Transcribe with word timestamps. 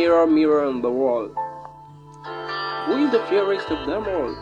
mirror, 0.00 0.26
mirror 0.26 0.64
on 0.64 0.80
the 0.80 0.90
wall, 0.90 1.28
who 2.86 3.04
is 3.04 3.12
the 3.12 3.22
fairest 3.28 3.70
of 3.70 3.86
them 3.86 4.08
all? 4.08 4.34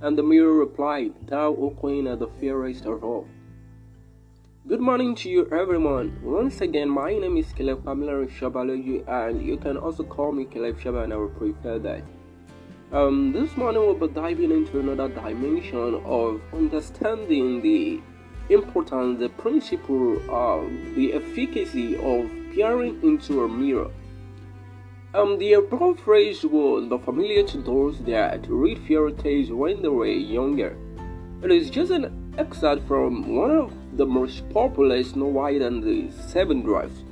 And 0.00 0.18
the 0.18 0.24
mirror 0.24 0.54
replied, 0.54 1.12
Thou, 1.28 1.54
O 1.54 1.70
Queen, 1.70 2.08
art 2.08 2.18
the 2.18 2.26
fairest 2.40 2.84
of 2.86 3.04
all. 3.04 3.28
Good 4.66 4.80
morning 4.80 5.14
to 5.20 5.28
you, 5.28 5.48
everyone. 5.52 6.18
Once 6.20 6.60
again, 6.62 6.90
my 6.90 7.12
name 7.12 7.36
is 7.36 7.52
Caleb 7.52 7.84
Pamela 7.84 8.26
Shabaloju, 8.26 9.06
and 9.06 9.46
you 9.46 9.56
can 9.56 9.76
also 9.76 10.02
call 10.02 10.32
me 10.32 10.46
Caleb 10.46 10.80
Shaba, 10.80 11.04
and 11.04 11.12
I 11.12 11.16
will 11.16 11.28
prefer 11.28 11.78
that. 11.78 12.02
Um, 12.90 13.30
this 13.32 13.56
morning, 13.56 13.82
we'll 13.82 14.08
be 14.08 14.08
diving 14.08 14.50
into 14.50 14.80
another 14.80 15.08
dimension 15.08 16.02
of 16.04 16.40
understanding 16.52 17.62
the 17.62 18.00
importance, 18.52 19.20
the 19.20 19.28
principle 19.28 20.18
of 20.28 20.68
the 20.96 21.12
efficacy 21.12 21.94
of 21.94 22.28
peering 22.52 23.00
into 23.04 23.44
a 23.44 23.48
mirror. 23.48 23.92
Um, 25.14 25.36
the 25.36 25.52
above 25.52 26.00
phrase 26.00 26.42
was 26.42 26.88
the 26.88 26.98
familiar 26.98 27.42
to 27.42 27.58
those 27.58 27.98
that 28.04 28.46
read 28.48 28.78
fairy 28.88 29.12
tales 29.12 29.50
when 29.50 29.82
they 29.82 29.88
were 29.88 30.06
younger. 30.06 30.74
It 31.42 31.52
is 31.52 31.68
just 31.68 31.90
an 31.90 32.34
excerpt 32.38 32.88
from 32.88 33.36
one 33.36 33.50
of 33.50 33.74
the 33.98 34.06
most 34.06 34.48
popular 34.48 35.04
Snow 35.04 35.26
White 35.26 35.60
and 35.60 35.82
the 35.82 36.10
Seven 36.10 36.62
Dwarfs. 36.62 37.04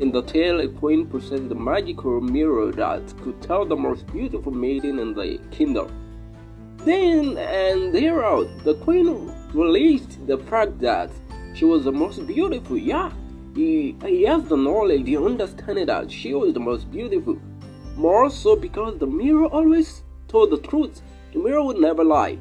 In 0.00 0.12
the 0.12 0.20
tale, 0.20 0.60
a 0.60 0.68
queen 0.68 1.06
possessed 1.06 1.50
a 1.50 1.54
magical 1.54 2.20
mirror 2.20 2.72
that 2.72 3.14
could 3.22 3.40
tell 3.40 3.64
the 3.64 3.76
most 3.76 4.06
beautiful 4.08 4.52
maiden 4.52 4.98
in 4.98 5.14
the 5.14 5.40
kingdom. 5.50 5.88
Then 6.84 7.38
and 7.38 7.94
thereout, 7.94 8.64
the 8.64 8.74
queen 8.74 9.32
released 9.54 10.26
the 10.26 10.36
fact 10.36 10.78
that 10.80 11.10
she 11.54 11.64
was 11.64 11.84
the 11.84 11.92
most 11.92 12.26
beautiful. 12.26 12.76
Yeah, 12.76 13.10
he, 13.54 13.96
he 14.04 14.22
has 14.24 14.44
the 14.44 14.56
knowledge, 14.56 15.06
he 15.06 15.16
understands 15.16 15.86
that 15.86 16.10
she 16.10 16.34
was 16.34 16.54
the 16.54 16.60
most 16.60 16.90
beautiful. 16.90 17.38
More 17.96 18.30
so 18.30 18.56
because 18.56 18.98
the 18.98 19.06
mirror 19.06 19.46
always 19.46 20.02
told 20.28 20.50
the 20.50 20.58
truth. 20.58 21.02
The 21.32 21.38
mirror 21.38 21.62
would 21.62 21.78
never 21.78 22.04
lie. 22.04 22.38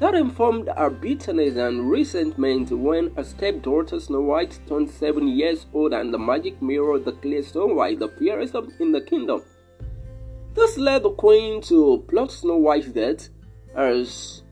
That 0.00 0.14
informed 0.14 0.68
her 0.76 0.90
bitterness 0.90 1.56
and 1.56 1.90
resentment 1.90 2.70
when 2.70 3.14
her 3.14 3.24
stepdaughter 3.24 4.00
Snow 4.00 4.20
White 4.20 4.58
turned 4.68 4.90
seven 4.90 5.28
years 5.28 5.66
old 5.72 5.94
and 5.94 6.12
the 6.12 6.18
magic 6.18 6.60
mirror 6.60 6.98
declared 6.98 7.44
Snow 7.44 7.66
White 7.66 8.00
the 8.00 8.08
fairest 8.08 8.54
in 8.80 8.92
the 8.92 9.00
kingdom. 9.00 9.42
This 10.54 10.76
led 10.78 11.02
the 11.02 11.10
queen 11.10 11.60
to 11.62 12.04
plot 12.08 12.30
Snow 12.30 12.56
White's 12.56 12.88
death 12.88 13.28
as 13.74 14.43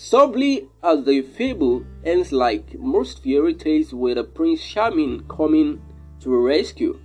Sadly, 0.00 0.68
as 0.80 1.04
the 1.04 1.22
fable 1.22 1.82
ends 2.04 2.30
like 2.30 2.78
most 2.78 3.20
fairy 3.24 3.52
tales 3.52 3.92
with 3.92 4.16
a 4.16 4.22
Prince 4.22 4.64
Charming 4.64 5.24
coming 5.26 5.82
to 6.20 6.32
a 6.34 6.40
rescue. 6.40 7.00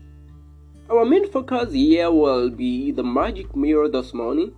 Our 0.92 1.04
main 1.04 1.28
focus 1.28 1.74
here 1.74 2.12
will 2.12 2.52
be 2.52 2.92
the 2.92 3.04
magic 3.04 3.56
mirror 3.56 3.90
this 3.90 4.14
morning. 4.14 4.54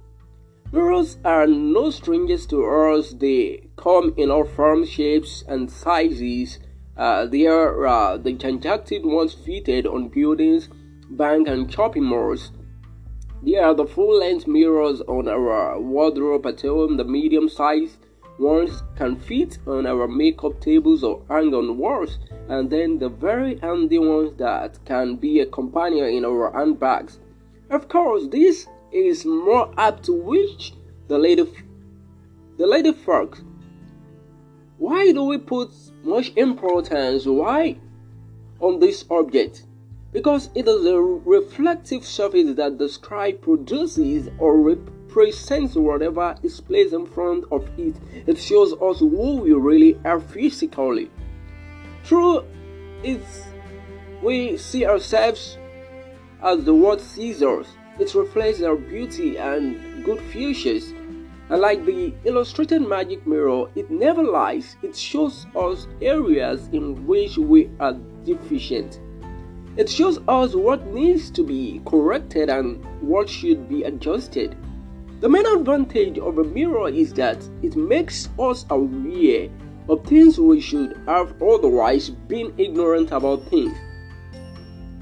Mirrors 0.73 1.17
are 1.23 1.47
no 1.47 1.89
strangers 1.91 2.45
to 2.47 2.66
us. 2.66 3.11
They 3.11 3.69
come 3.78 4.13
in 4.17 4.30
all 4.30 4.44
forms, 4.44 4.89
shapes, 4.89 5.45
and 5.47 5.72
sizes. 5.72 6.59
Uh, 6.97 7.28
they 7.28 7.47
are 7.47 7.88
uh, 7.88 8.17
the 8.17 8.33
gigantic 8.33 9.06
ones 9.06 9.33
fitted 9.33 9.88
on 9.88 10.09
buildings, 10.09 10.67
banks, 11.09 11.50
and 11.50 11.72
shopping 11.72 12.03
malls. 12.03 12.52
They 13.41 13.56
are 13.56 13.73
the 13.73 13.86
full-length 13.86 14.45
mirrors 14.45 15.00
on 15.08 15.30
our 15.30 15.80
wardrobe 15.80 16.45
at 16.47 16.59
home, 16.59 16.97
the 16.97 17.06
medium 17.06 17.47
size 17.47 17.97
ones 18.38 18.83
can 18.95 19.16
fit 19.16 19.58
on 19.66 19.86
our 19.86 20.08
makeup 20.08 20.59
tables 20.59 21.03
or 21.03 21.22
hang 21.30 21.53
on 21.53 21.78
walls, 21.78 22.19
and 22.50 22.69
then 22.69 23.00
the 23.00 23.09
very 23.09 23.58
handy 23.59 23.97
ones 23.97 24.34
that 24.38 24.78
can 24.85 25.16
be 25.16 25.40
a 25.40 25.46
companion 25.46 26.06
in 26.06 26.25
our 26.25 26.51
handbags. 26.51 27.19
Of 27.69 27.88
course, 27.88 28.28
this 28.28 28.68
is 28.91 29.25
more 29.25 29.74
apt 29.78 30.03
to 30.06 30.13
which 30.13 30.74
the 31.07 31.18
lady, 31.18 31.51
the 32.57 32.68
lady. 32.68 32.94
Why 34.78 35.12
do 35.12 35.24
we 35.24 35.38
put 35.38 35.72
much 36.03 36.34
importance? 36.35 37.25
Why 37.25 37.78
on 38.59 38.79
this 38.79 39.06
object? 39.09 39.63
Because 40.12 40.50
it 40.56 40.68
is 40.68 40.85
a 40.85 41.01
reflective 41.01 42.06
surface 42.06 42.56
that 42.56 42.78
the 42.78 42.88
sky 42.88 43.31
produces 43.34 44.29
or 44.38 44.57
presents 45.15 45.75
whatever 45.75 46.35
is 46.43 46.59
placed 46.59 46.93
in 46.93 47.05
front 47.05 47.45
of 47.49 47.65
it. 47.79 47.95
It 48.27 48.37
shows 48.37 48.73
us 48.73 48.99
who 48.99 49.37
we 49.37 49.53
really 49.53 49.97
are 50.03 50.19
physically. 50.19 51.09
Through 52.03 52.43
it, 53.01 53.21
we 54.21 54.57
see 54.57 54.85
ourselves 54.85 55.57
as 56.43 56.65
the 56.65 56.75
world 56.75 56.99
sees 56.99 57.41
us. 57.41 57.65
It 57.97 58.13
reflects 58.13 58.61
our 58.61 58.75
beauty 58.75 59.37
and 59.37 60.03
good 60.03 60.19
futures. 60.19 60.91
And 61.47 61.61
like 61.61 61.85
the 61.85 62.13
illustrated 62.25 62.81
magic 62.81 63.25
mirror, 63.25 63.69
it 63.73 63.89
never 63.89 64.21
lies. 64.21 64.75
It 64.83 64.97
shows 64.97 65.47
us 65.55 65.87
areas 66.01 66.67
in 66.73 67.07
which 67.07 67.37
we 67.37 67.69
are 67.79 67.93
deficient. 68.25 68.99
It 69.77 69.89
shows 69.89 70.19
us 70.27 70.55
what 70.55 70.87
needs 70.87 71.31
to 71.31 71.41
be 71.41 71.81
corrected 71.85 72.49
and 72.49 72.83
what 72.99 73.29
should 73.29 73.69
be 73.69 73.83
adjusted. 73.83 74.57
The 75.21 75.29
main 75.29 75.45
advantage 75.45 76.19
of 76.19 76.37
a 76.39 76.43
mirror 76.43 76.89
is 76.89 77.13
that 77.13 77.37
it 77.63 77.77
makes 77.77 78.27
us 78.37 78.65
aware 78.69 79.49
of 79.87 80.03
things 80.03 80.37
we 80.37 80.59
should 80.59 80.99
have 81.07 81.41
otherwise 81.41 82.09
been 82.09 82.53
ignorant 82.57 83.11
about 83.11 83.47
things. 83.47 83.77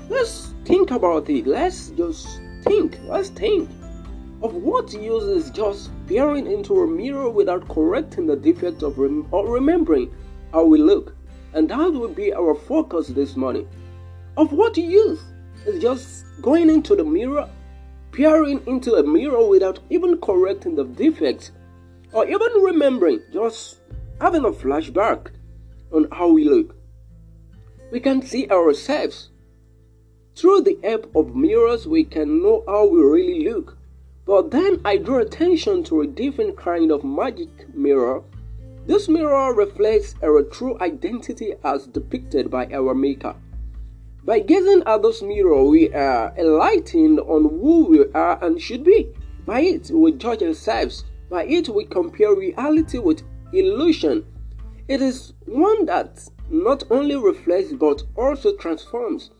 Let's 0.09 0.53
think 0.65 0.91
about 0.91 1.29
it. 1.29 1.47
Let's 1.47 1.89
just 1.89 2.39
think. 2.63 2.99
Let's 3.05 3.29
think 3.29 3.69
of 4.43 4.53
what 4.53 4.93
use 4.93 5.23
is 5.23 5.49
just 5.49 5.89
peering 6.05 6.45
into 6.45 6.81
a 6.81 6.87
mirror 6.87 7.29
without 7.29 7.67
correcting 7.67 8.27
the 8.27 8.35
defect 8.35 8.83
of 8.83 8.99
rem- 8.99 9.27
or 9.31 9.47
remembering 9.49 10.13
how 10.51 10.65
we 10.65 10.77
look. 10.77 11.15
And 11.53 11.69
that 11.69 11.91
will 11.91 12.09
be 12.13 12.33
our 12.33 12.53
focus 12.53 13.07
this 13.07 13.35
morning. 13.35 13.67
Of 14.37 14.51
what 14.51 14.77
use 14.77 15.21
is 15.65 15.81
just 15.81 16.25
going 16.41 16.69
into 16.69 16.95
the 16.95 17.03
mirror 17.03 17.49
peering 18.13 18.61
into 18.67 18.93
a 18.93 19.03
mirror 19.03 19.45
without 19.45 19.79
even 19.89 20.21
correcting 20.21 20.75
the 20.75 20.85
defects 20.85 21.51
or 22.13 22.25
even 22.27 22.61
remembering, 22.61 23.19
just 23.33 23.79
having 24.21 24.45
a 24.45 24.51
flashback 24.51 25.31
on 25.91 26.07
how 26.11 26.29
we 26.29 26.45
look. 26.45 26.75
We 27.91 27.99
can 27.99 28.21
see 28.21 28.47
ourselves. 28.49 29.29
Through 30.35 30.61
the 30.61 30.79
help 30.83 31.15
of 31.15 31.35
mirrors, 31.35 31.87
we 31.87 32.03
can 32.03 32.41
know 32.41 32.63
how 32.67 32.87
we 32.87 33.01
really 33.01 33.49
look. 33.49 33.77
But 34.25 34.51
then 34.51 34.79
I 34.85 34.97
draw 34.97 35.19
attention 35.19 35.83
to 35.85 36.01
a 36.01 36.07
different 36.07 36.55
kind 36.55 36.91
of 36.91 37.03
magic 37.03 37.75
mirror. 37.75 38.23
This 38.85 39.09
mirror 39.09 39.53
reflects 39.53 40.15
our 40.23 40.43
true 40.43 40.77
identity 40.79 41.53
as 41.63 41.87
depicted 41.87 42.49
by 42.49 42.67
our 42.67 42.93
Maker. 42.93 43.35
By 44.25 44.39
gazing 44.39 44.83
at 44.85 45.01
this 45.01 45.21
mirror, 45.21 45.65
we 45.65 45.93
are 45.93 46.33
enlightened 46.37 47.19
on 47.19 47.43
who 47.43 47.87
we 47.87 48.05
are 48.13 48.41
and 48.41 48.61
should 48.61 48.85
be. 48.85 49.09
By 49.45 49.61
it, 49.61 49.91
we 49.91 50.13
judge 50.13 50.41
ourselves. 50.41 51.03
By 51.29 51.43
it, 51.43 51.67
we 51.67 51.83
compare 51.83 52.33
reality 52.33 52.99
with 52.99 53.23
illusion. 53.51 54.25
It 54.87 55.01
is 55.01 55.33
one 55.45 55.85
that 55.87 56.25
not 56.49 56.85
only 56.89 57.17
reflects 57.17 57.73
but 57.73 58.03
also 58.15 58.55
transforms. 58.55 59.31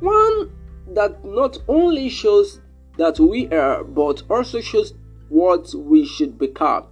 One 0.00 0.50
that 0.88 1.24
not 1.24 1.58
only 1.68 2.08
shows 2.08 2.60
that 2.98 3.20
we 3.20 3.46
are 3.50 3.84
but 3.84 4.24
also 4.28 4.60
shows 4.60 4.94
what 5.28 5.72
we 5.76 6.04
should 6.04 6.38
become. 6.38 6.86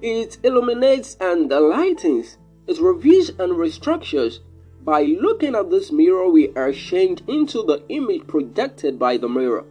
It 0.00 0.38
illuminates 0.44 1.16
and 1.20 1.50
enlightens. 1.50 2.38
It 2.68 2.78
reveals 2.80 3.30
and 3.30 3.54
restructures 3.54 4.38
by 4.84 5.02
looking 5.02 5.54
at 5.54 5.70
this 5.70 5.92
mirror, 5.92 6.28
we 6.28 6.52
are 6.54 6.72
changed 6.72 7.22
into 7.28 7.62
the 7.62 7.82
image 7.88 8.26
projected 8.26 8.98
by 8.98 9.16
the 9.16 9.28
mirror. 9.28 9.64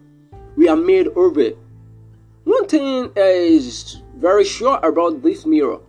We 0.55 0.67
are 0.67 0.75
made 0.75 1.07
over. 1.09 1.51
One 2.43 2.67
thing 2.67 3.11
is 3.15 4.01
very 4.15 4.43
sure 4.43 4.79
about 4.83 5.21
this 5.21 5.45
mirror 5.45 5.79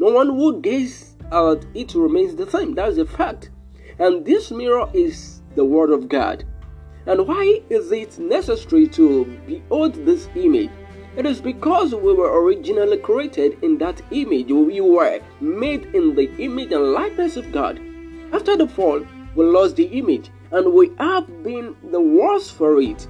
no 0.00 0.10
one 0.10 0.28
who 0.28 0.60
gazes 0.60 1.16
at 1.32 1.66
it 1.74 1.94
remains 1.94 2.36
the 2.36 2.48
same. 2.48 2.74
That 2.74 2.90
is 2.90 2.98
a 2.98 3.04
fact. 3.04 3.50
And 3.98 4.24
this 4.24 4.52
mirror 4.52 4.88
is 4.94 5.42
the 5.56 5.64
Word 5.64 5.90
of 5.90 6.08
God. 6.08 6.44
And 7.06 7.26
why 7.26 7.62
is 7.68 7.90
it 7.90 8.16
necessary 8.18 8.86
to 8.88 9.24
behold 9.46 9.94
this 9.94 10.28
image? 10.36 10.70
It 11.16 11.26
is 11.26 11.40
because 11.40 11.96
we 11.96 12.14
were 12.14 12.40
originally 12.44 12.98
created 12.98 13.58
in 13.64 13.76
that 13.78 14.00
image. 14.12 14.52
We 14.52 14.80
were 14.80 15.20
made 15.40 15.86
in 15.86 16.14
the 16.14 16.32
image 16.36 16.70
and 16.70 16.92
likeness 16.92 17.36
of 17.36 17.50
God. 17.50 17.80
After 18.32 18.56
the 18.56 18.68
fall, 18.68 19.00
we 19.34 19.44
lost 19.44 19.76
the 19.76 19.84
image 19.84 20.30
and 20.50 20.72
we 20.72 20.90
have 20.98 21.26
been 21.42 21.74
the 21.90 22.00
worse 22.00 22.50
for 22.50 22.80
it. 22.80 23.06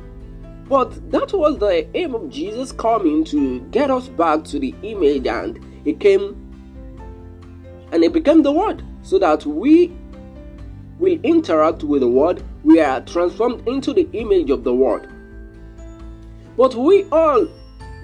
But 0.68 1.10
that 1.10 1.32
was 1.32 1.58
the 1.58 1.88
aim 1.96 2.14
of 2.14 2.28
Jesus 2.28 2.72
coming 2.72 3.24
to 3.24 3.60
get 3.70 3.90
us 3.90 4.08
back 4.08 4.44
to 4.44 4.58
the 4.58 4.74
image, 4.82 5.26
and 5.26 5.58
He 5.84 5.94
came 5.94 6.36
and 7.90 8.02
He 8.02 8.08
became 8.08 8.42
the 8.42 8.52
Word 8.52 8.82
so 9.02 9.18
that 9.18 9.46
we 9.46 9.96
will 10.98 11.18
interact 11.22 11.84
with 11.84 12.02
the 12.02 12.08
Word, 12.08 12.42
we 12.64 12.80
are 12.80 13.00
transformed 13.00 13.66
into 13.66 13.92
the 13.92 14.08
image 14.12 14.50
of 14.50 14.64
the 14.64 14.74
Word. 14.74 15.08
But 16.56 16.74
we 16.74 17.04
all, 17.04 17.48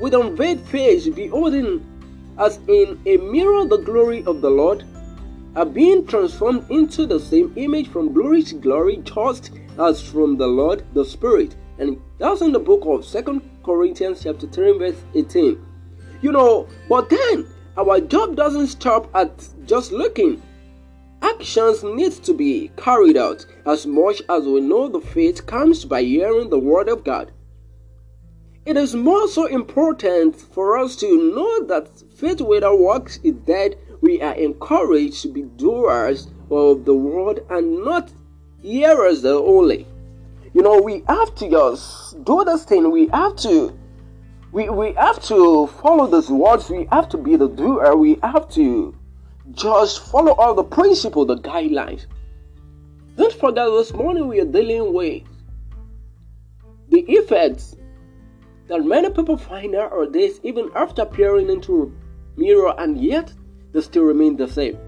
with 0.01 0.15
unveiled 0.15 0.61
face, 0.69 1.09
beholding 1.09 1.85
as 2.39 2.59
in 2.69 3.01
a 3.05 3.17
mirror 3.19 3.67
the 3.67 3.79
glory 3.79 4.25
of 4.25 4.41
the 4.41 4.51
Lord, 4.51 4.85
are 5.57 5.67
being 5.67 6.07
transformed 6.07 6.69
into 6.71 7.07
the 7.07 7.21
same 7.21 7.53
image 7.57 7.89
from 7.89 8.13
glory 8.13 8.43
to 8.43 8.55
glory, 8.57 8.97
just 8.99 9.53
as 9.79 10.03
from 10.03 10.37
the 10.37 10.47
Lord 10.47 10.85
the 10.95 11.05
Spirit. 11.05 11.57
And 11.79 12.01
that's 12.19 12.41
in 12.41 12.53
the 12.53 12.59
book 12.59 12.83
of 12.85 13.05
Second 13.05 13.43
Corinthians 13.65 14.23
chapter 14.23 14.47
3, 14.47 14.79
verse 14.79 15.03
18. 15.15 15.65
You 16.23 16.33
know, 16.33 16.69
but 16.89 17.11
then 17.11 17.47
our 17.77 18.01
job 18.01 18.37
doesn't 18.37 18.69
stop 18.69 19.11
at 19.15 19.49
just 19.67 19.93
looking. 19.93 20.43
Actions 21.23 21.83
need 21.83 22.13
to 22.25 22.35
be 22.35 22.71
carried 22.77 23.17
out 23.17 23.47
as 23.67 23.87
much 23.87 24.23
as 24.29 24.45
we 24.45 24.61
know 24.61 24.89
the 24.89 25.01
faith 25.01 25.47
comes 25.47 25.85
by 25.85 26.03
hearing 26.03 26.51
the 26.51 26.59
word 26.59 26.89
of 26.89 27.03
God. 27.03 27.33
It 28.67 28.77
is 28.77 28.95
more 28.95 29.29
so 29.29 29.47
important 29.47 30.37
for 30.37 30.79
us 30.79 30.97
to 30.97 31.35
know 31.35 31.65
that 31.67 31.89
faith 32.17 32.41
without 32.41 32.79
works 32.79 33.19
is 33.23 33.35
dead. 33.35 33.77
We 34.05 34.21
are 34.21 34.35
encouraged 34.35 35.23
to 35.23 35.29
be 35.29 35.45
doers 35.57 36.27
of 36.51 36.85
the 36.85 36.93
word 36.93 37.41
and 37.49 37.83
not 37.87 38.13
hearers 38.61 39.25
only. 39.25 39.87
You 40.53 40.61
know, 40.61 40.79
we 40.79 41.03
have 41.09 41.35
to 41.37 41.49
just 41.49 42.23
do 42.23 42.45
this 42.45 42.65
thing. 42.65 42.91
We 42.91 43.07
have 43.07 43.35
to 43.37 43.73
we, 44.53 44.69
we 44.69 44.93
have 44.93 45.23
to 45.23 45.69
follow 45.81 46.07
those 46.07 46.29
words. 46.29 46.69
We 46.69 46.87
have 46.93 47.09
to 47.09 47.17
be 47.17 47.37
the 47.37 47.49
doer. 47.49 47.97
We 47.97 48.19
have 48.23 48.51
to 48.51 48.95
just 49.53 50.05
follow 50.11 50.33
all 50.33 50.53
the 50.53 50.65
principles, 50.65 51.29
the 51.29 51.39
guidelines. 51.39 52.05
Don't 53.17 53.33
forget 53.33 53.71
this 53.71 53.95
morning 53.95 54.29
we 54.29 54.39
are 54.39 54.45
dealing 54.45 54.93
with 54.93 55.23
the 56.91 57.01
effects 57.09 57.75
that 58.69 58.85
many 58.85 59.09
people 59.09 59.39
find 59.39 59.75
out 59.75 60.13
this 60.13 60.41
even 60.43 60.71
after 60.77 61.07
peering 61.07 61.49
into 61.49 61.85
a 62.37 62.39
mirror 62.39 62.75
and 62.77 63.03
yet 63.03 63.33
they 63.75 63.81
still 63.83 64.05
remain 64.05 64.37
the 64.37 64.49
same. 64.49 64.79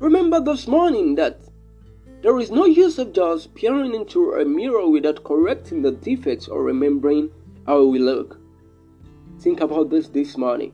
Remember 0.00 0.40
this 0.40 0.66
morning 0.66 1.14
that 1.16 1.38
there 2.22 2.38
is 2.40 2.50
no 2.50 2.64
use 2.64 2.98
of 2.98 3.12
just 3.12 3.54
peering 3.54 3.94
into 3.94 4.32
a 4.32 4.44
mirror 4.44 4.88
without 4.88 5.22
correcting 5.22 5.82
the 5.82 5.92
defects 5.92 6.48
or 6.48 6.64
remembering 6.64 7.30
how 7.66 7.84
we 7.84 7.98
look. 7.98 8.40
Think 9.38 9.60
about 9.60 9.90
this 9.90 10.08
this 10.08 10.36
morning. 10.36 10.72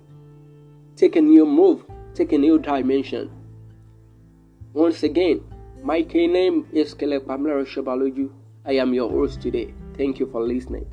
Take 0.94 1.16
a 1.16 1.20
new 1.20 1.44
move, 1.44 1.84
take 2.14 2.32
a 2.32 2.38
new 2.38 2.58
dimension. 2.58 3.30
Once 4.72 5.02
again, 5.02 5.44
my 5.82 6.02
K 6.02 6.26
name 6.26 6.66
is 6.72 6.94
Kele 6.94 7.20
Pamela 7.20 7.64
Shabaloju. 7.64 8.30
I 8.64 8.72
am 8.74 8.94
your 8.94 9.10
host 9.10 9.40
today. 9.40 9.74
Thank 9.96 10.20
you 10.20 10.26
for 10.26 10.42
listening. 10.42 10.86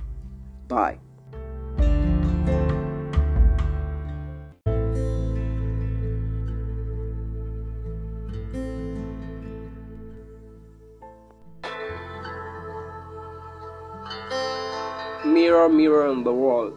Bye. 0.67 1.00
Mirror, 15.53 15.69
mirror 15.69 16.07
on 16.07 16.23
the 16.23 16.33
wall, 16.33 16.71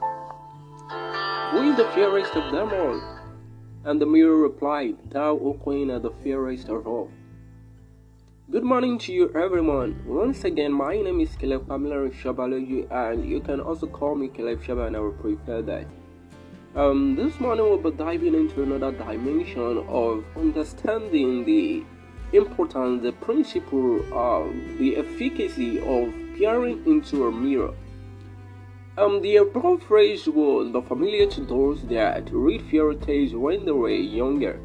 who 1.50 1.70
is 1.70 1.78
the 1.78 1.88
fairest 1.94 2.37
of 2.37 2.52
them 2.52 2.69
all? 2.75 3.00
And 3.87 3.99
the 3.99 4.05
mirror 4.05 4.37
replied, 4.37 4.99
Thou, 5.11 5.31
O 5.31 5.55
Queen, 5.55 5.90
are 5.90 5.99
the 5.99 6.11
fairest 6.23 6.69
of 6.69 6.87
all. 6.87 7.11
Good 8.50 8.64
morning 8.64 8.99
to 8.99 9.14
you, 9.14 9.32
everyone. 9.34 10.05
Once 10.06 10.44
again, 10.44 10.75
my 10.75 10.94
name 10.94 11.20
is 11.20 11.34
Caleb 11.37 11.67
Pamela 11.67 12.11
Shabaloju, 12.11 12.90
and 12.90 13.26
you 13.26 13.40
can 13.40 13.61
also 13.62 13.87
call 13.87 14.14
me 14.14 14.28
Caleb 14.28 14.62
Shaba, 14.62 14.88
and 14.88 14.96
I 14.96 15.00
will 15.00 15.12
prefer 15.12 15.62
that. 15.62 15.87
Um, 16.75 17.17
this 17.17 17.40
morning, 17.40 17.64
we'll 17.64 17.78
be 17.78 17.93
diving 17.93 18.34
into 18.34 18.62
another 18.62 18.93
dimension 18.93 19.87
of 19.88 20.23
understanding 20.37 21.46
the 21.46 21.82
importance, 22.34 23.02
the 23.02 23.12
principle, 23.12 24.05
of 24.12 24.55
the 24.76 24.99
efficacy 24.99 25.78
of 25.81 26.12
peering 26.37 26.84
into 26.84 27.26
a 27.28 27.32
mirror. 27.32 27.73
Um, 28.98 29.20
the 29.20 29.37
above 29.37 29.82
phrase 29.82 30.26
was 30.26 30.72
familiar 30.88 31.26
to 31.26 31.43
those 31.43 31.82
that 31.88 32.31
read 32.32 32.62
fairy 32.70 32.96
tales 32.96 33.34
when 33.34 33.66
they 33.66 33.72
were 33.72 33.90
younger. 33.90 34.58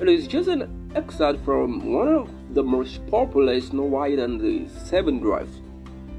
It 0.00 0.08
is 0.08 0.26
just 0.26 0.48
an 0.48 0.90
excerpt 0.96 1.44
from 1.44 1.92
one 1.92 2.08
of 2.08 2.28
the 2.52 2.64
most 2.64 3.06
popular 3.06 3.60
Snow 3.60 3.84
White 3.84 4.18
and 4.18 4.40
the 4.40 4.68
Seven 4.68 5.20
Dwarfs. 5.20 5.60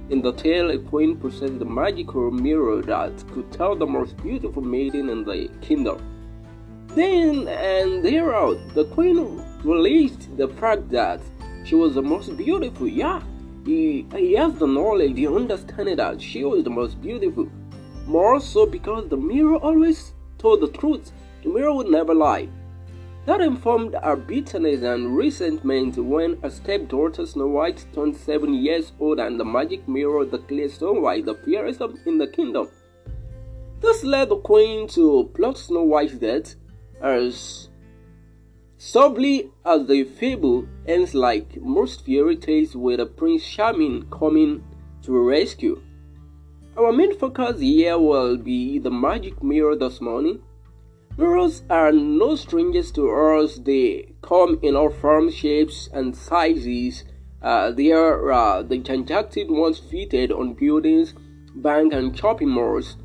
In 0.10 0.22
the 0.22 0.32
tale, 0.32 0.72
a 0.72 0.80
queen 0.80 1.18
possessed 1.18 1.62
a 1.62 1.66
magical 1.66 2.32
mirror 2.32 2.82
that 2.84 3.22
could 3.34 3.52
tell 3.52 3.76
the 3.76 3.86
most 3.86 4.16
beautiful 4.24 4.62
maiden 4.62 5.10
in 5.10 5.26
the 5.26 5.50
kingdom. 5.60 6.00
Then 6.96 7.50
and 7.50 8.02
thereout, 8.02 8.74
the 8.76 8.86
queen 8.86 9.44
released 9.66 10.38
the 10.38 10.48
fact 10.48 10.90
that 10.92 11.20
she 11.66 11.76
was 11.76 11.96
the 11.96 12.02
most 12.02 12.38
beautiful. 12.38 12.88
Yeah, 12.88 13.22
he, 13.66 14.06
he 14.16 14.34
has 14.34 14.54
the 14.56 14.68
knowledge, 14.68 15.18
he 15.18 15.28
understanding 15.28 15.98
that 15.98 16.22
she 16.22 16.44
was 16.44 16.64
the 16.64 16.70
most 16.70 17.02
beautiful. 17.02 17.48
More 18.08 18.40
so 18.40 18.66
because 18.66 19.08
the 19.10 19.18
mirror 19.18 19.58
always 19.58 20.14
told 20.38 20.62
the 20.62 20.68
truth. 20.68 21.12
The 21.44 21.50
mirror 21.50 21.74
would 21.74 21.88
never 21.88 22.14
lie. 22.14 22.50
That 23.26 23.42
informed 23.42 23.96
her 24.04 24.16
bitterness 24.16 24.82
and 24.82 25.16
resentment 25.16 25.98
when 25.98 26.42
her 26.42 26.50
stepdaughter 26.50 27.26
Snow 27.26 27.48
White 27.48 27.86
turned 27.94 28.16
seven 28.16 28.54
years 28.54 28.94
old 29.00 29.20
and 29.20 29.40
the 29.40 29.46
magic 29.46 29.88
mirror 29.88 30.26
declared 30.26 30.72
Snow 30.72 30.94
White 30.94 31.26
the 31.26 31.36
fairest 31.36 31.82
in 32.06 32.18
the 32.18 32.28
kingdom. 32.28 32.68
This 33.80 34.04
led 34.04 34.30
the 34.30 34.38
queen 34.38 34.88
to 34.90 35.30
plot 35.36 35.58
Snow 35.58 35.84
White's 35.84 36.14
death 36.14 36.56
as 37.02 37.70
Softly 38.84 39.52
as 39.64 39.86
the 39.86 40.06
fable 40.06 40.66
ends 40.88 41.14
like 41.14 41.62
most 41.62 42.04
fairy 42.04 42.36
tales 42.36 42.76
with 42.76 43.00
a 43.00 43.06
Prince 43.06 43.48
Charming 43.48 44.08
coming 44.10 44.64
to 45.04 45.12
rescue. 45.20 45.80
Our 46.76 46.92
main 46.92 47.16
focus 47.16 47.60
here 47.60 48.00
will 48.00 48.38
be 48.38 48.80
the 48.80 48.90
magic 48.90 49.44
mirror 49.44 49.76
this 49.76 50.02
morning. 50.02 50.42
Mirrors 51.16 51.62
are 51.70 51.92
no 51.92 52.36
strangers 52.36 52.92
to 52.94 53.08
us. 53.12 53.58
They 53.58 54.16
come 54.24 54.58
in 54.64 54.76
all 54.76 54.90
forms, 54.90 55.36
shapes, 55.36 55.88
and 55.94 56.16
sizes. 56.16 57.04
Uh, 57.40 57.70
they 57.70 57.92
are 57.92 58.32
uh, 58.32 58.64
the 58.64 58.80
gigantic 58.80 59.48
ones 59.48 59.78
fitted 59.78 60.32
on 60.32 60.56
buildings, 60.56 61.14
banks, 61.54 61.96
and 61.96 62.18
shopping 62.18 62.50
malls. 62.50 62.98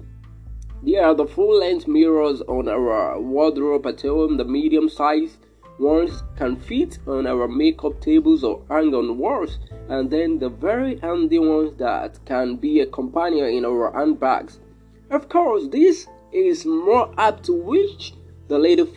They 0.82 0.96
are 0.96 1.14
the 1.14 1.26
full-length 1.26 1.86
mirrors 1.86 2.40
on 2.48 2.66
our 2.66 3.20
wardrobe 3.20 3.86
at 3.86 4.00
home, 4.00 4.38
the 4.38 4.44
medium 4.46 4.88
size 4.88 5.36
ones 5.78 6.22
can 6.36 6.56
fit 6.56 6.98
on 7.06 7.26
our 7.26 7.48
makeup 7.48 8.00
tables 8.00 8.42
or 8.42 8.62
hang 8.68 8.94
on 8.94 9.18
walls, 9.18 9.58
and 9.88 10.10
then 10.10 10.38
the 10.38 10.48
very 10.48 10.98
handy 10.98 11.38
ones 11.38 11.72
that 11.78 12.18
can 12.24 12.56
be 12.56 12.80
a 12.80 12.86
companion 12.86 13.46
in 13.46 13.64
our 13.64 13.92
handbags. 13.92 14.60
Of 15.10 15.28
course, 15.28 15.68
this 15.68 16.06
is 16.32 16.64
more 16.66 17.12
apt 17.18 17.44
to 17.44 17.52
which 17.52 18.14
the 18.48 18.58
lady, 18.58 18.90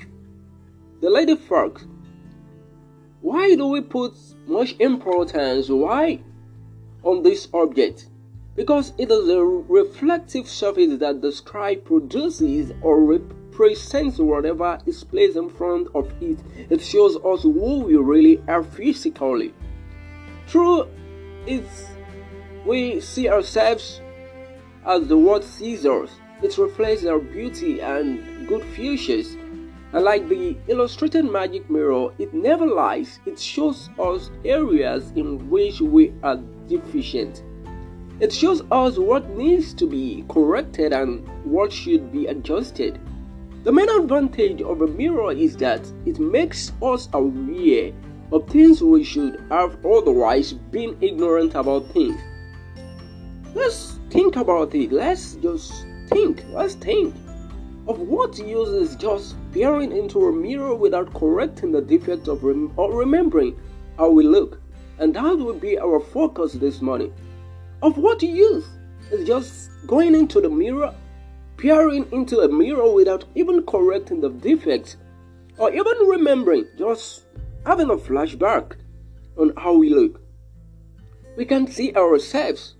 the 1.02 1.10
lady 1.10 1.36
folk. 1.36 1.82
Why 3.22 3.56
do 3.56 3.68
we 3.68 3.82
put 3.82 4.14
much 4.48 4.76
importance? 4.80 5.70
Why 5.70 6.22
on 7.04 7.24
this 7.24 7.48
object? 7.54 8.08
Because 8.56 8.94
it 8.98 9.12
is 9.12 9.30
a 9.30 9.44
reflective 9.44 10.48
surface 10.48 10.98
that 11.00 11.22
the 11.22 11.32
sky 11.32 11.76
produces 11.76 12.72
or 12.82 13.04
presents 13.60 14.18
whatever 14.20 14.80
is 14.86 15.04
placed 15.04 15.36
in 15.36 15.50
front 15.50 15.86
of 15.94 16.10
it. 16.22 16.40
It 16.70 16.82
shows 16.82 17.18
us 17.18 17.44
who 17.44 17.82
we 17.82 17.98
really 17.98 18.42
are 18.48 18.64
physically. 18.64 19.54
Through 20.48 20.88
it, 21.46 21.66
we 22.66 23.02
see 23.02 23.28
ourselves 23.28 24.00
as 24.86 25.10
the 25.10 25.18
world 25.18 25.44
sees 25.44 25.86
us. 25.86 26.10
It 26.42 26.58
reflects 26.58 27.04
our 27.04 27.20
beauty 27.20 27.82
and 27.82 28.48
good 28.48 28.64
futures. 28.64 29.36
And 29.92 30.06
like 30.06 30.30
the 30.30 30.56
illustrated 30.70 31.26
magic 31.26 31.70
mirror, 31.70 32.14
it 32.18 32.34
never 32.34 32.66
lies. 32.66 33.20
It 33.26 33.38
shows 33.38 33.90
us 34.00 34.32
areas 34.46 35.12
in 35.18 35.50
which 35.50 35.82
we 35.82 36.14
are 36.24 36.38
deficient. 36.70 37.44
It 38.22 38.32
shows 38.32 38.62
us 38.72 38.98
what 38.98 39.30
needs 39.32 39.74
to 39.74 39.86
be 39.86 40.24
corrected 40.30 40.94
and 40.94 41.28
what 41.44 41.74
should 41.74 42.10
be 42.14 42.28
adjusted. 42.28 43.02
The 43.64 43.74
main 43.74 43.90
advantage 43.90 44.62
of 44.62 44.82
a 44.82 44.88
mirror 44.88 45.34
is 45.34 45.58
that 45.58 45.82
it 46.06 46.18
makes 46.18 46.72
us 46.82 47.10
aware 47.12 47.92
of 48.32 48.48
things 48.48 48.82
we 48.82 49.04
should 49.04 49.44
have 49.50 49.86
otherwise 49.86 50.54
been 50.54 50.96
ignorant 51.02 51.56
about 51.56 51.88
things. 51.88 52.20
Let's 53.54 54.00
think 54.12 54.38
about 54.38 54.74
it. 54.76 54.94
Let's 54.94 55.36
just 55.36 55.86
think. 56.08 56.46
Let's 56.54 56.76
think 56.76 57.14
of 57.88 58.00
what 58.00 58.38
use 58.38 58.70
is 58.70 58.96
just 58.96 59.36
peering 59.52 59.92
into 59.92 60.28
a 60.28 60.32
mirror 60.32 60.74
without 60.74 61.14
correcting 61.14 61.74
the 61.74 61.82
defect 61.82 62.30
of 62.30 62.44
rem- 62.44 62.72
or 62.78 62.94
remembering 62.94 63.60
how 63.98 64.10
we 64.10 64.24
look. 64.24 64.62
And 65.00 65.14
that 65.16 65.38
will 65.38 65.54
be 65.54 65.78
our 65.78 66.00
focus 66.00 66.54
this 66.54 66.82
morning. 66.82 67.12
Of 67.82 67.98
what 67.98 68.22
use 68.22 68.68
is 69.12 69.28
just 69.28 69.70
going 69.86 70.16
into 70.16 70.40
the 70.40 70.50
mirror, 70.50 70.94
peering 71.60 72.08
into 72.12 72.40
a 72.40 72.48
mirror 72.48 72.92
without 72.92 73.26
even 73.36 73.64
correcting 73.66 74.22
the 74.22 74.30
defects, 74.30 74.98
or 75.58 75.72
even 75.72 76.08
remembering, 76.08 76.66
just 76.78 77.26
having 77.66 77.90
a 77.90 77.98
flashback 77.98 78.78
on 79.38 79.54
how 79.58 79.74
we 79.74 79.90
look. 79.90 80.22
We 81.38 81.46
can 81.46 81.68
see 81.68 81.94
ourselves. 81.94 82.76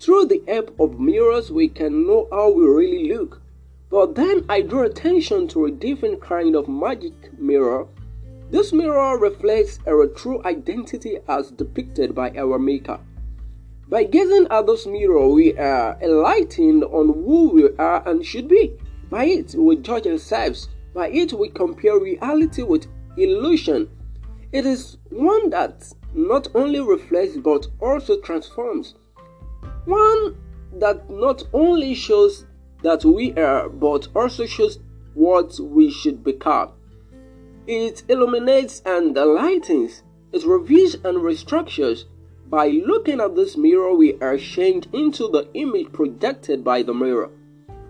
Through 0.00 0.26
the 0.26 0.42
help 0.46 0.78
of 0.78 1.00
mirrors, 1.00 1.50
we 1.50 1.68
can 1.68 2.06
know 2.06 2.28
how 2.30 2.50
we 2.50 2.64
really 2.66 3.12
look. 3.12 3.40
But 3.90 4.14
then 4.14 4.44
I 4.48 4.60
draw 4.60 4.82
attention 4.82 5.48
to 5.48 5.64
a 5.64 5.70
different 5.70 6.20
kind 6.20 6.54
of 6.54 6.68
magic 6.68 7.38
mirror 7.38 7.86
this 8.50 8.72
mirror 8.72 9.18
reflects 9.18 9.78
our 9.86 10.06
true 10.06 10.42
identity 10.42 11.18
as 11.28 11.50
depicted 11.50 12.14
by 12.14 12.30
our 12.30 12.58
Maker. 12.58 12.98
By 13.90 14.04
gazing 14.04 14.48
at 14.50 14.66
this 14.66 14.86
mirror, 14.86 15.28
we 15.28 15.56
are 15.56 15.96
enlightened 16.02 16.84
on 16.84 17.06
who 17.06 17.48
we 17.50 17.70
are 17.78 18.06
and 18.06 18.24
should 18.24 18.46
be. 18.46 18.74
By 19.08 19.24
it, 19.24 19.54
we 19.54 19.76
judge 19.76 20.06
ourselves. 20.06 20.68
By 20.92 21.08
it, 21.08 21.32
we 21.32 21.48
compare 21.48 21.98
reality 21.98 22.62
with 22.62 22.86
illusion. 23.16 23.88
It 24.52 24.66
is 24.66 24.98
one 25.08 25.48
that 25.50 25.90
not 26.14 26.48
only 26.54 26.80
reflects 26.80 27.38
but 27.38 27.66
also 27.80 28.20
transforms. 28.20 28.94
One 29.86 30.36
that 30.74 31.08
not 31.08 31.44
only 31.54 31.94
shows 31.94 32.44
that 32.82 33.06
we 33.06 33.32
are 33.34 33.70
but 33.70 34.08
also 34.14 34.44
shows 34.44 34.80
what 35.14 35.58
we 35.60 35.90
should 35.90 36.22
become. 36.22 36.72
It 37.66 38.02
illuminates 38.08 38.82
and 38.84 39.16
enlightens. 39.16 40.02
It 40.32 40.44
reveals 40.44 40.94
and 40.96 41.18
restructures. 41.18 42.04
By 42.50 42.68
looking 42.68 43.20
at 43.20 43.36
this 43.36 43.56
mirror, 43.56 43.94
we 43.94 44.18
are 44.20 44.38
changed 44.38 44.88
into 44.94 45.28
the 45.28 45.48
image 45.54 45.92
projected 45.92 46.64
by 46.64 46.82
the 46.82 46.94
mirror. 46.94 47.30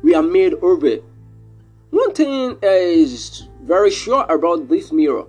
We 0.02 0.14
are 0.14 0.22
made 0.22 0.54
over. 0.62 0.96
One 1.90 2.12
thing 2.12 2.58
is 2.62 3.48
very 3.62 3.90
sure 3.90 4.24
about 4.28 4.68
this 4.68 4.92
mirror 4.92 5.26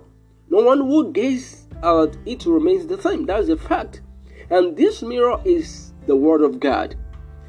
no 0.50 0.60
one 0.62 0.78
who 0.78 1.12
gazes 1.12 1.68
at 1.80 2.16
it 2.26 2.44
remains 2.44 2.84
the 2.88 3.00
same. 3.00 3.24
That 3.26 3.38
is 3.40 3.48
a 3.48 3.56
fact. 3.56 4.02
And 4.50 4.76
this 4.76 5.00
mirror 5.00 5.40
is 5.44 5.92
the 6.08 6.16
Word 6.16 6.42
of 6.42 6.58
God. 6.58 6.96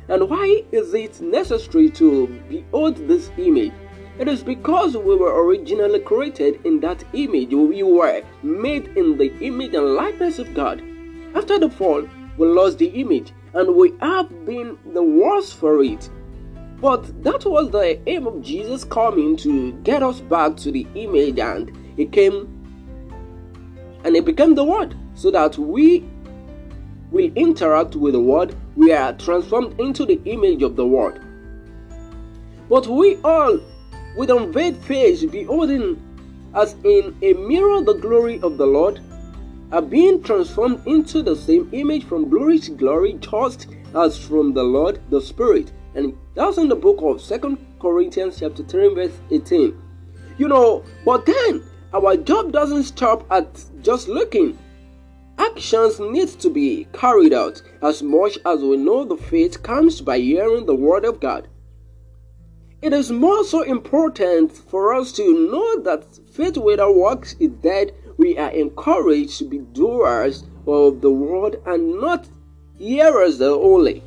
And 0.08 0.30
why 0.30 0.64
is 0.72 0.94
it 0.94 1.20
necessary 1.20 1.90
to 1.92 2.28
behold 2.48 2.98
this 3.08 3.32
image? 3.40 3.74
It 4.20 4.28
is 4.28 4.44
because 4.44 4.96
we 4.96 5.16
were 5.16 5.44
originally 5.44 6.00
created 6.00 6.64
in 6.64 6.80
that 6.82 7.04
image. 7.14 7.52
We 7.56 7.82
were 7.82 8.22
made 8.44 8.90
in 8.90 9.18
the 9.18 9.36
image 9.40 9.74
and 9.74 9.96
likeness 9.96 10.38
of 10.38 10.54
God. 10.54 10.84
After 11.34 11.58
the 11.60 11.70
fall, 11.70 12.08
we 12.38 12.48
lost 12.48 12.78
the 12.78 12.88
image 12.88 13.32
and 13.54 13.76
we 13.76 13.94
have 14.02 14.46
been 14.46 14.78
the 14.94 15.04
worse 15.04 15.52
for 15.52 15.84
it. 15.84 16.10
But 16.80 17.24
that 17.24 17.46
was 17.46 17.70
the 17.70 18.00
aim 18.10 18.26
of 18.28 18.42
Jesus 18.42 18.84
coming 18.84 19.38
to 19.38 19.74
get 19.84 20.02
us 20.02 20.20
back 20.20 20.58
to 20.58 20.72
the 20.72 20.88
image, 20.96 21.38
and 21.38 21.72
He 21.96 22.06
came 22.06 22.48
and 24.04 24.16
He 24.16 24.22
became 24.22 24.56
the 24.56 24.64
Word 24.64 24.96
so 25.14 25.30
that 25.32 25.58
we 25.58 26.04
will 27.12 27.32
interact 27.36 27.96
with 27.96 28.14
the 28.14 28.20
Word. 28.20 28.56
We 28.76 28.92
are 28.94 29.14
transformed 29.14 29.80
into 29.80 30.06
the 30.06 30.20
image 30.26 30.64
of 30.64 30.76
the 30.76 30.88
Word. 30.88 31.22
But 32.68 32.88
we 32.88 33.18
all 33.18 33.60
with 34.18 34.30
unveiled 34.30 34.78
face, 34.78 35.24
beholding 35.24 36.02
as 36.56 36.76
in 36.84 37.16
a 37.22 37.34
mirror 37.34 37.82
the 37.82 37.94
glory 37.94 38.42
of 38.42 38.58
the 38.58 38.66
Lord, 38.66 39.00
are 39.72 39.82
being 39.82 40.22
transformed 40.22 40.86
into 40.86 41.22
the 41.22 41.36
same 41.36 41.70
image 41.72 42.04
from 42.04 42.30
glory 42.30 42.60
to 42.60 42.72
glory, 42.72 43.14
just 43.14 43.68
as 43.96 44.18
from 44.18 44.54
the 44.54 44.64
Lord 44.64 45.00
the 45.10 45.22
Spirit. 45.22 45.72
And 45.96 46.18
that's 46.36 46.58
in 46.58 46.70
the 46.70 46.76
book 46.76 47.00
of 47.02 47.22
Second 47.22 47.58
Corinthians 47.80 48.40
chapter 48.40 48.64
3, 48.64 48.94
verse 48.94 49.18
18. 49.30 49.82
You 50.38 50.48
know, 50.48 50.84
but 51.06 51.26
then 51.26 51.64
our 51.94 52.16
job 52.18 52.52
doesn't 52.52 52.84
stop 52.84 53.26
at 53.32 53.64
just 53.82 54.08
looking. 54.08 54.58
Actions 55.38 56.00
need 56.00 56.30
to 56.40 56.50
be 56.50 56.88
carried 56.94 57.34
out 57.34 57.62
as 57.82 58.04
much 58.04 58.38
as 58.46 58.62
we 58.62 58.78
know 58.78 59.04
the 59.04 59.18
faith 59.18 59.64
comes 59.64 60.00
by 60.02 60.20
hearing 60.20 60.66
the 60.66 60.76
word 60.76 61.04
of 61.04 61.20
God. 61.20 61.48
It 62.82 62.94
is 62.94 63.12
more 63.12 63.44
so 63.44 63.62
important 63.62 64.52
for 64.52 64.94
us 64.96 65.12
to 65.14 65.50
know 65.52 65.82
that 65.82 66.04
faith 66.32 66.58
without 66.58 66.96
works 66.96 67.36
is 67.40 67.52
dead. 67.62 67.94
We 68.22 68.38
are 68.38 68.52
encouraged 68.52 69.40
to 69.40 69.46
be 69.46 69.58
doers 69.58 70.44
of 70.68 71.02
the 71.02 71.10
word 71.10 71.60
and 71.66 72.00
not 72.00 72.30
hearers 72.78 73.42
only. 73.42 74.04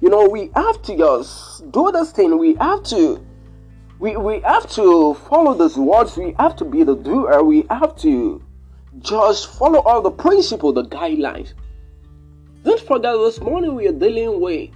You 0.00 0.08
know, 0.08 0.26
we 0.26 0.50
have 0.56 0.80
to 0.84 0.96
just 0.96 1.70
do 1.70 1.92
this 1.92 2.12
thing. 2.12 2.38
We 2.38 2.54
have 2.54 2.82
to 2.84 3.22
we, 3.98 4.16
we 4.16 4.40
have 4.40 4.70
to 4.70 5.12
follow 5.28 5.52
those 5.52 5.76
words. 5.76 6.16
We 6.16 6.34
have 6.38 6.56
to 6.56 6.64
be 6.64 6.82
the 6.82 6.96
doer. 6.96 7.42
We 7.42 7.66
have 7.68 7.94
to 7.96 8.42
just 9.00 9.52
follow 9.58 9.80
all 9.80 10.00
the 10.00 10.10
principles, 10.10 10.76
the 10.76 10.84
guidelines. 10.84 11.52
Don't 12.64 12.80
forget 12.80 13.12
this 13.18 13.38
morning 13.38 13.74
we 13.74 13.86
are 13.86 13.92
dealing 13.92 14.40
with 14.40 14.70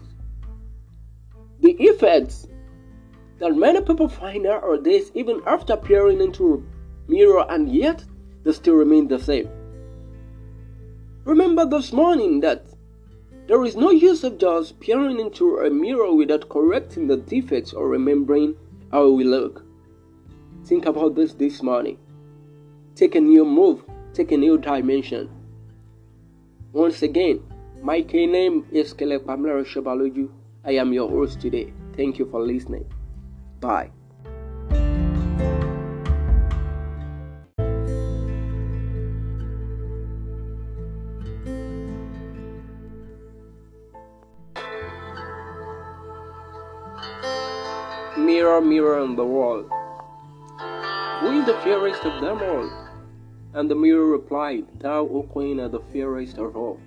the 1.60 1.72
effects 1.80 2.46
that 3.38 3.56
many 3.56 3.80
people 3.80 4.08
find 4.10 4.44
out 4.44 4.62
are 4.64 4.76
this 4.76 5.10
even 5.14 5.40
after 5.46 5.78
peering 5.78 6.20
into 6.20 6.62
a 7.08 7.10
mirror 7.10 7.46
and 7.48 7.74
yet 7.74 8.04
they 8.46 8.52
still 8.52 8.74
remain 8.74 9.08
the 9.08 9.18
same. 9.18 9.48
Remember 11.24 11.66
this 11.66 11.92
morning 11.92 12.38
that 12.40 12.64
there 13.48 13.64
is 13.64 13.74
no 13.74 13.90
use 13.90 14.22
of 14.22 14.38
just 14.38 14.78
peering 14.78 15.18
into 15.18 15.58
a 15.58 15.68
mirror 15.68 16.14
without 16.14 16.48
correcting 16.48 17.08
the 17.08 17.16
defects 17.16 17.72
or 17.72 17.88
remembering 17.88 18.54
how 18.92 19.10
we 19.10 19.24
look. 19.24 19.64
Think 20.64 20.86
about 20.86 21.16
this 21.16 21.32
this 21.34 21.60
morning. 21.60 21.98
Take 22.94 23.16
a 23.16 23.20
new 23.20 23.44
move, 23.44 23.82
take 24.14 24.30
a 24.30 24.36
new 24.36 24.58
dimension. 24.58 25.28
Once 26.72 27.02
again, 27.02 27.42
my 27.82 27.98
name 28.12 28.64
is 28.70 28.92
Caleb 28.92 29.26
Pamela 29.26 29.64
Shabaloju. 29.64 30.30
I 30.64 30.72
am 30.76 30.92
your 30.92 31.08
host 31.10 31.40
today. 31.40 31.72
Thank 31.96 32.20
you 32.20 32.26
for 32.30 32.40
listening. 32.40 32.86
Bye. 33.58 33.90
Mirror, 48.60 49.00
on 49.00 49.16
the 49.16 49.24
wall, 49.24 49.62
who 51.20 51.40
is 51.40 51.46
the 51.46 51.54
fairest 51.62 52.04
of 52.04 52.20
them 52.20 52.42
all? 52.42 52.70
And 53.54 53.70
the 53.70 53.74
mirror 53.74 54.06
replied, 54.06 54.66
Thou, 54.80 55.00
O 55.00 55.22
Queen, 55.22 55.60
art 55.60 55.72
the 55.72 55.80
fairest 55.92 56.38
of 56.38 56.56
all. 56.56 56.80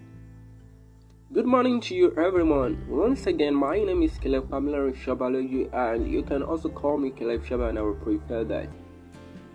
Good 1.31 1.45
morning 1.45 1.79
to 1.81 1.93
you 1.93 2.13
everyone. 2.17 2.85
Once 2.89 3.27
again, 3.27 3.53
my 3.53 3.77
name 3.77 4.01
is 4.01 4.17
Caleb 4.17 4.49
Pamela 4.49 4.91
Shabaloju 4.93 5.71
and 5.71 6.11
you 6.11 6.23
can 6.23 6.41
also 6.41 6.69
call 6.69 6.97
me 6.97 7.11
Caleb 7.11 7.45
Shaba 7.45 7.69
and 7.69 7.77
I 7.77 7.83
would 7.83 8.01
prefer 8.01 8.43
that. 8.45 8.67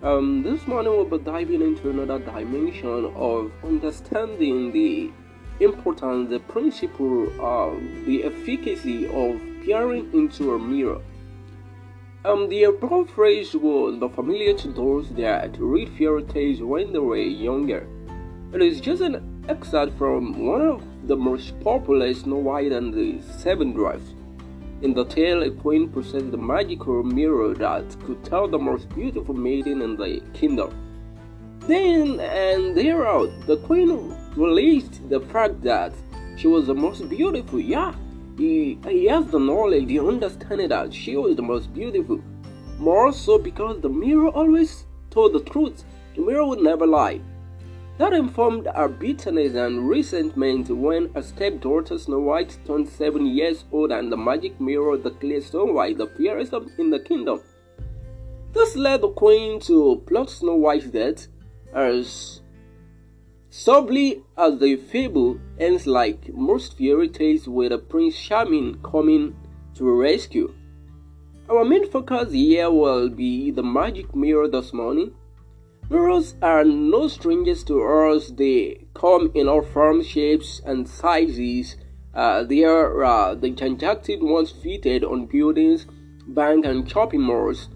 Um, 0.02 0.42
this 0.42 0.66
morning 0.68 0.92
we'll 0.92 1.04
be 1.04 1.18
diving 1.18 1.62
into 1.62 1.90
another 1.90 2.20
dimension 2.20 3.12
of 3.16 3.50
understanding 3.64 4.70
the 4.70 5.10
importance, 5.58 6.30
the 6.30 6.38
principle 6.38 7.24
of 7.40 7.80
the 8.06 8.22
efficacy 8.22 9.06
of 9.06 9.40
peering 9.64 10.12
into 10.12 10.54
a 10.54 10.58
mirror. 10.58 11.00
Um, 12.26 12.48
the 12.48 12.64
above 12.64 13.10
phrase 13.10 13.54
was 13.54 13.98
familiar 14.14 14.54
to 14.54 14.68
those 14.68 15.10
that 15.10 15.58
read 15.58 15.90
fairy 15.90 16.22
tales 16.22 16.62
when 16.62 16.90
they 16.90 16.98
were 16.98 17.18
younger. 17.18 17.86
It 18.54 18.62
is 18.62 18.80
just 18.80 19.02
an 19.02 19.44
excerpt 19.46 19.98
from 19.98 20.46
one 20.46 20.62
of 20.62 20.82
the 21.06 21.16
most 21.16 21.60
popular 21.60 22.14
Snow 22.14 22.36
White 22.36 22.72
and 22.72 22.94
the 22.94 23.20
Seven 23.20 23.74
Dwarfs. 23.74 24.14
In 24.80 24.94
the 24.94 25.04
tale, 25.04 25.42
a 25.42 25.50
queen 25.50 25.90
possessed 25.90 26.32
a 26.32 26.38
magical 26.38 27.02
mirror 27.02 27.52
that 27.52 27.94
could 28.06 28.24
tell 28.24 28.48
the 28.48 28.58
most 28.58 28.88
beautiful 28.94 29.34
maiden 29.34 29.82
in 29.82 29.94
the 29.96 30.22
kingdom. 30.32 30.72
Then 31.66 32.20
and 32.20 32.74
thereout, 32.74 33.44
the 33.44 33.58
queen 33.58 34.16
released 34.34 35.10
the 35.10 35.20
fact 35.20 35.60
that 35.64 35.92
she 36.38 36.46
was 36.48 36.68
the 36.68 36.74
most 36.74 37.06
beautiful. 37.10 37.60
Yeah, 37.60 37.92
he, 38.36 38.78
he 38.84 39.06
has 39.06 39.26
the 39.26 39.38
knowledge, 39.38 39.88
he 39.88 39.98
understanding 39.98 40.68
that 40.68 40.92
she 40.92 41.16
was 41.16 41.36
the 41.36 41.42
most 41.42 41.72
beautiful. 41.72 42.20
More 42.78 43.12
so 43.12 43.38
because 43.38 43.80
the 43.80 43.88
mirror 43.88 44.28
always 44.28 44.86
told 45.10 45.32
the 45.32 45.40
truth. 45.40 45.84
The 46.16 46.22
mirror 46.22 46.46
would 46.46 46.60
never 46.60 46.86
lie. 46.86 47.20
That 47.98 48.12
informed 48.12 48.66
her 48.66 48.88
bitterness 48.88 49.54
and 49.54 49.88
resentment 49.88 50.68
when 50.68 51.12
her 51.14 51.22
stepdaughter 51.22 51.96
Snow 51.96 52.18
White 52.18 52.58
turned 52.66 52.88
seven 52.88 53.24
years 53.24 53.64
old 53.70 53.92
and 53.92 54.10
the 54.10 54.16
magic 54.16 54.60
mirror 54.60 54.96
declared 54.96 55.44
Snow 55.44 55.66
White 55.66 55.98
the 55.98 56.08
fairest 56.08 56.52
in 56.78 56.90
the 56.90 56.98
kingdom. 56.98 57.40
This 58.52 58.74
led 58.74 59.02
the 59.02 59.10
queen 59.10 59.60
to 59.60 60.02
plot 60.06 60.30
Snow 60.30 60.56
White's 60.56 60.86
death, 60.86 61.28
as 61.72 62.40
Softly 63.56 64.24
as 64.36 64.58
the 64.58 64.74
fable 64.74 65.38
ends 65.60 65.86
like 65.86 66.34
most 66.34 66.76
fairy 66.76 67.08
tales 67.08 67.46
with 67.46 67.70
a 67.70 67.78
Prince 67.78 68.20
Charming 68.20 68.80
coming 68.82 69.36
to 69.76 69.84
rescue. 69.84 70.52
Our 71.48 71.64
main 71.64 71.88
focus 71.88 72.32
here 72.32 72.68
will 72.68 73.08
be 73.08 73.52
the 73.52 73.62
magic 73.62 74.12
mirror 74.12 74.48
this 74.48 74.72
morning. 74.72 75.14
Mirrors 75.88 76.34
are 76.42 76.64
no 76.64 77.06
strangers 77.06 77.62
to 77.64 77.80
us. 77.80 78.30
They 78.30 78.86
come 78.92 79.30
in 79.34 79.48
all 79.48 79.62
forms, 79.62 80.08
shapes, 80.08 80.60
and 80.66 80.88
sizes. 80.88 81.76
Uh, 82.12 82.42
they 82.42 82.64
are 82.64 83.04
uh, 83.04 83.34
the 83.36 83.50
gigantic 83.50 84.20
ones 84.20 84.50
fitted 84.50 85.04
on 85.04 85.26
buildings, 85.26 85.86
banks, 86.26 86.66
and 86.66 86.90
shopping 86.90 87.22
malls. 87.22 87.68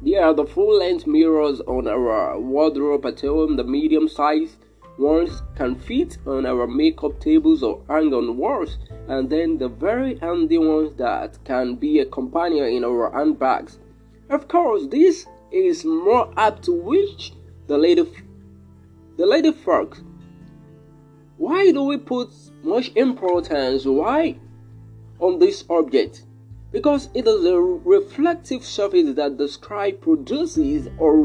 They 0.00 0.14
are 0.14 0.32
the 0.32 0.46
full-length 0.46 1.06
mirrors 1.06 1.60
on 1.60 1.86
our 1.86 2.40
wardrobe 2.40 3.04
at 3.04 3.20
home, 3.20 3.56
the 3.56 3.64
medium-sized 3.64 4.56
ones 4.98 5.42
can 5.56 5.74
fit 5.74 6.18
on 6.26 6.46
our 6.46 6.66
makeup 6.66 7.20
tables 7.20 7.62
or 7.62 7.82
hang 7.88 8.12
on 8.14 8.36
walls, 8.36 8.78
and 9.08 9.28
then 9.30 9.58
the 9.58 9.68
very 9.68 10.18
handy 10.18 10.58
ones 10.58 10.92
that 10.96 11.38
can 11.44 11.76
be 11.76 12.00
a 12.00 12.06
companion 12.06 12.64
in 12.66 12.84
our 12.84 13.10
handbags. 13.12 13.78
Of 14.30 14.48
course, 14.48 14.86
this 14.88 15.26
is 15.52 15.84
more 15.84 16.32
apt 16.36 16.64
to 16.64 16.72
which 16.72 17.32
the 17.66 17.78
lady 17.78 18.04
the 19.16 19.26
lady 19.26 19.52
folk. 19.52 19.98
Why 21.36 21.70
do 21.70 21.82
we 21.84 21.98
put 21.98 22.30
much 22.62 22.92
importance 22.96 23.84
why 23.84 24.38
on 25.20 25.38
this 25.38 25.64
object? 25.68 26.24
Because 26.72 27.08
it 27.14 27.26
is 27.26 27.44
a 27.44 27.60
reflective 27.60 28.64
surface 28.64 29.14
that 29.14 29.38
the 29.38 29.48
sky 29.48 29.92
produces 29.92 30.88
or 30.98 31.16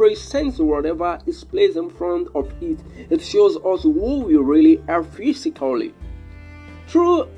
represents 0.00 0.58
whatever 0.58 1.18
is 1.26 1.44
placed 1.44 1.76
in 1.76 1.90
front 1.90 2.28
of 2.34 2.50
it. 2.62 2.78
It 3.10 3.20
shows 3.20 3.56
us 3.58 3.82
who 3.82 4.20
we 4.20 4.36
really 4.36 4.82
are 4.88 5.04
physically. 5.04 5.94
Through 6.88 7.28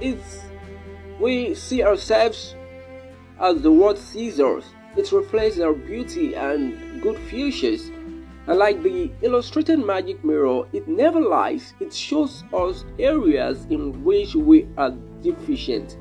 it, 0.00 0.20
we 1.20 1.54
see 1.54 1.82
ourselves 1.82 2.54
as 3.40 3.60
the 3.62 3.72
world 3.72 3.98
sees 3.98 4.38
us. 4.40 4.64
It 4.96 5.10
reflects 5.10 5.58
our 5.58 5.72
beauty 5.72 6.34
and 6.34 7.02
good 7.02 7.18
futures. 7.18 7.90
And 8.46 8.58
like 8.58 8.82
the 8.82 9.10
illustrated 9.22 9.78
magic 9.78 10.22
mirror, 10.22 10.66
it 10.72 10.86
never 10.86 11.20
lies. 11.20 11.74
It 11.80 11.92
shows 11.92 12.44
us 12.52 12.84
areas 12.98 13.66
in 13.70 14.04
which 14.04 14.36
we 14.36 14.68
are 14.76 14.92
deficient. 15.22 15.98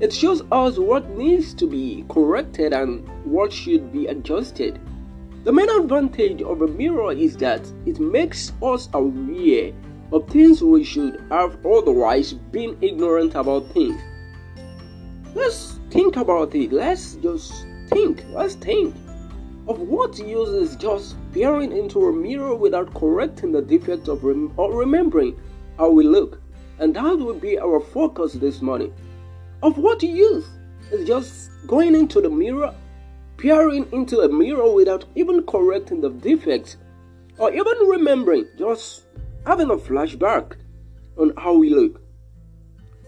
It 0.00 0.12
shows 0.12 0.42
us 0.52 0.78
what 0.78 1.08
needs 1.10 1.54
to 1.54 1.66
be 1.66 2.04
corrected 2.08 2.72
and 2.72 3.08
what 3.24 3.52
should 3.52 3.92
be 3.92 4.06
adjusted. 4.06 4.80
The 5.42 5.52
main 5.52 5.70
advantage 5.70 6.42
of 6.42 6.60
a 6.60 6.66
mirror 6.66 7.12
is 7.12 7.34
that 7.38 7.66
it 7.86 7.98
makes 7.98 8.52
us 8.62 8.90
aware 8.92 9.72
of 10.12 10.28
things 10.28 10.62
we 10.62 10.84
should 10.84 11.24
have 11.30 11.64
otherwise 11.64 12.34
been 12.34 12.76
ignorant 12.82 13.34
about 13.34 13.66
things. 13.72 13.98
Let's 15.34 15.78
think 15.88 16.16
about 16.16 16.54
it. 16.54 16.72
Let's 16.72 17.14
just 17.14 17.64
think. 17.88 18.22
Let's 18.34 18.54
think 18.54 18.94
of 19.66 19.80
what 19.80 20.18
use 20.18 20.50
is 20.50 20.76
just 20.76 21.16
peering 21.32 21.72
into 21.72 22.06
a 22.08 22.12
mirror 22.12 22.54
without 22.54 22.92
correcting 22.92 23.52
the 23.52 23.62
defect 23.62 24.08
of 24.08 24.22
rem- 24.22 24.52
or 24.58 24.76
remembering 24.76 25.40
how 25.78 25.88
we 25.88 26.04
look. 26.04 26.38
And 26.80 26.94
that 26.96 27.16
will 27.16 27.32
be 27.32 27.58
our 27.58 27.80
focus 27.80 28.34
this 28.34 28.60
morning. 28.60 28.92
Of 29.62 29.78
what 29.78 30.02
use 30.02 30.46
is 30.92 31.06
just 31.06 31.50
going 31.66 31.94
into 31.94 32.20
the 32.20 32.28
mirror 32.28 32.74
peering 33.40 33.88
into 33.90 34.20
a 34.20 34.28
mirror 34.28 34.70
without 34.70 35.06
even 35.14 35.42
correcting 35.44 36.02
the 36.02 36.10
defects 36.10 36.76
or 37.38 37.50
even 37.50 37.88
remembering, 37.88 38.46
just 38.58 39.04
having 39.46 39.70
a 39.70 39.76
flashback 39.76 40.56
on 41.16 41.32
how 41.38 41.54
we 41.54 41.70
look. 41.70 42.02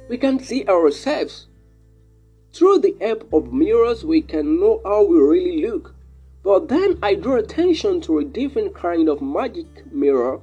We 0.08 0.16
can 0.16 0.38
see 0.40 0.66
ourselves. 0.66 1.48
Through 2.54 2.78
the 2.78 2.96
help 3.00 3.30
of 3.32 3.52
mirrors, 3.52 4.04
we 4.04 4.22
can 4.22 4.58
know 4.58 4.80
how 4.84 5.04
we 5.04 5.18
really 5.18 5.66
look. 5.66 5.94
But 6.42 6.68
then 6.68 6.98
I 7.02 7.14
draw 7.14 7.36
attention 7.36 8.00
to 8.02 8.18
a 8.18 8.24
different 8.24 8.74
kind 8.74 9.08
of 9.10 9.20
magic 9.20 9.92
mirror. 9.92 10.40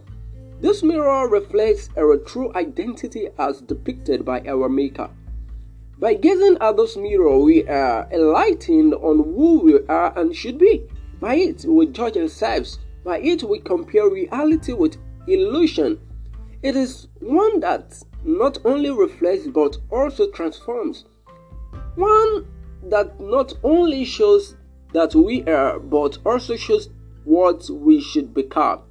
This 0.61 0.83
mirror 0.83 1.27
reflects 1.27 1.89
our 1.97 2.17
true 2.17 2.51
identity 2.55 3.29
as 3.39 3.61
depicted 3.61 4.23
by 4.23 4.41
our 4.41 4.69
Maker. 4.69 5.09
By 5.99 6.13
gazing 6.13 6.57
at 6.61 6.77
this 6.77 6.95
mirror, 6.95 7.37
we 7.39 7.67
are 7.67 8.07
enlightened 8.09 8.93
on 8.93 9.17
who 9.17 9.59
we 9.59 9.79
are 9.87 10.17
and 10.17 10.33
should 10.33 10.57
be. 10.57 10.87
By 11.19 11.35
it, 11.35 11.65
we 11.65 11.87
judge 11.87 12.15
ourselves. 12.15 12.79
By 13.03 13.19
it, 13.19 13.43
we 13.43 13.59
compare 13.59 14.09
reality 14.09 14.71
with 14.71 14.95
illusion. 15.27 15.99
It 16.63 16.77
is 16.77 17.09
one 17.19 17.59
that 17.59 18.01
not 18.23 18.59
only 18.63 18.91
reflects 18.91 19.47
but 19.47 19.77
also 19.89 20.31
transforms. 20.31 21.03
One 21.95 22.47
that 22.83 23.19
not 23.19 23.53
only 23.61 24.05
shows 24.05 24.55
that 24.93 25.13
we 25.13 25.43
are 25.43 25.79
but 25.79 26.17
also 26.25 26.55
shows 26.55 26.89
what 27.25 27.69
we 27.69 27.99
should 27.99 28.33
become. 28.33 28.83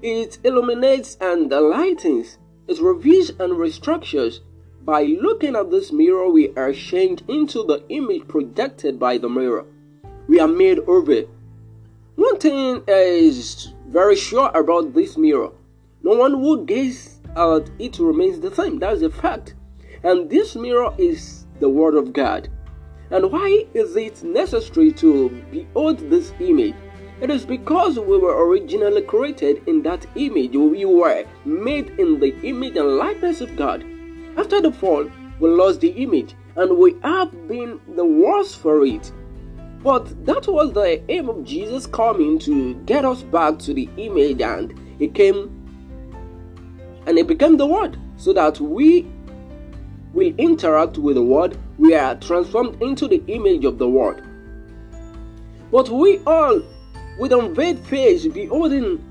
It 0.00 0.38
illuminates 0.42 1.18
and 1.20 1.52
enlightens. 1.52 2.38
It 2.66 2.80
reveals 2.80 3.28
and 3.28 3.52
restructures 3.52 4.40
by 4.84 5.04
looking 5.04 5.56
at 5.56 5.70
this 5.70 5.92
mirror, 5.92 6.28
we 6.28 6.54
are 6.56 6.72
changed 6.72 7.24
into 7.28 7.64
the 7.64 7.82
image 7.88 8.28
projected 8.28 8.98
by 8.98 9.18
the 9.18 9.28
mirror. 9.28 9.64
We 10.28 10.40
are 10.40 10.48
made 10.48 10.80
over. 10.80 11.22
One 12.16 12.38
thing 12.38 12.82
is 12.86 13.72
very 13.88 14.16
sure 14.16 14.50
about 14.54 14.94
this 14.94 15.16
mirror 15.16 15.50
no 16.04 16.12
one 16.12 16.32
who 16.32 16.66
gazes 16.66 17.18
at 17.34 17.70
it 17.78 17.98
remains 17.98 18.38
the 18.38 18.54
same. 18.54 18.78
That's 18.78 19.00
a 19.00 19.08
fact. 19.08 19.54
And 20.02 20.28
this 20.28 20.54
mirror 20.54 20.94
is 20.98 21.46
the 21.60 21.68
Word 21.70 21.94
of 21.94 22.12
God. 22.12 22.50
And 23.10 23.32
why 23.32 23.64
is 23.72 23.96
it 23.96 24.22
necessary 24.22 24.92
to 24.92 25.30
behold 25.50 25.98
this 26.10 26.34
image? 26.40 26.74
It 27.22 27.30
is 27.30 27.46
because 27.46 27.98
we 27.98 28.18
were 28.18 28.46
originally 28.46 29.00
created 29.00 29.66
in 29.66 29.80
that 29.84 30.06
image. 30.14 30.54
We 30.54 30.84
were 30.84 31.24
made 31.46 31.88
in 31.98 32.20
the 32.20 32.38
image 32.42 32.76
and 32.76 32.98
likeness 32.98 33.40
of 33.40 33.56
God. 33.56 33.82
After 34.36 34.60
the 34.60 34.72
fall, 34.72 35.08
we 35.40 35.48
lost 35.48 35.80
the 35.80 35.90
image 35.90 36.34
and 36.56 36.76
we 36.78 36.96
have 37.02 37.48
been 37.48 37.80
the 37.94 38.04
worse 38.04 38.54
for 38.54 38.84
it. 38.84 39.12
But 39.82 40.24
that 40.24 40.46
was 40.48 40.72
the 40.72 41.02
aim 41.10 41.28
of 41.28 41.44
Jesus 41.44 41.86
coming 41.86 42.38
to 42.40 42.74
get 42.86 43.04
us 43.04 43.22
back 43.22 43.58
to 43.60 43.74
the 43.74 43.88
image, 43.98 44.40
and 44.40 44.74
He 44.98 45.08
came 45.08 45.60
and 47.06 47.18
He 47.18 47.22
became 47.22 47.56
the 47.56 47.66
Word 47.66 47.98
so 48.16 48.32
that 48.32 48.58
we 48.60 49.06
will 50.14 50.32
interact 50.38 50.96
with 50.96 51.16
the 51.16 51.22
Word. 51.22 51.58
We 51.76 51.94
are 51.94 52.14
transformed 52.16 52.80
into 52.80 53.06
the 53.08 53.22
image 53.26 53.64
of 53.64 53.78
the 53.78 53.88
Word. 53.88 54.24
But 55.70 55.90
we 55.90 56.18
all, 56.20 56.62
with 57.18 57.32
unveiled 57.32 57.84
face, 57.86 58.26
beholding 58.26 59.04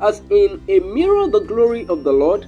as 0.00 0.20
in 0.30 0.62
a 0.68 0.80
mirror 0.80 1.28
the 1.28 1.40
glory 1.40 1.86
of 1.88 2.04
the 2.04 2.12
Lord, 2.12 2.46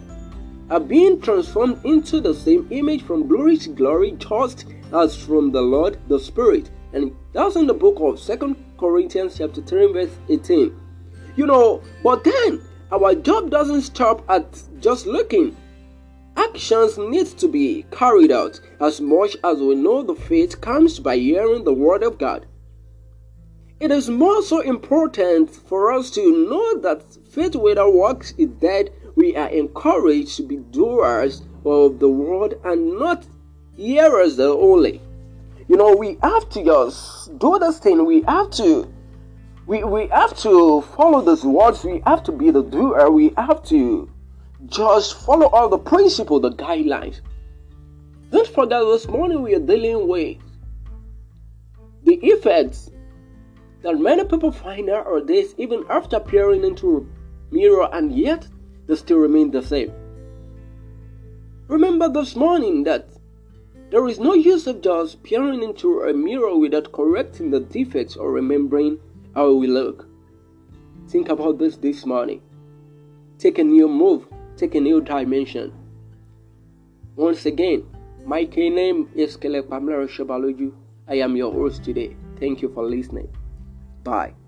are 0.70 0.80
being 0.80 1.20
transformed 1.20 1.85
into 1.85 2.20
the 2.20 2.33
same 2.33 2.66
image 2.70 3.02
from 3.02 3.26
glory 3.26 3.56
to 3.59 3.70
glory, 3.70 4.12
just 4.12 4.66
as 4.94 5.16
from 5.16 5.50
the 5.50 5.61
Lord 5.61 5.98
the 6.09 6.18
Spirit. 6.18 6.70
And 6.92 7.14
that's 7.33 7.56
in 7.56 7.66
the 7.66 7.74
book 7.74 7.96
of 8.00 8.20
Second 8.20 8.56
Corinthians 8.78 9.38
chapter 9.38 9.61
3, 9.61 9.92
verse 9.92 10.16
18. 10.28 10.74
You 11.37 11.46
know, 11.46 11.83
but 12.02 12.24
then 12.24 12.62
our 12.92 13.14
job 13.14 13.50
doesn't 13.50 13.83
stop 13.83 14.24
at 14.28 14.62
just 14.80 15.06
looking. 15.06 15.56
Actions 16.37 16.96
need 16.98 17.26
to 17.38 17.48
be 17.48 17.85
carried 17.90 18.30
out 18.30 18.61
as 18.80 19.00
much 19.00 19.37
as 19.44 19.59
we 19.59 19.74
know 19.74 20.02
the 20.02 20.14
faith 20.14 20.61
comes 20.61 20.98
by 20.98 21.16
hearing 21.16 21.64
the 21.64 21.72
word 21.72 22.02
of 22.02 22.18
God. 22.18 22.46
It 23.80 23.90
is 23.90 24.11
more 24.11 24.42
so 24.42 24.61
important 24.61 25.50
for 25.50 25.92
us 25.92 26.11
to 26.11 26.46
know 26.48 26.78
that 26.80 27.02
faith 27.30 27.56
without 27.56 27.94
works 27.94 28.35
is 28.37 28.48
dead 28.48 28.90
we 29.16 29.37
are 29.37 29.49
encouraged 29.49 30.37
to 30.37 30.42
be 30.42 30.57
doers 30.57 31.42
of 31.64 31.99
the 31.99 32.09
word 32.09 32.61
and 32.64 32.99
not 32.99 33.27
hearers 33.77 34.38
only. 34.38 35.01
You 35.68 35.77
know, 35.77 35.94
we 35.94 36.18
have 36.23 36.49
to 36.51 36.64
just 36.64 37.38
do 37.38 37.59
this 37.59 37.79
thing. 37.79 38.05
We 38.05 38.23
have 38.23 38.51
to, 38.53 38.92
we, 39.66 39.85
we 39.85 40.09
have 40.09 40.37
to 40.38 40.83
follow 40.96 41.20
those 41.20 41.44
words. 41.44 41.85
We 41.85 42.03
have 42.07 42.23
to 42.25 42.33
be 42.33 42.51
the 42.51 42.62
doer. 42.62 43.11
We 43.11 43.33
have 43.37 43.62
to 43.66 44.11
just 44.66 45.25
follow 45.25 45.46
all 45.46 45.68
the 45.68 45.79
principles, 45.79 46.42
the 46.42 46.51
guidelines. 46.53 47.20
Don't 48.31 48.49
forget 48.49 48.81
this 48.81 49.09
morning 49.09 49.42
we 49.42 49.55
are 49.55 49.61
dealing 49.61 50.07
with 50.07 50.38
the 52.05 52.14
effects 52.14 52.90
that 53.83 53.99
many 53.99 54.25
people 54.25 54.53
find 54.53 54.88
this 55.27 55.55
even 55.59 55.85
after 55.88 56.20
peering 56.20 56.64
into 56.64 57.09
a 57.51 57.55
mirror 57.55 57.88
and 57.92 58.12
yet 58.16 58.46
they 58.90 58.96
still 58.96 59.18
remain 59.18 59.53
the 59.53 59.62
same. 59.62 59.92
Remember 61.68 62.09
this 62.09 62.35
morning 62.35 62.83
that 62.85 63.09
there 63.90 64.07
is 64.09 64.18
no 64.18 64.35
use 64.35 64.66
of 64.66 64.83
just 64.83 65.22
peering 65.22 65.62
into 65.62 66.00
a 66.00 66.12
mirror 66.12 66.57
without 66.57 66.90
correcting 66.90 67.50
the 67.50 67.61
defects 67.61 68.16
or 68.16 68.33
remembering 68.33 68.98
how 69.35 69.53
we 69.53 69.68
look. 69.68 70.09
Think 71.09 71.29
about 71.29 71.59
this 71.59 71.76
this 71.76 72.05
morning. 72.05 72.42
take 73.38 73.59
a 73.59 73.64
new 73.64 73.88
move, 73.88 74.26
take 74.57 74.74
a 74.74 74.81
new 74.81 75.00
dimension. 75.00 75.72
Once 77.16 77.46
again, 77.46 77.87
my 78.26 78.42
name 78.42 79.09
is 79.14 79.37
Kele 79.37 79.62
Pamela. 79.62 80.07
I 81.09 81.14
am 81.14 81.37
your 81.37 81.53
host 81.53 81.85
today. 81.85 82.16
Thank 82.38 82.61
you 82.61 82.68
for 82.74 82.85
listening. 82.85 83.29
Bye. 84.05 84.39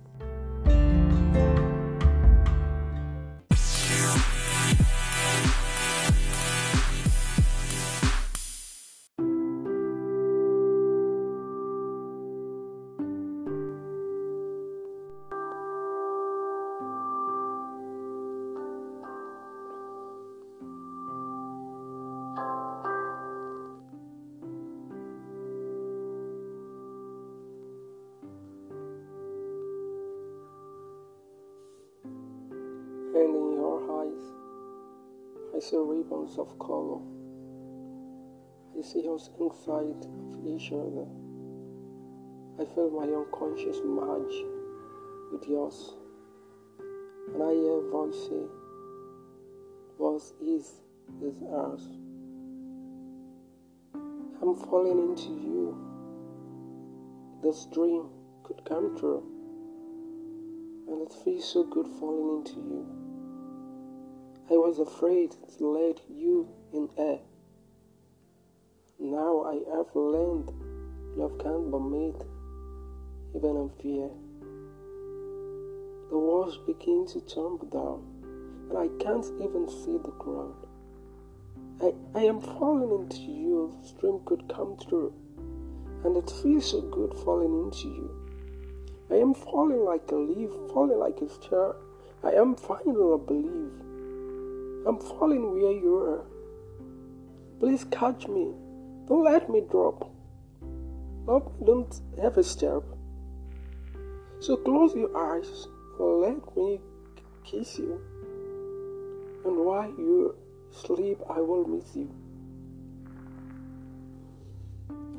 Ribbons 36.32 36.38
of 36.38 36.58
color. 36.58 37.00
I 38.78 38.82
see 38.82 39.08
us 39.08 39.30
inside 39.38 40.06
of 40.34 40.46
each 40.46 40.72
other. 40.72 41.06
I 42.60 42.64
feel 42.74 42.90
my 42.90 43.06
unconscious 43.06 43.78
merge 43.84 44.44
with 45.32 45.48
yours. 45.48 45.94
And 47.34 47.42
I 47.42 47.52
hear 47.52 47.80
voice 47.90 48.28
say, 48.28 48.46
What 49.96 50.22
is 50.40 50.72
is 51.22 51.42
ours? 51.52 51.82
I'm 53.94 54.56
falling 54.56 54.98
into 55.10 55.28
you. 55.28 55.76
This 57.42 57.66
dream 57.72 58.08
could 58.44 58.64
come 58.64 58.96
true. 58.98 59.22
And 60.88 61.02
it 61.02 61.14
feels 61.24 61.52
so 61.52 61.64
good 61.64 61.86
falling 61.98 62.38
into 62.38 62.60
you. 62.60 63.01
Was 64.72 64.88
afraid 64.88 65.32
to 65.58 65.66
let 65.66 66.00
you 66.08 66.48
in 66.72 66.88
air. 66.96 67.18
Now 68.98 69.42
I 69.42 69.56
have 69.76 69.94
learned 69.94 70.50
love 71.14 71.38
can't 71.42 71.70
be 71.70 71.78
made 71.78 72.24
even 73.37 73.56
in 73.56 73.70
fear. 73.82 74.08
The 76.08 76.16
walls 76.16 76.56
begin 76.66 77.06
to 77.08 77.20
tumble 77.20 77.66
down, 77.66 78.00
and 78.70 78.78
I 78.78 78.88
can't 79.04 79.26
even 79.44 79.68
see 79.68 79.98
the 79.98 80.14
ground. 80.18 80.54
I, 81.82 81.92
I 82.18 82.22
am 82.22 82.40
falling 82.40 82.98
into 82.98 83.30
you, 83.30 83.76
the 83.78 83.88
stream 83.88 84.20
could 84.24 84.48
come 84.48 84.78
through, 84.78 85.12
and 86.02 86.16
it 86.16 86.32
feels 86.42 86.70
so 86.70 86.80
good 86.80 87.12
falling 87.26 87.52
into 87.64 87.88
you. 87.88 88.11
I 89.11 89.16
am 89.16 89.35
falling 89.35 89.85
like 89.85 90.11
a 90.11 90.16
leaf, 90.16 90.48
falling 90.72 90.98
like 90.98 91.20
a 91.20 91.28
star. 91.28 91.76
I 92.24 92.30
am 92.30 92.56
finally 92.56 93.18
believe. 93.26 93.81
I'm 94.86 94.98
falling 94.98 95.52
where 95.52 95.72
you 95.72 95.96
are. 95.96 96.24
Please 97.60 97.84
catch 97.84 98.26
me. 98.26 98.52
Don't 99.06 99.24
let 99.24 99.48
me 99.48 99.62
drop. 99.70 100.10
Me, 101.26 101.40
don't 101.64 102.00
ever 102.20 102.42
stop. 102.42 102.82
So 104.40 104.56
close 104.56 104.94
your 104.96 105.16
eyes 105.16 105.68
and 106.00 106.20
let 106.20 106.56
me 106.56 106.80
kiss 107.44 107.78
you. 107.78 108.00
And 109.44 109.56
while 109.64 109.88
you 109.90 110.34
sleep, 110.72 111.18
I 111.30 111.40
will 111.40 111.64
miss 111.64 111.94
you. 111.94 112.10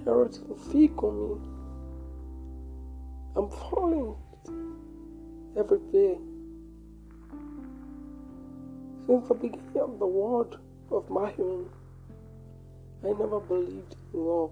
Harold, 0.03 0.37
speak 0.67 1.01
on 1.01 1.15
me. 1.29 1.35
I'm 3.35 3.49
falling 3.49 4.15
every 5.57 5.79
day. 5.91 6.17
Since 9.05 9.27
the 9.27 9.33
beginning 9.33 9.81
of 9.81 9.99
the 9.99 10.07
world 10.07 10.57
of 10.89 11.09
my 11.09 11.33
own, 11.37 11.69
I 13.03 13.07
never 13.07 13.41
believed 13.41 13.95
in 14.13 14.25
love. 14.25 14.51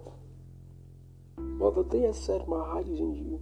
But 1.38 1.76
the 1.76 1.84
day 1.84 2.10
I 2.10 2.12
set 2.12 2.50
my 2.50 2.58
eyes 2.58 2.88
in 2.88 3.16
you, 3.16 3.42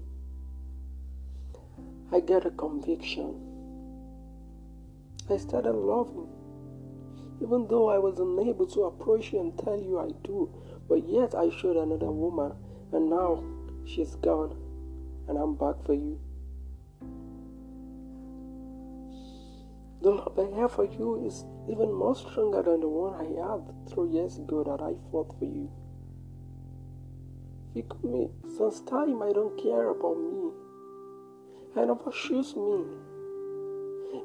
I 2.11 2.19
get 2.19 2.45
a 2.45 2.51
conviction. 2.51 3.41
I 5.31 5.37
started 5.37 5.73
loving, 5.73 6.29
even 7.41 7.67
though 7.67 7.89
I 7.89 7.97
was 7.97 8.19
unable 8.19 8.67
to 8.67 8.83
approach 8.83 9.33
you 9.33 9.39
and 9.39 9.57
tell 9.57 9.79
you 9.79 9.99
I 9.99 10.11
do, 10.23 10.53
but 10.87 11.07
yet 11.09 11.33
I 11.33 11.49
showed 11.49 11.77
another 11.77 12.11
woman, 12.11 12.53
and 12.91 13.09
now 13.09 13.43
she's 13.85 14.13
gone, 14.15 14.55
and 15.27 15.39
I'm 15.39 15.55
back 15.55 15.83
for 15.85 15.93
you. 15.93 16.19
The 20.01 20.11
love 20.11 20.39
I 20.39 20.61
have 20.61 20.71
for 20.71 20.85
you 20.85 21.25
is 21.25 21.43
even 21.69 21.91
more 21.91 22.15
stronger 22.15 22.61
than 22.61 22.79
the 22.79 22.87
one 22.87 23.15
I 23.15 23.27
had 23.35 23.89
three 23.89 24.11
years 24.11 24.37
ago 24.37 24.63
that 24.63 24.81
I 24.81 24.95
fought 25.11 25.37
for 25.37 25.43
you. 25.43 25.69
Because 27.73 28.01
me, 28.03 28.29
since 28.57 28.79
time 28.81 29.21
I 29.21 29.33
don't 29.33 29.61
care 29.61 29.89
about 29.89 30.15
me. 30.17 30.51
I 31.75 31.85
never 31.85 32.11
choose 32.11 32.55
me. 32.55 32.85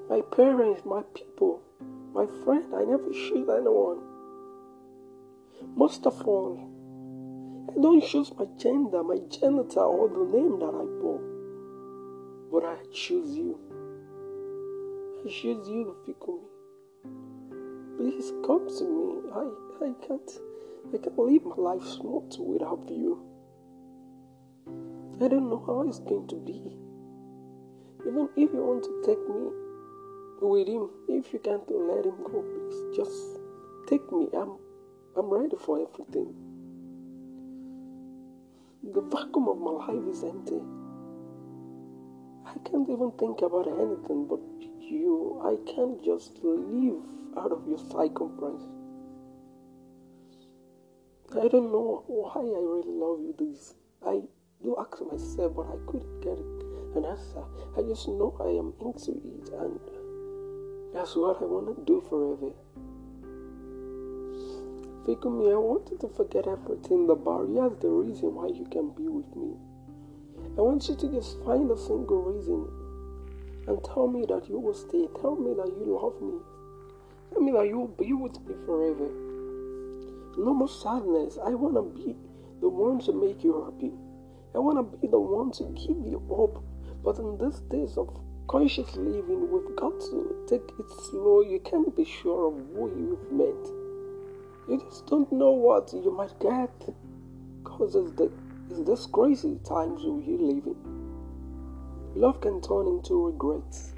My 0.08 0.20
parents, 0.34 0.82
my 0.86 1.02
people, 1.12 1.60
my 2.14 2.26
friend, 2.44 2.72
I 2.74 2.84
never 2.84 3.10
choose 3.10 3.48
anyone. 3.48 3.98
Most 5.74 6.06
of 6.06 6.22
all, 6.22 6.56
I 7.68 7.82
don't 7.82 8.02
choose 8.02 8.32
my 8.38 8.46
gender, 8.56 9.02
my 9.02 9.18
genital, 9.28 9.90
or 9.90 10.08
the 10.08 10.24
name 10.36 10.60
that 10.60 10.66
I 10.66 10.84
bore. 11.02 11.20
But 12.52 12.64
I 12.64 12.76
choose 12.92 13.34
you. 13.36 13.58
Choose 15.26 15.66
you 15.70 15.96
me. 16.06 16.34
Please 17.96 18.30
come 18.44 18.68
to 18.68 18.84
me. 18.84 19.30
I, 19.32 19.86
I 19.86 19.92
can't 20.06 20.30
I 20.92 20.98
can't 20.98 21.18
live 21.18 21.46
my 21.46 21.56
life 21.56 21.82
smooth 21.82 22.34
without 22.38 22.86
you. 22.90 23.24
I 25.22 25.28
don't 25.28 25.48
know 25.48 25.64
how 25.66 25.88
it's 25.88 26.00
going 26.00 26.28
to 26.28 26.36
be. 26.36 26.76
Even 28.06 28.28
if 28.36 28.52
you 28.52 28.62
want 28.62 28.84
to 28.84 29.02
take 29.06 29.22
me 29.26 29.48
with 30.42 30.68
him, 30.68 30.90
if 31.08 31.32
you 31.32 31.38
can't 31.38 31.64
let 31.70 32.04
him 32.04 32.22
go, 32.22 32.44
please 32.44 32.94
just 32.94 33.40
take 33.88 34.04
me. 34.12 34.28
I'm 34.34 34.58
I'm 35.16 35.30
ready 35.32 35.56
for 35.56 35.80
everything. 35.80 36.34
The 38.92 39.00
vacuum 39.00 39.48
of 39.48 39.56
my 39.56 39.70
life 39.70 40.06
is 40.06 40.22
empty. 40.22 40.60
I 42.44 42.58
can't 42.68 42.90
even 42.90 43.10
think 43.12 43.40
about 43.40 43.68
anything 43.68 44.26
but 44.28 44.40
you. 44.90 45.40
I 45.44 45.56
can't 45.70 46.02
just 46.04 46.38
live 46.42 47.02
out 47.36 47.52
of 47.52 47.66
your 47.66 47.78
circumference. 47.78 48.64
I 51.32 51.48
don't 51.48 51.72
know 51.72 52.04
why 52.06 52.40
I 52.40 52.60
really 52.62 52.94
love 52.94 53.20
you 53.20 53.34
this. 53.38 53.74
I 54.06 54.22
do 54.62 54.76
ask 54.78 55.00
myself, 55.02 55.56
but 55.56 55.66
I 55.66 55.78
couldn't 55.86 56.20
get 56.20 56.38
an 56.96 57.04
answer. 57.04 57.42
I 57.76 57.82
just 57.82 58.06
know 58.08 58.36
I 58.40 58.54
am 58.54 58.72
into 58.80 59.12
it, 59.12 59.50
and 59.52 59.80
that's 60.94 61.16
what 61.16 61.42
I 61.42 61.44
want 61.44 61.74
to 61.74 61.84
do 61.84 62.00
forever. 62.08 62.52
Fikumi, 65.04 65.52
I 65.52 65.56
want 65.56 65.90
you 65.90 65.98
to 65.98 66.08
forget 66.08 66.46
everything 66.46 67.10
The. 67.10 67.54
That's 67.56 67.82
the 67.82 67.90
reason 67.90 68.34
why 68.34 68.46
you 68.46 68.64
can 68.70 68.90
be 68.90 69.08
with 69.08 69.34
me. 69.36 69.56
I 70.56 70.62
want 70.62 70.88
you 70.88 70.94
to 70.94 71.08
just 71.08 71.42
find 71.44 71.70
a 71.70 71.76
single 71.76 72.22
reason 72.22 72.83
and 73.66 73.82
tell 73.84 74.08
me 74.08 74.24
that 74.28 74.48
you 74.48 74.58
will 74.58 74.74
stay. 74.74 75.08
Tell 75.20 75.36
me 75.36 75.54
that 75.54 75.68
you 75.68 75.98
love 76.00 76.20
me. 76.20 76.38
Tell 77.32 77.42
me 77.42 77.52
that 77.52 77.66
you 77.66 77.78
will 77.78 77.88
be 77.88 78.12
with 78.12 78.38
me 78.46 78.54
forever. 78.66 79.08
No 80.36 80.52
more 80.52 80.68
sadness. 80.68 81.38
I 81.44 81.54
want 81.54 81.74
to 81.74 81.82
be 81.82 82.16
the 82.60 82.68
one 82.68 82.98
to 83.00 83.12
make 83.12 83.42
you 83.42 83.64
happy. 83.64 83.92
I 84.54 84.58
want 84.58 84.78
to 84.78 84.98
be 84.98 85.06
the 85.06 85.18
one 85.18 85.50
to 85.52 85.64
give 85.74 85.96
you 86.06 86.22
hope. 86.28 86.62
But 87.02 87.18
in 87.18 87.38
these 87.38 87.60
days 87.70 87.96
of 87.96 88.08
conscious 88.48 88.94
living, 88.96 89.50
we've 89.50 89.76
got 89.76 89.98
to 90.00 90.44
take 90.48 90.68
it 90.78 90.90
slow. 91.10 91.42
You 91.42 91.60
can't 91.60 91.94
be 91.96 92.04
sure 92.04 92.48
of 92.48 92.54
who 92.74 92.88
you've 92.96 93.32
met. 93.32 93.70
You 94.68 94.82
just 94.88 95.06
don't 95.06 95.30
know 95.32 95.50
what 95.50 95.92
you 95.92 96.10
might 96.10 96.38
get. 96.40 96.70
Because 97.62 97.94
it's, 97.94 98.12
the, 98.12 98.30
it's 98.70 98.80
this 98.86 99.06
crazy 99.06 99.58
times 99.64 100.02
we 100.04 100.36
live 100.36 100.66
in. 100.66 100.93
Love 102.16 102.40
can 102.40 102.60
turn 102.60 102.86
into 102.86 103.26
regrets. 103.26 103.92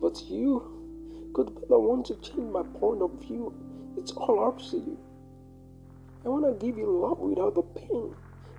But 0.00 0.22
you 0.30 1.30
could 1.34 1.54
be 1.54 1.66
the 1.68 1.78
one 1.78 2.02
to 2.04 2.14
change 2.16 2.50
my 2.50 2.62
point 2.62 3.02
of 3.02 3.12
view. 3.20 3.52
It's 3.98 4.12
all 4.12 4.48
up 4.48 4.58
to 4.70 4.76
you. 4.76 4.98
I 6.24 6.28
want 6.28 6.46
to 6.46 6.66
give 6.66 6.78
you 6.78 6.90
love 6.90 7.18
without 7.18 7.54
the 7.54 7.62
pain. 7.62 8.14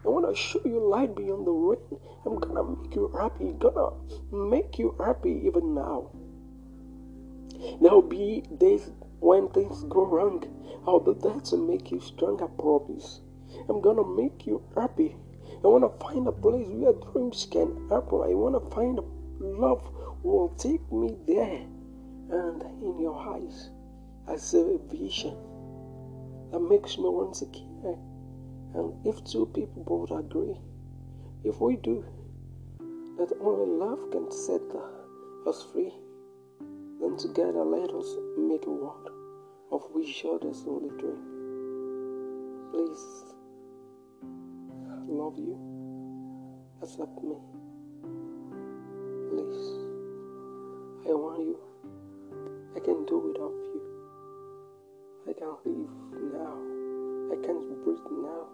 I 0.06 0.10
want 0.10 0.30
to 0.30 0.36
show 0.40 0.62
you 0.64 0.80
light 0.80 1.16
beyond 1.16 1.48
the 1.48 1.52
rain. 1.52 2.00
I'm 2.26 2.40
gonna 2.40 2.64
make 2.64 2.96
you 2.96 3.12
happy. 3.20 3.54
Gonna 3.60 3.90
make 4.32 4.78
you 4.78 4.96
happy 5.00 5.42
even 5.44 5.74
now. 5.74 6.12
There'll 7.82 8.04
be 8.04 8.44
days 8.58 8.92
when 9.20 9.50
things 9.50 9.84
go 9.86 10.06
wrong. 10.06 10.46
I'll 10.86 11.00
be 11.00 11.14
there 11.20 11.40
to 11.40 11.58
make 11.58 11.92
you 11.92 12.00
strong, 12.00 12.42
I 12.42 12.48
promise. 12.62 13.22
I'm 13.68 13.82
gonna 13.82 14.06
make 14.06 14.46
you 14.46 14.62
happy. 14.76 15.16
I 15.64 15.68
wanna 15.68 15.90
find 16.00 16.28
a 16.28 16.32
place 16.32 16.68
where 16.68 16.94
dreams 16.94 17.48
can 17.52 17.90
happen. 17.90 18.22
I 18.24 18.34
wanna 18.34 18.60
find 18.70 19.00
a 19.00 19.04
love 19.40 19.84
will 20.24 20.50
take 20.58 20.92
me 20.92 21.16
there. 21.28 21.66
And 22.30 22.62
in 22.82 23.00
your 23.00 23.18
eyes, 23.18 23.70
I 24.28 24.36
see 24.36 24.60
a 24.60 24.78
vision 24.78 25.36
that 26.52 26.60
makes 26.60 26.98
me 26.98 27.06
want 27.06 27.36
to 27.36 27.46
care. 27.46 27.98
And 28.76 28.94
if 29.06 29.24
two 29.24 29.46
people 29.48 29.84
both 29.84 30.12
agree, 30.12 30.58
if 31.44 31.62
we 31.62 31.78
do, 31.78 32.04
that 33.18 33.32
only 33.42 33.72
love 33.72 34.12
can 34.12 34.30
set 34.32 34.62
us 35.48 35.66
free, 35.72 35.94
then 37.00 37.16
together 37.18 37.64
let 37.64 37.90
us 37.92 38.16
make 38.38 38.66
a 38.66 38.70
world 38.70 39.10
of 39.72 39.82
which 39.94 40.26
others 40.26 40.64
only 40.68 40.90
dream. 41.00 41.24
Please, 42.72 43.27
love 45.08 45.38
you. 45.38 45.58
Accept 46.82 47.24
me. 47.24 47.36
Please, 49.30 49.64
I 51.08 51.14
want 51.14 51.40
you. 51.40 51.58
I 52.76 52.80
can 52.80 53.06
do 53.06 53.18
without 53.18 53.52
you. 53.74 53.82
I 55.30 55.34
can't 55.34 55.66
live 55.66 55.90
now. 56.34 56.56
I 57.32 57.36
can't 57.46 57.84
breathe 57.84 58.00
now. 58.12 58.48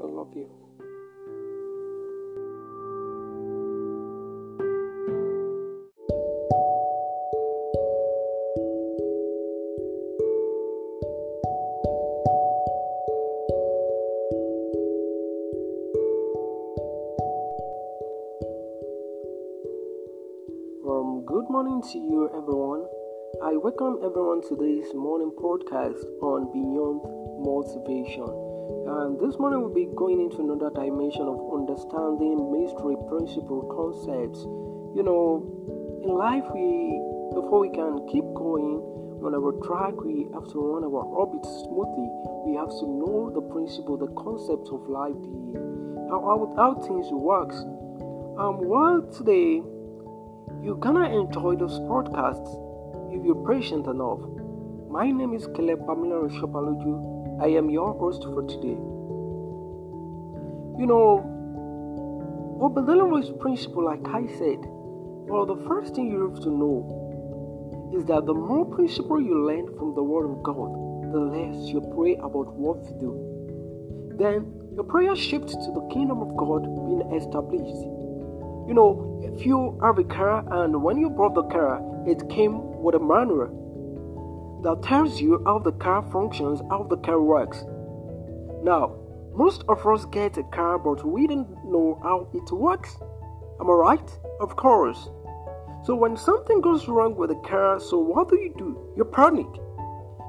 I 0.00 0.04
love 0.06 0.32
you. 0.34 0.65
To 21.92 21.98
you, 21.98 22.26
everyone. 22.34 22.82
I 23.46 23.54
welcome 23.54 24.02
everyone 24.02 24.42
to 24.50 24.58
this 24.58 24.90
morning 24.90 25.30
podcast 25.38 26.02
on 26.18 26.50
Beyond 26.50 26.98
Motivation. 27.46 28.26
And 28.26 29.14
this 29.22 29.38
morning 29.38 29.62
we'll 29.62 29.70
be 29.70 29.86
going 29.94 30.18
into 30.18 30.42
another 30.42 30.74
dimension 30.74 31.30
of 31.30 31.38
understanding 31.54 32.50
mystery 32.50 32.98
principle 33.06 33.70
concepts. 33.70 34.42
You 34.98 35.06
know, 35.06 35.46
in 36.02 36.10
life, 36.10 36.42
we 36.50 36.98
before 37.38 37.62
we 37.62 37.70
can 37.70 38.02
keep 38.10 38.26
going 38.34 38.82
on 39.22 39.30
our 39.38 39.54
track, 39.62 39.94
we 40.02 40.26
have 40.34 40.50
to 40.50 40.58
run 40.58 40.82
our 40.82 41.06
orbit 41.06 41.46
smoothly. 41.46 42.10
We 42.50 42.58
have 42.58 42.74
to 42.82 42.86
know 42.98 43.30
the 43.30 43.46
principle, 43.46 43.94
the 43.94 44.10
concept 44.18 44.74
of 44.74 44.82
life, 44.90 45.14
the 45.22 46.10
how 46.10 46.18
how, 46.18 46.50
how 46.58 46.82
things 46.82 47.06
works. 47.14 47.62
Um, 48.42 48.66
well, 48.66 49.06
today 49.14 49.62
you're 50.66 50.74
gonna 50.74 51.08
enjoy 51.16 51.54
those 51.54 51.78
podcast 51.82 52.44
if 53.14 53.24
you're 53.24 53.46
patient 53.46 53.86
enough. 53.86 54.18
My 54.90 55.08
name 55.12 55.32
is 55.32 55.46
Caleb 55.54 55.86
Pamela 55.86 56.28
Shabaloju. 56.28 57.40
I 57.40 57.50
am 57.50 57.70
your 57.70 57.94
host 57.96 58.24
for 58.24 58.42
today. 58.42 58.76
You 60.80 60.86
know, 60.88 61.22
the 62.74 62.82
Delaware 62.82 63.22
principle, 63.34 63.84
like 63.84 64.04
I 64.08 64.26
said, 64.38 64.58
well, 65.30 65.46
the 65.46 65.56
first 65.68 65.94
thing 65.94 66.10
you 66.10 66.28
have 66.28 66.40
to 66.40 66.50
know 66.50 67.92
is 67.96 68.04
that 68.06 68.26
the 68.26 68.34
more 68.34 68.64
principle 68.64 69.22
you 69.22 69.46
learn 69.46 69.68
from 69.78 69.94
the 69.94 70.02
Word 70.02 70.28
of 70.28 70.42
God, 70.42 71.12
the 71.12 71.20
less 71.20 71.68
you 71.70 71.80
pray 71.94 72.16
about 72.16 72.52
what 72.54 72.82
to 72.88 72.92
do. 72.98 73.14
Then 74.18 74.52
your 74.74 74.82
prayer 74.82 75.14
shifts 75.14 75.54
to 75.54 75.70
the 75.72 75.86
kingdom 75.92 76.22
of 76.22 76.36
God 76.36 76.64
being 76.74 77.02
established. 77.14 77.95
You 78.66 78.74
know, 78.74 79.20
if 79.22 79.46
you 79.46 79.78
have 79.82 79.98
a 79.98 80.04
car 80.04 80.44
and 80.62 80.82
when 80.82 80.98
you 80.98 81.08
bought 81.08 81.34
the 81.34 81.44
car, 81.44 81.80
it 82.06 82.28
came 82.28 82.82
with 82.82 82.94
a 82.94 82.98
manual 82.98 84.60
that 84.64 84.82
tells 84.82 85.20
you 85.20 85.42
how 85.44 85.58
the 85.58 85.72
car 85.72 86.02
functions, 86.10 86.60
how 86.70 86.82
the 86.84 86.96
car 86.96 87.20
works. 87.20 87.64
Now, 88.64 88.96
most 89.34 89.64
of 89.68 89.86
us 89.86 90.04
get 90.06 90.38
a 90.38 90.42
car, 90.44 90.78
but 90.78 91.06
we 91.06 91.26
don't 91.26 91.48
know 91.64 92.00
how 92.02 92.28
it 92.32 92.50
works. 92.52 92.96
Am 93.60 93.70
I 93.70 93.72
right? 93.72 94.18
Of 94.40 94.56
course. 94.56 95.08
So 95.84 95.94
when 95.94 96.16
something 96.16 96.60
goes 96.60 96.88
wrong 96.88 97.14
with 97.14 97.30
the 97.30 97.48
car, 97.48 97.78
so 97.78 97.98
what 97.98 98.28
do 98.28 98.36
you 98.36 98.52
do? 98.58 98.92
You 98.96 99.04
panic. 99.04 99.46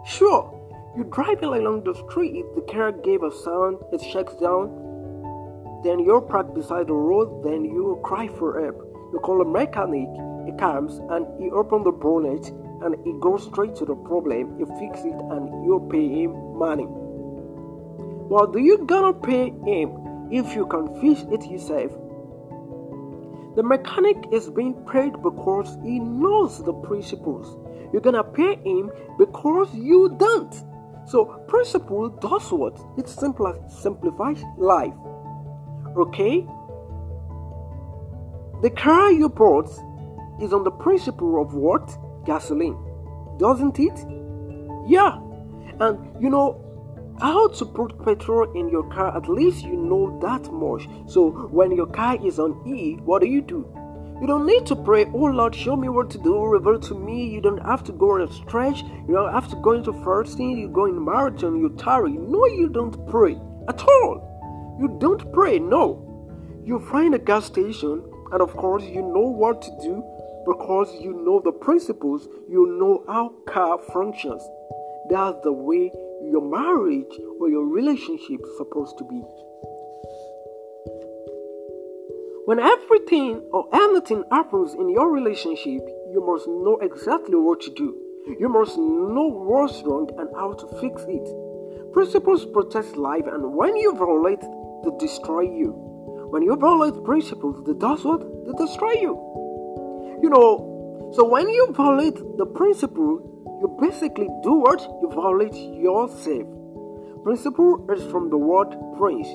Sure, 0.05 0.53
you're 0.95 1.05
driving 1.05 1.49
along 1.49 1.83
the 1.83 1.95
street, 1.95 2.45
the 2.53 2.61
car 2.61 2.91
gave 2.91 3.23
a 3.23 3.31
sound, 3.31 3.77
it 3.91 4.01
shakes 4.01 4.35
down, 4.35 4.69
then 5.83 5.99
you're 5.99 6.21
parked 6.21 6.53
beside 6.53 6.87
the 6.87 6.93
road, 6.93 7.43
then 7.43 7.63
you 7.65 7.99
cry 8.03 8.27
for 8.27 8.61
help. 8.61 8.77
You 9.13 9.19
call 9.19 9.41
a 9.41 9.45
mechanic, 9.45 10.09
he 10.45 10.51
comes 10.57 10.99
and 11.09 11.25
he 11.41 11.49
opens 11.51 11.85
the 11.85 11.91
bonnet 11.91 12.47
and 12.83 12.95
he 13.05 13.13
goes 13.19 13.45
straight 13.45 13.75
to 13.75 13.85
the 13.85 13.95
problem, 13.95 14.57
he 14.57 14.65
fixes 14.79 15.05
it 15.05 15.19
and 15.31 15.65
you 15.65 15.87
pay 15.91 16.07
him 16.07 16.31
money. 16.57 16.85
What 18.29 18.53
do 18.53 18.59
you 18.59 18.79
gonna 18.85 19.13
pay 19.13 19.51
him 19.65 20.27
if 20.31 20.55
you 20.55 20.65
can 20.67 20.99
fix 20.99 21.21
it 21.31 21.49
yourself? 21.49 21.91
The 23.55 23.63
mechanic 23.63 24.17
is 24.31 24.49
being 24.49 24.73
paid 24.85 25.13
because 25.23 25.77
he 25.83 25.99
knows 25.99 26.63
the 26.63 26.73
principles. 26.73 27.57
You're 27.91 28.01
gonna 28.01 28.23
pay 28.23 28.55
him 28.63 28.91
because 29.17 29.73
you 29.73 30.15
don't. 30.19 30.53
So 31.07 31.25
principle 31.47 32.09
does 32.09 32.51
what? 32.51 32.77
It 32.97 33.05
simpli- 33.05 33.71
simplifies 33.71 34.43
life. 34.57 34.93
Okay? 35.97 36.47
The 38.61 38.69
car 38.71 39.11
you 39.11 39.29
bought 39.29 39.69
is 40.41 40.53
on 40.53 40.63
the 40.63 40.71
principle 40.71 41.41
of 41.41 41.53
what? 41.53 41.97
Gasoline. 42.25 42.77
Doesn't 43.37 43.79
it? 43.79 44.05
Yeah. 44.87 45.19
And 45.79 46.21
you 46.21 46.29
know 46.29 46.63
how 47.19 47.47
to 47.47 47.65
put 47.65 48.03
petrol 48.03 48.51
in 48.53 48.69
your 48.69 48.83
car, 48.91 49.15
at 49.15 49.27
least 49.27 49.63
you 49.63 49.75
know 49.75 50.19
that 50.21 50.51
much. 50.51 50.87
So 51.07 51.31
when 51.51 51.71
your 51.71 51.87
car 51.87 52.17
is 52.23 52.39
on 52.39 52.61
E, 52.67 52.95
what 53.03 53.21
do 53.21 53.27
you 53.27 53.41
do? 53.41 53.67
You 54.19 54.25
don't 54.25 54.47
need 54.47 54.65
to 54.67 54.75
pray, 54.75 55.05
oh 55.13 55.25
Lord, 55.25 55.53
show 55.53 55.75
me 55.75 55.89
what 55.89 56.09
to 56.11 56.17
do, 56.17 56.43
reveal 56.43 56.79
to 56.79 56.95
me. 56.95 57.27
You 57.29 57.39
don't 57.39 57.63
have 57.63 57.83
to 57.83 57.91
go 57.91 58.13
on 58.13 58.21
a 58.21 58.31
stretch. 58.31 58.81
You 58.81 59.13
don't 59.13 59.31
have 59.31 59.47
to 59.49 59.55
go 59.57 59.73
into 59.73 59.93
fasting. 60.03 60.57
You 60.57 60.69
go 60.69 60.85
in 60.85 61.03
marathon, 61.03 61.59
you 61.59 61.69
tarry. 61.77 62.13
No, 62.13 62.45
you 62.47 62.67
don't 62.67 63.07
pray 63.07 63.37
at 63.67 63.79
all. 63.83 64.26
You 64.79 64.97
don't 64.99 65.31
pray, 65.33 65.59
no. 65.59 66.03
You 66.63 66.79
find 66.91 67.15
a 67.15 67.19
gas 67.19 67.45
station, 67.45 68.03
and 68.31 68.41
of 68.41 68.55
course, 68.55 68.83
you 68.83 69.01
know 69.01 69.27
what 69.27 69.61
to 69.61 69.71
do 69.81 70.03
because 70.45 70.93
you 71.01 71.13
know 71.25 71.41
the 71.43 71.51
principles, 71.51 72.27
you 72.49 72.77
know 72.79 73.03
how 73.07 73.33
car 73.47 73.79
functions. 73.93 74.41
That's 75.09 75.37
the 75.43 75.51
way 75.51 75.91
your 76.23 76.41
marriage 76.41 77.19
or 77.39 77.49
your 77.49 77.65
relationship 77.65 78.39
is 78.41 78.57
supposed 78.57 78.97
to 78.97 79.03
be. 79.05 79.21
When 82.45 82.59
everything 82.59 83.41
or 83.51 83.67
anything 83.73 84.23
happens 84.31 84.73
in 84.73 84.89
your 84.89 85.11
relationship, 85.11 85.81
you 86.13 86.23
must 86.25 86.47
know 86.47 86.79
exactly 86.81 87.35
what 87.35 87.59
to 87.61 87.73
do. 87.73 87.95
You 88.39 88.47
must 88.47 88.77
know 88.77 89.27
what's 89.27 89.81
wrong 89.83 90.09
and 90.17 90.29
how 90.33 90.53
to 90.53 90.67
fix 90.79 91.03
it. 91.07 91.93
Principles 91.93 92.45
protect 92.45 92.95
life, 92.95 93.25
and 93.27 93.53
when 93.53 93.75
you 93.75 93.93
violate, 93.95 94.43
they 94.83 94.91
destroy 94.99 95.41
you. 95.41 95.71
When 96.29 96.43
you 96.43 96.55
violate 96.55 97.03
principles, 97.03 97.63
that 97.65 97.79
does 97.79 98.03
what? 98.03 98.21
They 98.45 98.53
destroy 98.65 98.93
you. 98.93 100.19
You 100.21 100.29
know, 100.29 101.11
so 101.15 101.27
when 101.27 101.47
you 101.47 101.71
violate 101.71 102.15
the 102.37 102.45
principle, 102.45 103.21
you 103.61 103.77
basically 103.79 104.27
do 104.43 104.53
what? 104.53 104.81
You 105.01 105.09
violate 105.13 105.55
yourself. 105.55 106.47
Principle 107.23 107.87
is 107.91 108.03
from 108.11 108.29
the 108.29 108.37
word 108.37 108.69
prince. 108.97 109.27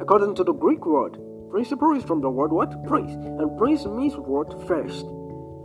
According 0.00 0.34
to 0.36 0.44
the 0.44 0.52
Greek 0.52 0.84
word, 0.84 1.18
principle 1.50 1.92
is 1.96 2.04
from 2.04 2.20
the 2.20 2.30
word 2.30 2.52
what? 2.52 2.86
Prince. 2.86 3.12
And 3.12 3.58
prince 3.58 3.84
means 3.86 4.14
what? 4.16 4.66
First. 4.66 5.06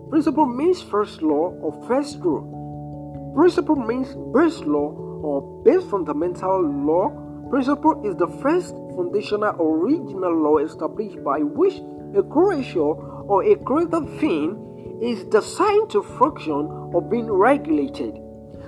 Principle 0.10 0.46
means 0.46 0.82
first 0.82 1.22
law 1.22 1.56
or 1.62 1.72
first 1.88 2.20
rule. 2.20 3.34
Principle 3.36 3.78
means 3.78 4.14
base 4.34 4.60
law 4.66 4.92
or 5.24 5.64
base 5.64 5.84
fundamental 5.90 6.62
law. 6.62 7.10
Principle 7.52 8.02
is 8.10 8.16
the 8.16 8.28
first 8.42 8.74
foundational 8.96 9.54
original 9.60 10.34
law 10.34 10.58
established 10.58 11.22
by 11.22 11.40
which 11.40 11.76
a 12.16 12.24
creation 12.24 12.80
or 12.80 13.44
a 13.44 13.58
created 13.58 14.08
thing 14.22 15.00
is 15.02 15.26
designed 15.26 15.90
to 15.90 16.02
function 16.02 16.68
or 16.94 17.02
being 17.02 17.30
regulated. 17.30 18.18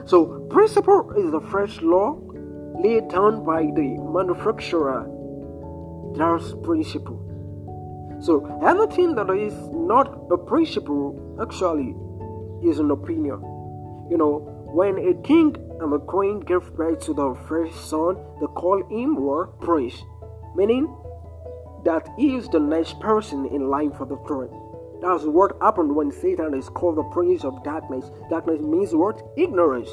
So, 0.05 0.45
principle 0.49 1.11
is 1.15 1.31
the 1.31 1.39
first 1.39 1.81
law 1.81 2.19
laid 2.83 3.07
down 3.07 3.45
by 3.45 3.63
the 3.63 3.97
manufacturer. 4.13 5.07
That's 6.17 6.53
principle. 6.63 7.23
So 8.19 8.45
anything 8.65 9.15
that 9.15 9.29
is 9.31 9.53
not 9.71 10.27
a 10.31 10.37
principle 10.37 11.37
actually 11.41 11.95
is 12.67 12.79
an 12.79 12.91
opinion. 12.91 13.41
You 14.09 14.17
know, 14.17 14.52
when 14.73 14.97
a 14.97 15.13
king 15.21 15.55
and 15.81 15.93
a 15.93 15.99
queen 15.99 16.39
give 16.39 16.75
birth 16.75 17.05
to 17.05 17.13
their 17.13 17.36
first 17.47 17.89
son, 17.91 18.17
they 18.41 18.47
call 18.47 18.83
him 18.89 19.19
or 19.19 19.45
prince, 19.62 20.01
meaning 20.55 20.88
that 21.86 22.09
he 22.17 22.36
is 22.36 22.49
the 22.49 22.59
next 22.59 22.99
person 22.99 23.45
in 23.45 23.69
line 23.69 23.91
for 23.91 24.07
the 24.07 24.17
throne. 24.25 24.49
That's 24.99 25.25
what 25.25 25.55
happened 25.62 25.95
when 25.95 26.12
Satan 26.12 26.55
is 26.55 26.69
called 26.69 26.97
the 26.97 27.03
prince 27.03 27.43
of 27.43 27.63
darkness. 27.63 28.09
Darkness 28.31 28.62
means 28.62 28.95
what? 28.95 29.21
Ignorance. 29.38 29.89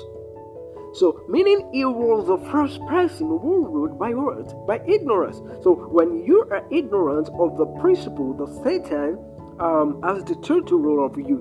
So, 0.94 1.24
meaning 1.28 1.68
he 1.74 1.84
was 1.84 2.26
the 2.26 2.50
first 2.50 2.80
person 2.86 3.26
who 3.28 3.68
ruled 3.68 3.98
by 3.98 4.14
what? 4.14 4.66
By 4.66 4.80
ignorance. 4.86 5.42
So, 5.62 5.74
when 5.74 6.24
you 6.24 6.48
are 6.50 6.64
ignorant 6.70 7.28
of 7.38 7.58
the 7.58 7.66
principle 7.80 8.32
that 8.32 8.64
Satan 8.64 9.18
um, 9.60 10.00
has 10.02 10.24
the 10.24 10.36
total 10.36 10.78
rule 10.78 11.04
of 11.04 11.18
you, 11.18 11.36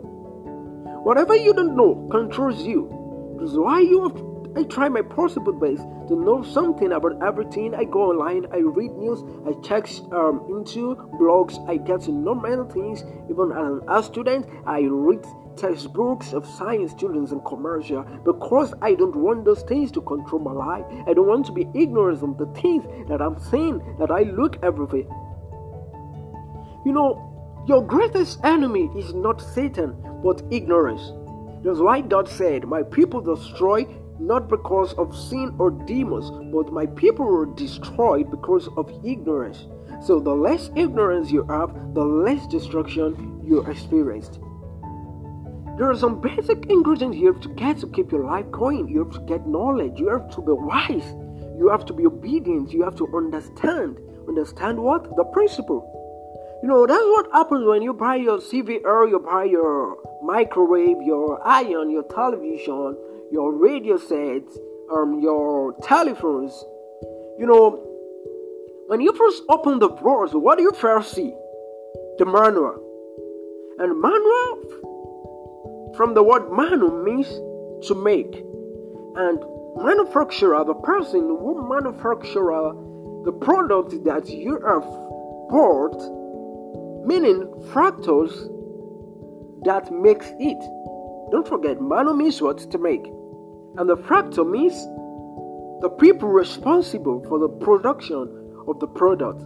whatever 1.06 1.38
you 1.38 1.54
don't 1.54 1.78
know 1.78 2.06
controls 2.12 2.64
you. 2.64 2.99
That's 3.40 3.54
why 3.54 3.80
you 3.80 4.04
have 4.04 4.16
I 4.56 4.64
try 4.64 4.90
my 4.90 5.04
possible 5.04 5.54
best 5.54 5.84
to 6.08 6.16
know 6.16 6.42
something 6.42 6.92
about 6.92 7.22
everything. 7.22 7.76
I 7.76 7.84
go 7.84 8.10
online, 8.10 8.48
I 8.52 8.58
read 8.58 8.92
news, 8.94 9.24
I 9.48 9.54
check 9.62 9.88
um, 10.12 10.44
into 10.50 10.96
blogs, 11.20 11.56
I 11.70 11.78
get 11.78 12.02
to 12.02 12.12
know 12.12 12.34
many 12.34 12.68
things. 12.72 13.04
Even 13.30 13.52
as 13.52 13.80
a 13.88 14.04
student, 14.04 14.48
I 14.66 14.82
read 14.82 15.24
textbooks 15.56 16.34
of 16.34 16.48
science, 16.48 16.92
students, 16.92 17.32
and 17.32 17.46
commercial 17.46 18.04
because 18.26 18.74
I 18.82 18.96
don't 18.96 19.16
want 19.16 19.46
those 19.46 19.62
things 19.64 19.92
to 19.92 20.02
control 20.02 20.42
my 20.42 20.52
life. 20.52 20.86
I 21.08 21.14
don't 21.14 21.28
want 21.28 21.46
to 21.46 21.52
be 21.52 21.70
ignorant 21.76 22.24
of 22.24 22.38
the 22.40 22.48
things 22.60 22.86
that 23.08 23.22
I'm 23.22 23.40
saying, 23.40 23.98
that 24.00 24.10
I 24.10 24.24
look 24.24 24.58
everywhere. 24.64 25.08
You 26.86 26.92
know, 26.92 27.64
your 27.68 27.86
greatest 27.86 28.40
enemy 28.44 28.90
is 28.98 29.14
not 29.14 29.42
Satan, 29.42 29.96
but 30.24 30.42
ignorance. 30.50 31.12
That's 31.64 31.80
why 31.80 32.02
God 32.02 32.28
said, 32.30 32.66
My 32.66 32.84
people 32.84 33.22
destroy 33.22 33.86
not 34.20 34.50
because 34.50 34.94
of 34.94 35.16
sin 35.16 35.56
or 35.60 35.72
demons, 35.72 36.30
but 36.54 36.74
my 36.74 36.86
people 36.86 37.26
were 37.26 37.46
destroyed 37.46 38.30
because 38.32 38.68
of 38.78 38.92
ignorance. 39.04 39.66
So, 40.02 40.20
the 40.20 40.34
less 40.34 40.70
ignorance 40.76 41.32
you 41.32 41.44
have, 41.48 41.94
the 41.94 42.04
less 42.04 42.46
destruction 42.48 43.42
you 43.44 43.62
experienced. 43.66 44.40
There 45.78 45.90
are 45.90 45.96
some 45.96 46.20
basic 46.20 46.66
ingredients 46.70 47.18
you 47.18 47.32
have 47.32 47.42
to 47.42 47.50
get 47.50 47.80
to 47.80 47.88
keep 47.88 48.12
your 48.12 48.26
life 48.26 48.52
going. 48.52 48.90
You 48.90 49.06
have 49.06 49.14
to 49.14 49.22
get 49.22 49.48
knowledge. 49.48 49.98
You 49.98 50.10
have 50.10 50.30
to 50.32 50.42
be 50.42 50.52
wise. 50.52 51.16
You 51.58 51.70
have 51.70 51.86
to 51.86 51.94
be 51.94 52.06
obedient. 52.06 52.72
You 52.72 52.84
have 52.84 52.96
to 52.98 53.08
understand. 53.16 53.98
Understand 54.28 54.78
what? 54.78 55.16
The 55.16 55.24
principle. 55.26 55.99
You 56.62 56.68
know, 56.68 56.86
that's 56.86 57.02
what 57.02 57.32
happens 57.32 57.66
when 57.66 57.82
you 57.82 57.94
buy 57.94 58.16
your 58.18 58.40
CVR, 58.40 59.10
you 59.10 59.20
buy 59.20 59.46
your 59.46 59.98
microwave, 60.22 61.02
your 61.02 61.40
iron, 61.48 61.90
your 61.90 62.04
television, 62.04 62.98
your 63.32 63.54
radio 63.54 63.98
sets, 63.98 64.58
um, 64.92 65.20
your 65.22 65.74
telephones. 65.84 66.52
You 67.38 67.46
know, 67.46 67.80
when 68.88 69.00
you 69.00 69.14
first 69.14 69.44
open 69.48 69.80
the 69.80 69.90
drawers, 69.90 70.32
what 70.34 70.58
do 70.58 70.64
you 70.64 70.74
first 70.74 71.14
see? 71.14 71.34
The 72.18 72.26
manual. 72.26 72.86
And 73.78 74.02
manual, 74.02 75.94
from 75.96 76.14
the 76.14 76.24
word 76.24 76.52
manu, 76.52 77.04
means 77.06 77.28
to 77.88 77.96
make. 77.96 78.44
And 79.16 79.40
manufacturer, 79.78 80.66
the 80.66 80.74
person 80.74 81.22
who 81.22 81.70
manufacture 81.70 82.74
the 83.24 83.32
product 83.32 84.04
that 84.04 84.28
you 84.28 84.60
have 84.66 84.84
bought, 85.50 86.19
meaning 87.06 87.44
fractals 87.72 88.32
that 89.66 89.92
makes 89.92 90.28
it. 90.40 90.60
Don't 91.32 91.48
forget, 91.48 91.80
mano 91.82 92.14
means 92.14 92.42
what? 92.42 92.60
To 92.72 92.78
make. 92.78 93.06
And 93.78 93.90
the 93.90 93.96
fractal 93.96 94.50
means 94.50 94.74
the 95.82 95.90
people 96.00 96.30
responsible 96.30 97.24
for 97.28 97.40
the 97.40 97.50
production 97.50 98.28
of 98.68 98.80
the 98.80 98.88
product. 98.88 99.42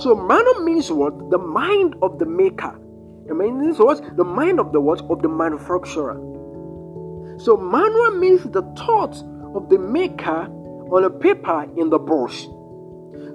So 0.00 0.14
mano 0.14 0.60
means 0.60 0.90
what? 0.90 1.30
The 1.30 1.38
mind 1.38 1.96
of 2.02 2.18
the 2.18 2.26
maker. 2.26 2.78
It 3.28 3.34
means 3.34 3.78
what? 3.78 4.16
The 4.16 4.24
mind 4.24 4.60
of 4.60 4.72
the 4.72 4.80
what? 4.80 5.00
Of 5.10 5.22
the 5.22 5.28
manufacturer. 5.28 6.20
So 7.38 7.56
manual 7.56 8.12
means 8.12 8.44
the 8.44 8.62
thoughts 8.76 9.24
of 9.54 9.68
the 9.68 9.78
maker 9.78 10.46
on 10.92 11.04
a 11.04 11.10
paper 11.10 11.68
in 11.76 11.90
the 11.90 11.98
brush. 11.98 12.46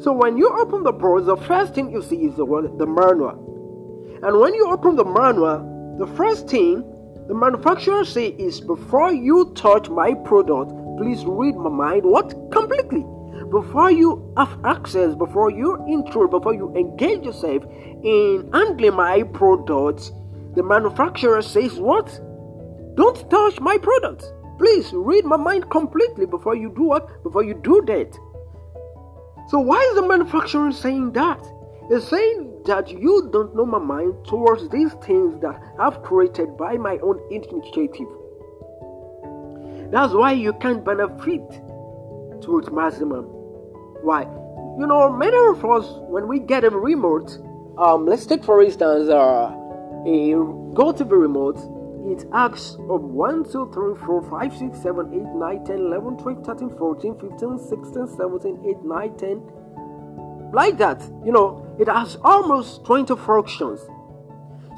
So 0.02 0.14
when 0.14 0.38
you 0.38 0.50
open 0.50 0.84
the 0.84 0.92
brush, 0.92 1.26
the 1.26 1.38
first 1.38 1.76
thing 1.76 1.92
you 1.92 2.02
see 2.02 2.18
is 2.26 2.36
the 2.36 2.46
word 2.46 2.78
the 2.78 2.86
manual. 2.86 4.20
And 4.24 4.40
when 4.40 4.54
you 4.54 4.70
open 4.70 4.96
the 4.96 5.06
manual, 5.06 5.98
the 6.00 6.08
first 6.16 6.48
thing 6.48 6.84
the 7.28 7.36
manufacturer 7.36 8.06
say 8.06 8.30
is 8.30 8.60
before 8.60 9.14
you 9.14 9.54
touch 9.56 9.88
my 9.88 10.16
product, 10.16 10.72
please 10.98 11.24
read 11.26 11.56
my 11.56 11.70
mind. 11.70 12.04
What? 12.04 12.34
Completely. 12.52 13.06
Before 13.52 13.92
you 13.92 14.34
have 14.36 14.58
access, 14.66 15.16
before 15.16 15.52
you 15.52 15.78
intro, 15.88 16.28
before 16.28 16.54
you 16.54 16.76
engage 16.76 17.24
yourself 17.24 17.64
in 18.04 18.50
handling 18.52 18.96
my 18.96 19.24
product, 19.24 20.12
the 20.56 20.64
manufacturer 20.64 21.42
says 21.42 21.80
what? 21.80 22.08
Don't 22.96 23.30
touch 23.30 23.60
my 23.60 23.78
product. 23.78 24.24
Please 24.58 24.92
read 24.92 25.24
my 25.24 25.38
mind 25.38 25.70
completely 25.70 26.26
before 26.26 26.56
you 26.56 26.74
do 26.76 26.84
what? 26.84 27.24
Before 27.24 27.44
you 27.44 27.54
do 27.64 27.84
that. 27.88 28.18
So 29.50 29.60
why 29.60 29.80
is 29.80 29.96
the 29.96 30.08
manufacturer 30.08 30.72
saying 30.72 31.14
that? 31.14 31.44
He's 31.90 32.08
saying 32.08 32.62
that 32.66 32.88
you 32.90 33.30
don't 33.32 33.56
know 33.56 33.66
my 33.66 33.80
mind 33.80 34.14
towards 34.28 34.70
these 34.70 34.94
things 35.06 35.42
that 35.42 35.60
I've 35.80 36.04
created 36.04 36.56
by 36.56 36.78
my 36.78 37.00
own 37.00 37.20
initiative. 37.32 38.08
That's 39.92 40.14
why 40.14 40.34
you 40.34 40.54
can't 40.54 40.86
benefit 40.86 41.50
to 42.44 42.60
its 42.60 42.70
maximum. 42.70 43.26
Why? 44.04 44.22
You 44.78 44.86
know, 44.86 45.12
many 45.12 45.36
of 45.36 45.66
us, 45.66 45.86
when 46.10 46.28
we 46.28 46.40
get 46.40 46.64
a 46.64 46.70
remote, 46.70 47.36
um, 47.80 48.06
let's 48.06 48.28
take 48.28 48.44
for 48.44 48.62
instance 48.62 49.10
uh, 49.10 49.52
a 50.06 50.36
GoTV 50.78 51.10
remote, 51.10 51.58
it 52.08 52.26
asks 52.34 52.76
of 52.90 53.02
1, 53.02 53.52
2, 53.52 53.72
3, 53.74 54.06
4, 54.06 54.30
5, 54.30 54.58
6, 54.58 54.82
7, 54.82 55.14
8, 55.14 55.22
9, 55.36 55.66
10, 55.66 55.76
11, 55.78 56.18
12, 56.18 56.46
13, 56.46 56.70
14, 56.78 57.20
15, 57.20 57.60
16, 57.60 58.08
17, 58.18 58.64
8, 58.68 58.84
9, 58.84 59.18
10, 59.18 60.50
like 60.54 60.78
that. 60.78 61.02
You 61.26 61.32
know, 61.32 61.76
it 61.80 61.88
has 61.88 62.18
almost 62.24 62.86
20 62.86 63.16
functions. 63.16 63.82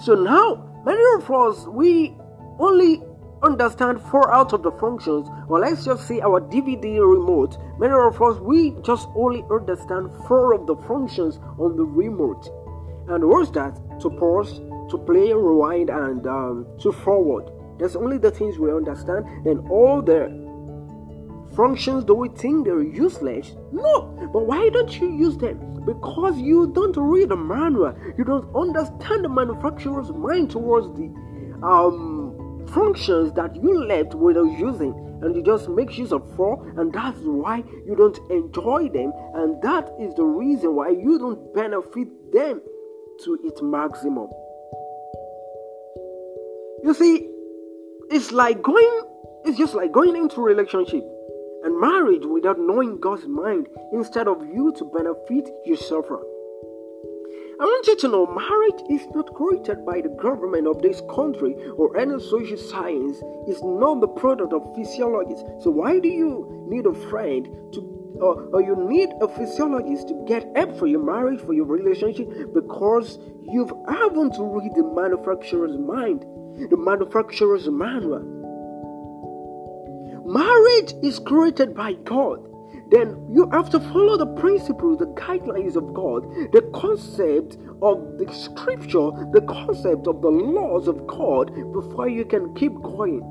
So 0.04 0.16
now, 0.16 0.82
many 0.86 1.02
of 1.16 1.30
us, 1.30 1.68
we 1.68 2.18
only 2.60 3.04
understand 3.44 4.02
four 4.02 4.32
out 4.34 4.54
of 4.54 4.64
the 4.64 4.72
functions, 4.72 5.28
or 5.48 5.60
let's 5.60 5.86
just 5.86 6.08
say 6.08 6.20
our 6.22 6.40
DVD 6.40 7.00
remote. 7.00 7.58
Many 7.80 7.94
of 7.94 8.22
us, 8.22 8.40
we 8.40 8.72
just 8.82 9.08
only 9.16 9.44
understand 9.52 10.12
four 10.28 10.54
of 10.54 10.68
the 10.68 10.76
functions 10.88 11.40
on 11.58 11.76
the 11.76 11.84
remote. 11.84 12.50
And 13.10 13.28
what's 13.28 13.52
that? 13.52 13.80
To 14.02 14.10
pause, 14.10 14.62
to 14.92 14.98
play, 14.98 15.34
rewind, 15.34 15.90
and 15.90 16.26
um, 16.28 16.68
to 16.82 16.92
forward. 16.92 17.50
That's 17.80 17.96
only 17.96 18.18
the 18.18 18.32
things 18.32 18.60
we 18.60 18.72
understand. 18.72 19.26
and 19.48 19.68
all 19.70 20.02
the 20.02 20.30
functions 21.56 22.04
do 22.06 22.14
we 22.14 22.30
think 22.30 22.66
they're 22.66 22.84
useless? 22.84 23.54
No, 23.72 24.30
but 24.32 24.46
why 24.46 24.70
don't 24.70 25.00
you 25.00 25.10
use 25.16 25.38
them? 25.38 25.84
Because 25.86 26.38
you 26.38 26.72
don't 26.74 26.96
read 26.96 27.30
the 27.30 27.36
manual, 27.36 27.96
you 28.18 28.24
don't 28.24 28.54
understand 28.56 29.26
the 29.26 29.30
manufacturer's 29.30 30.12
mind 30.12 30.52
towards 30.52 30.88
the 30.98 31.08
um, 31.66 32.68
functions 32.72 33.34
that 33.34 33.56
you 33.56 33.86
left 33.86 34.14
without 34.14 34.52
using, 34.60 34.94
and 35.24 35.36
you 35.36 35.44
just 35.44 35.70
make 35.70 35.98
use 35.98 36.12
of 36.12 36.24
four, 36.36 36.72
and 36.78 36.94
that's 36.94 37.20
why 37.22 37.64
you 37.86 37.96
don't 37.96 38.20
enjoy 38.30 38.90
them, 38.90 39.12
and 39.36 39.62
that 39.64 39.90
is 40.00 40.14
the 40.16 40.24
reason 40.24 40.76
why 40.76 40.90
you 40.90 41.18
don't 41.18 41.54
benefit 41.54 42.32
them 42.32 42.62
to 43.24 43.40
its 43.44 43.62
maximum. 43.62 44.30
You 46.84 46.94
see, 46.94 47.30
it's 48.10 48.32
like 48.32 48.62
going, 48.62 49.02
it's 49.46 49.58
just 49.58 49.74
like 49.74 49.92
going 49.92 50.16
into 50.16 50.42
a 50.42 50.44
relationship 50.44 51.04
and 51.64 51.80
marriage 51.80 52.26
without 52.26 52.60
knowing 52.60 53.00
God's 53.00 53.28
mind 53.28 53.68
instead 53.94 54.28
of 54.28 54.44
you 54.48 54.74
to 54.78 54.86
benefit, 54.86 55.50
you 55.66 55.76
suffer. 55.76 56.20
I 57.60 57.64
want 57.64 57.86
you 57.86 57.96
to 57.98 58.08
know 58.08 58.26
marriage 58.26 58.82
is 58.90 59.08
not 59.14 59.32
created 59.36 59.86
by 59.86 60.02
the 60.02 60.10
government 60.10 60.66
of 60.66 60.82
this 60.82 61.00
country 61.14 61.54
or 61.78 61.96
any 61.96 62.20
social 62.20 62.58
science. 62.58 63.22
It's 63.48 63.62
not 63.62 64.02
the 64.02 64.08
product 64.08 64.52
of 64.52 64.76
physiologists. 64.76 65.44
So 65.64 65.70
why 65.70 66.00
do 66.00 66.10
you 66.10 66.66
need 66.68 66.88
a 66.88 66.94
friend 67.10 67.46
to 67.74 68.02
or, 68.22 68.50
or 68.54 68.62
you 68.62 68.76
need 68.76 69.10
a 69.22 69.28
physiologist 69.28 70.08
to 70.08 70.26
get 70.28 70.46
help 70.56 70.78
for 70.78 70.88
your 70.88 71.04
marriage, 71.04 71.42
for 71.42 71.54
your 71.54 71.66
relationship, 71.66 72.54
because 72.54 73.18
you 73.42 73.66
haven't 73.88 74.36
read 74.40 74.72
the 74.76 74.84
manufacturer's 74.96 75.78
mind, 75.78 76.24
the 76.70 76.78
manufacturer's 76.78 77.68
manual. 77.70 78.24
Marriage 80.26 80.94
is 81.04 81.20
created 81.20 81.74
by 81.76 81.94
God. 81.94 82.48
then 82.92 83.26
you 83.32 83.50
have 83.52 83.70
to 83.70 83.80
follow 83.80 84.18
the 84.18 84.28
principles, 84.40 85.00
the 85.00 85.06
guidelines 85.08 85.76
of 85.78 85.94
God, 85.94 86.24
the 86.52 86.62
concept 86.74 87.58
of 87.82 88.18
the 88.18 88.32
scripture, 88.34 89.12
the 89.32 89.42
concept 89.48 90.08
of 90.08 90.22
the 90.22 90.30
laws 90.30 90.88
of 90.88 91.08
God 91.08 91.54
before 91.72 92.10
you 92.10 92.26
can 92.26 92.54
keep 92.54 92.74
going. 92.82 93.22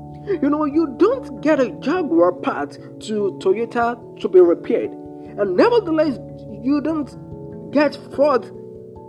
You 0.41 0.49
know, 0.49 0.65
you 0.65 0.95
don't 0.97 1.41
get 1.41 1.59
a 1.59 1.69
Jaguar 1.79 2.33
part 2.33 2.71
to 3.01 3.37
Toyota 3.39 4.19
to 4.19 4.27
be 4.27 4.41
repaired, 4.41 4.91
and 4.91 5.55
nevertheless, 5.55 6.17
you 6.63 6.81
don't 6.81 7.71
get 7.71 7.95
Ford 8.15 8.43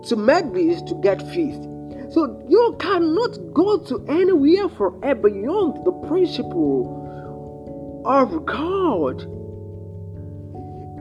to 0.04 0.16
this 0.52 0.82
to 0.82 0.94
get 1.02 1.22
fixed. 1.32 1.71
So 2.12 2.44
you 2.46 2.76
cannot 2.78 3.54
go 3.54 3.78
to 3.78 4.04
anywhere 4.06 4.68
forever 4.68 5.30
beyond 5.30 5.84
the 5.86 5.92
principle 6.06 7.00
of 8.04 8.44
God. 8.44 9.22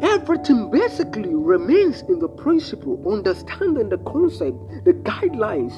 Everything 0.01 0.71
basically 0.71 1.35
remains 1.35 2.01
in 2.03 2.19
the 2.19 2.29
principle, 2.29 3.03
understanding 3.11 3.89
the 3.89 3.97
concept, 3.97 4.57
the 4.85 4.93
guidelines 4.93 5.73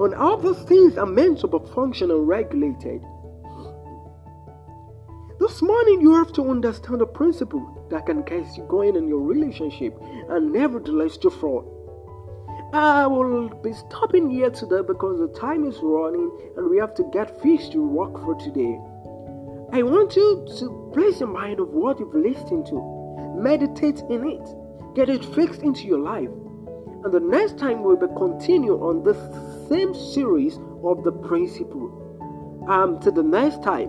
on 0.00 0.12
how 0.12 0.36
those 0.36 0.60
things 0.64 0.98
are 0.98 1.06
meant 1.06 1.38
to 1.40 1.46
be 1.46 1.58
functional 1.72 2.18
and 2.18 2.28
regulated. 2.28 3.00
This 5.38 5.62
morning, 5.62 6.00
you 6.00 6.14
have 6.14 6.32
to 6.32 6.50
understand 6.50 7.00
the 7.00 7.06
principle 7.06 7.86
that 7.90 8.06
can 8.06 8.24
keep 8.24 8.44
you 8.56 8.64
going 8.68 8.96
in 8.96 9.06
your 9.06 9.20
relationship 9.20 9.96
and 10.28 10.52
nevertheless 10.52 11.16
to 11.18 11.30
fall. 11.30 11.73
I 12.74 13.06
will 13.06 13.50
be 13.62 13.72
stopping 13.72 14.28
here 14.28 14.50
today 14.50 14.80
because 14.84 15.20
the 15.20 15.28
time 15.38 15.64
is 15.64 15.78
running 15.80 16.28
and 16.56 16.68
we 16.68 16.78
have 16.78 16.92
to 16.96 17.08
get 17.12 17.40
fish 17.40 17.68
to 17.68 17.78
work 17.78 18.18
for 18.24 18.34
today. 18.34 18.80
I 19.72 19.84
want 19.84 20.16
you 20.16 20.44
to 20.58 20.90
place 20.92 21.20
your 21.20 21.28
mind 21.28 21.60
of 21.60 21.68
what 21.68 22.00
you've 22.00 22.12
listened 22.12 22.66
to 22.66 23.36
meditate 23.38 24.00
in 24.10 24.28
it, 24.28 24.96
get 24.96 25.08
it 25.08 25.24
fixed 25.36 25.62
into 25.62 25.84
your 25.84 26.00
life. 26.00 26.28
And 27.04 27.14
the 27.14 27.20
next 27.20 27.58
time 27.58 27.84
we'll 27.84 27.94
be 27.94 28.08
continue 28.16 28.74
on 28.82 29.04
the 29.04 29.14
same 29.68 29.94
series 29.94 30.58
of 30.82 31.04
the 31.04 31.12
principle. 31.12 32.66
Um, 32.68 32.98
till 32.98 33.12
the 33.12 33.22
next 33.22 33.62
time, 33.62 33.88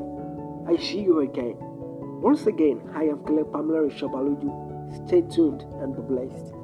I 0.70 0.78
see 0.78 1.02
you 1.02 1.22
again. 1.22 1.56
Once 1.58 2.46
again, 2.46 2.88
I 2.94 3.06
am 3.06 3.26
Caleb 3.26 3.52
Pamela 3.52 3.90
Shabaloju. 3.90 5.08
Stay 5.08 5.22
tuned 5.22 5.64
and 5.82 5.96
be 5.96 6.04
blessed. 6.04 6.55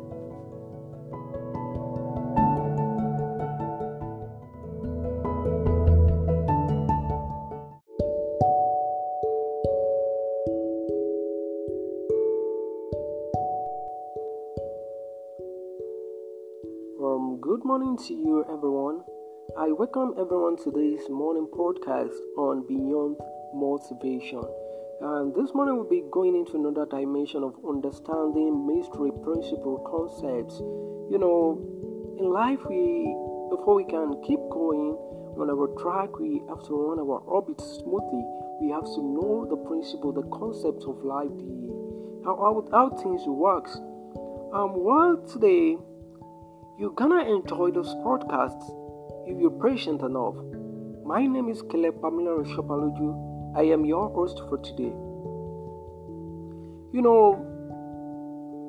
Morning 17.71 17.95
to 17.95 18.13
you, 18.13 18.43
everyone. 18.51 18.99
I 19.57 19.71
welcome 19.71 20.11
everyone 20.19 20.57
to 20.67 20.71
this 20.75 21.07
morning 21.07 21.47
podcast 21.55 22.11
on 22.35 22.67
Beyond 22.67 23.15
Motivation. 23.55 24.43
And 24.99 25.33
this 25.33 25.55
morning 25.55 25.79
we'll 25.79 25.87
be 25.87 26.03
going 26.11 26.35
into 26.35 26.59
another 26.59 26.85
dimension 26.91 27.47
of 27.47 27.55
understanding 27.63 28.67
mystery 28.67 29.15
principle 29.23 29.79
concepts. 29.87 30.59
You 31.07 31.15
know, 31.15 31.63
in 32.19 32.27
life, 32.27 32.59
we 32.67 33.07
before 33.55 33.79
we 33.79 33.87
can 33.87 34.19
keep 34.27 34.43
going 34.51 34.99
on 35.39 35.47
our 35.47 35.71
track, 35.79 36.19
we 36.19 36.43
have 36.51 36.67
to 36.67 36.75
run 36.75 36.99
our 36.99 37.23
orbit 37.23 37.61
smoothly. 37.63 38.27
We 38.59 38.75
have 38.75 38.83
to 38.83 38.99
know 38.99 39.47
the 39.47 39.55
principle, 39.55 40.11
the 40.11 40.27
concept 40.27 40.83
of 40.83 40.99
life, 41.07 41.31
the 41.39 41.55
how 42.27 42.35
how, 42.35 42.67
how 42.67 42.99
things 42.99 43.23
works. 43.31 43.79
Um, 44.51 44.75
well, 44.75 45.23
today 45.23 45.79
you're 46.81 46.97
gonna 46.99 47.23
enjoy 47.31 47.69
those 47.69 47.93
podcasts 48.03 48.67
if 49.27 49.39
you're 49.39 49.51
patient 49.63 50.01
enough. 50.01 50.33
My 51.05 51.27
name 51.27 51.47
is 51.47 51.61
Caleb 51.61 52.01
Pamela 52.01 52.43
Shabaloju. 52.43 53.55
I 53.55 53.65
am 53.65 53.85
your 53.85 54.09
host 54.09 54.41
for 54.49 54.57
today. 54.57 54.91
You 56.91 57.03
know, 57.03 57.37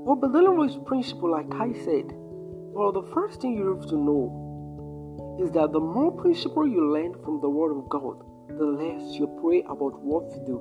what 0.04 0.20
with 0.20 0.84
principle, 0.84 1.30
like 1.30 1.54
I 1.54 1.72
said, 1.86 2.12
well, 2.12 2.92
the 2.92 3.02
first 3.14 3.40
thing 3.40 3.56
you 3.56 3.74
have 3.74 3.86
to 3.88 3.96
know 3.96 5.38
is 5.42 5.50
that 5.52 5.72
the 5.72 5.80
more 5.80 6.12
principle 6.12 6.68
you 6.68 6.92
learn 6.92 7.14
from 7.24 7.40
the 7.40 7.48
Word 7.48 7.72
of 7.78 7.88
God, 7.88 8.22
the 8.50 8.66
less 8.66 9.18
you 9.18 9.26
pray 9.42 9.62
about 9.62 9.98
what 10.02 10.28
to 10.34 10.38
do. 10.44 10.60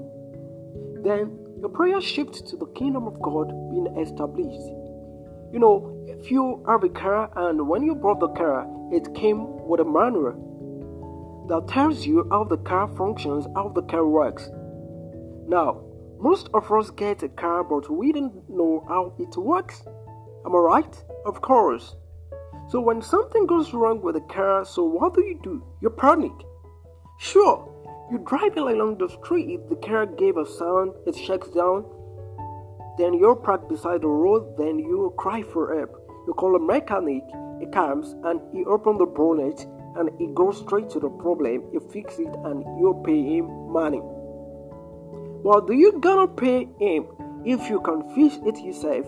Then 1.03 1.37
your 1.59 1.69
prayer 1.69 1.99
shifts 1.99 2.39
to 2.43 2.55
the 2.55 2.67
kingdom 2.67 3.07
of 3.07 3.21
God 3.21 3.49
being 3.71 3.87
established 3.97 4.80
you 5.51 5.59
know, 5.59 6.05
if 6.07 6.31
you 6.31 6.63
have 6.67 6.83
a 6.83 6.89
car 6.89 7.31
and 7.35 7.67
when 7.67 7.83
you 7.83 7.95
bought 7.95 8.19
the 8.19 8.29
car, 8.29 8.67
it 8.91 9.13
came 9.15 9.67
with 9.67 9.79
a 9.79 9.85
manual 9.85 11.45
that 11.49 11.67
tells 11.67 12.05
you 12.05 12.27
how 12.29 12.43
the 12.43 12.57
car 12.57 12.87
functions, 12.95 13.45
how 13.55 13.69
the 13.69 13.81
car 13.83 14.07
works. 14.07 14.49
Now, 15.47 15.81
most 16.19 16.49
of 16.53 16.71
us 16.71 16.91
get 16.91 17.23
a 17.23 17.29
car, 17.29 17.63
but 17.63 17.91
we 17.91 18.11
don't 18.11 18.49
know 18.49 18.85
how 18.87 19.13
it 19.17 19.35
works. 19.37 19.83
Am 20.45 20.55
I 20.55 20.59
right? 20.59 21.03
Of 21.25 21.41
course. 21.41 21.95
So 22.69 22.79
when 22.79 23.01
something 23.01 23.45
goes 23.47 23.73
wrong 23.73 24.01
with 24.01 24.15
the 24.15 24.21
car, 24.21 24.63
so 24.63 24.83
what 24.83 25.13
do 25.13 25.21
you 25.21 25.39
do? 25.43 25.63
You 25.81 25.89
panic. 25.89 26.31
Sure, 27.19 27.67
you're 28.09 28.19
driving 28.19 28.63
along 28.63 28.97
the 28.97 29.09
street, 29.09 29.59
the 29.69 29.75
car 29.75 30.05
gave 30.05 30.37
a 30.37 30.45
sound, 30.45 30.93
it 31.05 31.15
shakes 31.15 31.49
down, 31.49 31.85
then 32.97 33.13
you're 33.13 33.35
parked 33.35 33.69
beside 33.69 34.01
the 34.01 34.07
road, 34.07 34.57
then 34.57 34.79
you 34.79 35.13
cry 35.17 35.41
for 35.41 35.75
help. 35.75 35.91
You 36.27 36.33
call 36.33 36.55
a 36.55 36.59
mechanic, 36.59 37.23
he 37.59 37.65
comes 37.67 38.15
and 38.23 38.41
he 38.53 38.65
opens 38.65 38.99
the 38.99 39.05
bonnet 39.05 39.65
and 39.95 40.09
he 40.19 40.27
goes 40.33 40.59
straight 40.59 40.89
to 40.91 40.99
the 40.99 41.09
problem, 41.09 41.63
he 41.71 41.79
fix 41.91 42.19
it 42.19 42.33
and 42.45 42.63
you 42.79 43.01
pay 43.05 43.21
him 43.21 43.71
money. 43.71 44.01
But 45.43 45.67
do 45.67 45.73
you 45.73 45.99
gonna 45.99 46.27
pay 46.27 46.67
him 46.79 47.07
if 47.45 47.69
you 47.69 47.79
can 47.81 48.13
fix 48.13 48.39
it 48.45 48.57
yourself? 48.63 49.05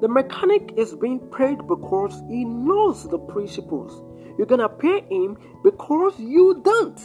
The 0.00 0.08
mechanic 0.08 0.72
is 0.76 0.94
being 0.94 1.20
paid 1.20 1.58
because 1.68 2.22
he 2.28 2.44
knows 2.44 3.08
the 3.08 3.18
principles. 3.18 4.02
You're 4.36 4.46
gonna 4.46 4.68
pay 4.68 5.02
him 5.08 5.36
because 5.62 6.18
you 6.18 6.60
don't. 6.64 6.98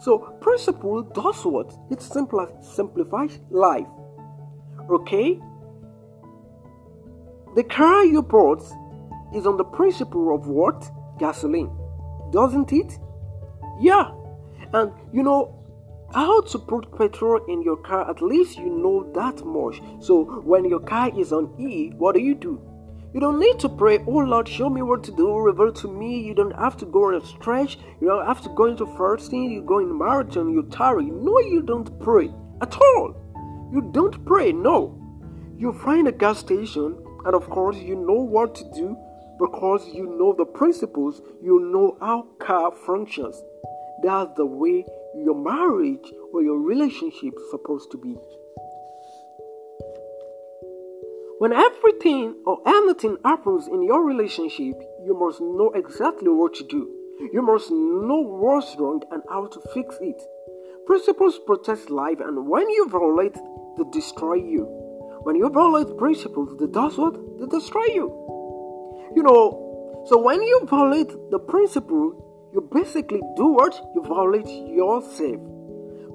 So 0.00 0.18
principle 0.40 1.02
does 1.02 1.44
what? 1.44 1.76
It 1.90 2.00
simplifies 2.02 3.38
life. 3.50 3.86
Okay? 4.90 5.40
The 7.56 7.64
car 7.64 8.04
you 8.04 8.22
bought 8.22 8.62
is 9.34 9.46
on 9.46 9.56
the 9.56 9.64
principle 9.64 10.34
of 10.34 10.46
what? 10.46 10.90
Gasoline. 11.18 11.70
Doesn't 12.30 12.72
it? 12.72 12.98
Yeah. 13.80 14.12
And 14.72 14.92
you 15.12 15.22
know 15.22 15.56
how 16.12 16.40
to 16.42 16.58
put 16.58 16.96
petrol 16.96 17.44
in 17.46 17.62
your 17.62 17.76
car, 17.76 18.08
at 18.10 18.20
least 18.20 18.58
you 18.58 18.68
know 18.68 19.10
that 19.14 19.44
much. 19.44 19.80
So 20.00 20.24
when 20.44 20.64
your 20.64 20.80
car 20.80 21.10
is 21.16 21.32
on 21.32 21.54
E, 21.58 21.90
what 21.96 22.14
do 22.14 22.20
you 22.20 22.34
do? 22.34 22.60
You 23.12 23.18
don't 23.18 23.40
need 23.40 23.58
to 23.60 23.68
pray, 23.68 23.98
oh 24.06 24.18
Lord, 24.18 24.48
show 24.48 24.70
me 24.70 24.82
what 24.82 25.02
to 25.04 25.12
do, 25.12 25.36
reveal 25.36 25.72
to 25.72 25.88
me. 25.88 26.20
You 26.20 26.34
don't 26.34 26.56
have 26.56 26.76
to 26.76 26.86
go 26.86 27.06
on 27.06 27.20
a 27.20 27.26
stretch. 27.26 27.78
You 28.00 28.06
don't 28.06 28.26
have 28.26 28.40
to 28.42 28.48
go 28.50 28.66
into 28.66 28.86
fasting. 28.96 29.50
You 29.50 29.62
go 29.62 29.80
in 29.80 29.96
marathon, 29.98 30.52
you 30.52 30.62
tarry. 30.70 31.06
No, 31.06 31.40
you 31.40 31.62
don't 31.62 31.98
pray 32.00 32.30
at 32.62 32.76
all. 32.76 33.19
You 33.72 33.90
don't 33.92 34.24
pray, 34.24 34.52
no. 34.52 34.96
You 35.56 35.72
find 35.72 36.08
a 36.08 36.12
gas 36.12 36.38
station, 36.38 36.96
and 37.24 37.34
of 37.34 37.48
course, 37.50 37.76
you 37.76 37.94
know 37.94 38.20
what 38.20 38.54
to 38.56 38.64
do 38.74 38.96
because 39.38 39.88
you 39.94 40.06
know 40.18 40.34
the 40.36 40.44
principles, 40.44 41.22
you 41.42 41.60
know 41.72 41.96
how 42.00 42.28
car 42.38 42.72
functions. 42.86 43.42
That's 44.02 44.30
the 44.36 44.46
way 44.46 44.84
your 45.14 45.34
marriage 45.34 46.12
or 46.32 46.42
your 46.42 46.58
relationship 46.58 47.34
is 47.34 47.50
supposed 47.50 47.90
to 47.92 47.98
be. 47.98 48.16
When 51.38 51.52
everything 51.54 52.36
or 52.44 52.60
anything 52.66 53.16
happens 53.24 53.66
in 53.66 53.82
your 53.82 54.04
relationship, 54.04 54.74
you 55.04 55.16
must 55.18 55.40
know 55.40 55.72
exactly 55.74 56.28
what 56.28 56.54
to 56.54 56.64
do. 56.64 56.88
You 57.32 57.40
must 57.40 57.70
know 57.70 58.20
what's 58.20 58.76
wrong 58.78 59.02
and 59.10 59.22
how 59.28 59.46
to 59.46 59.60
fix 59.72 59.96
it. 60.00 60.20
Principles 60.86 61.38
protect 61.46 61.88
life, 61.88 62.20
and 62.20 62.46
when 62.46 62.68
you 62.68 62.88
violate 62.88 63.38
they 63.76 63.84
destroy 63.90 64.34
you. 64.34 64.64
When 65.22 65.36
you 65.36 65.48
violate 65.50 65.96
principles, 65.98 66.56
they 66.58 66.66
does 66.66 66.96
what? 66.96 67.14
They 67.38 67.46
destroy 67.46 67.84
you. 67.94 68.08
You 69.14 69.22
know, 69.22 70.04
so 70.06 70.20
when 70.20 70.40
you 70.42 70.66
violate 70.66 71.12
the 71.30 71.38
principle, 71.38 72.50
you 72.54 72.68
basically 72.72 73.20
do 73.36 73.46
what? 73.46 73.74
You 73.94 74.02
violate 74.02 74.48
yourself. 74.48 75.40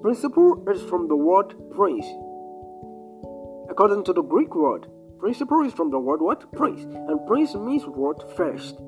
Principle 0.02 0.64
is 0.70 0.82
from 0.90 1.08
the 1.08 1.16
word 1.16 1.54
prince. 1.72 2.06
According 3.70 4.04
to 4.06 4.14
the 4.14 4.22
Greek 4.22 4.56
word, 4.56 4.88
principle 5.20 5.62
is 5.66 5.74
from 5.74 5.92
the 5.92 6.00
word 6.00 6.22
what? 6.22 6.52
Prince. 6.54 6.84
And 6.84 7.26
prince 7.28 7.56
means 7.56 7.84
what? 7.84 8.36
First. 8.36 8.80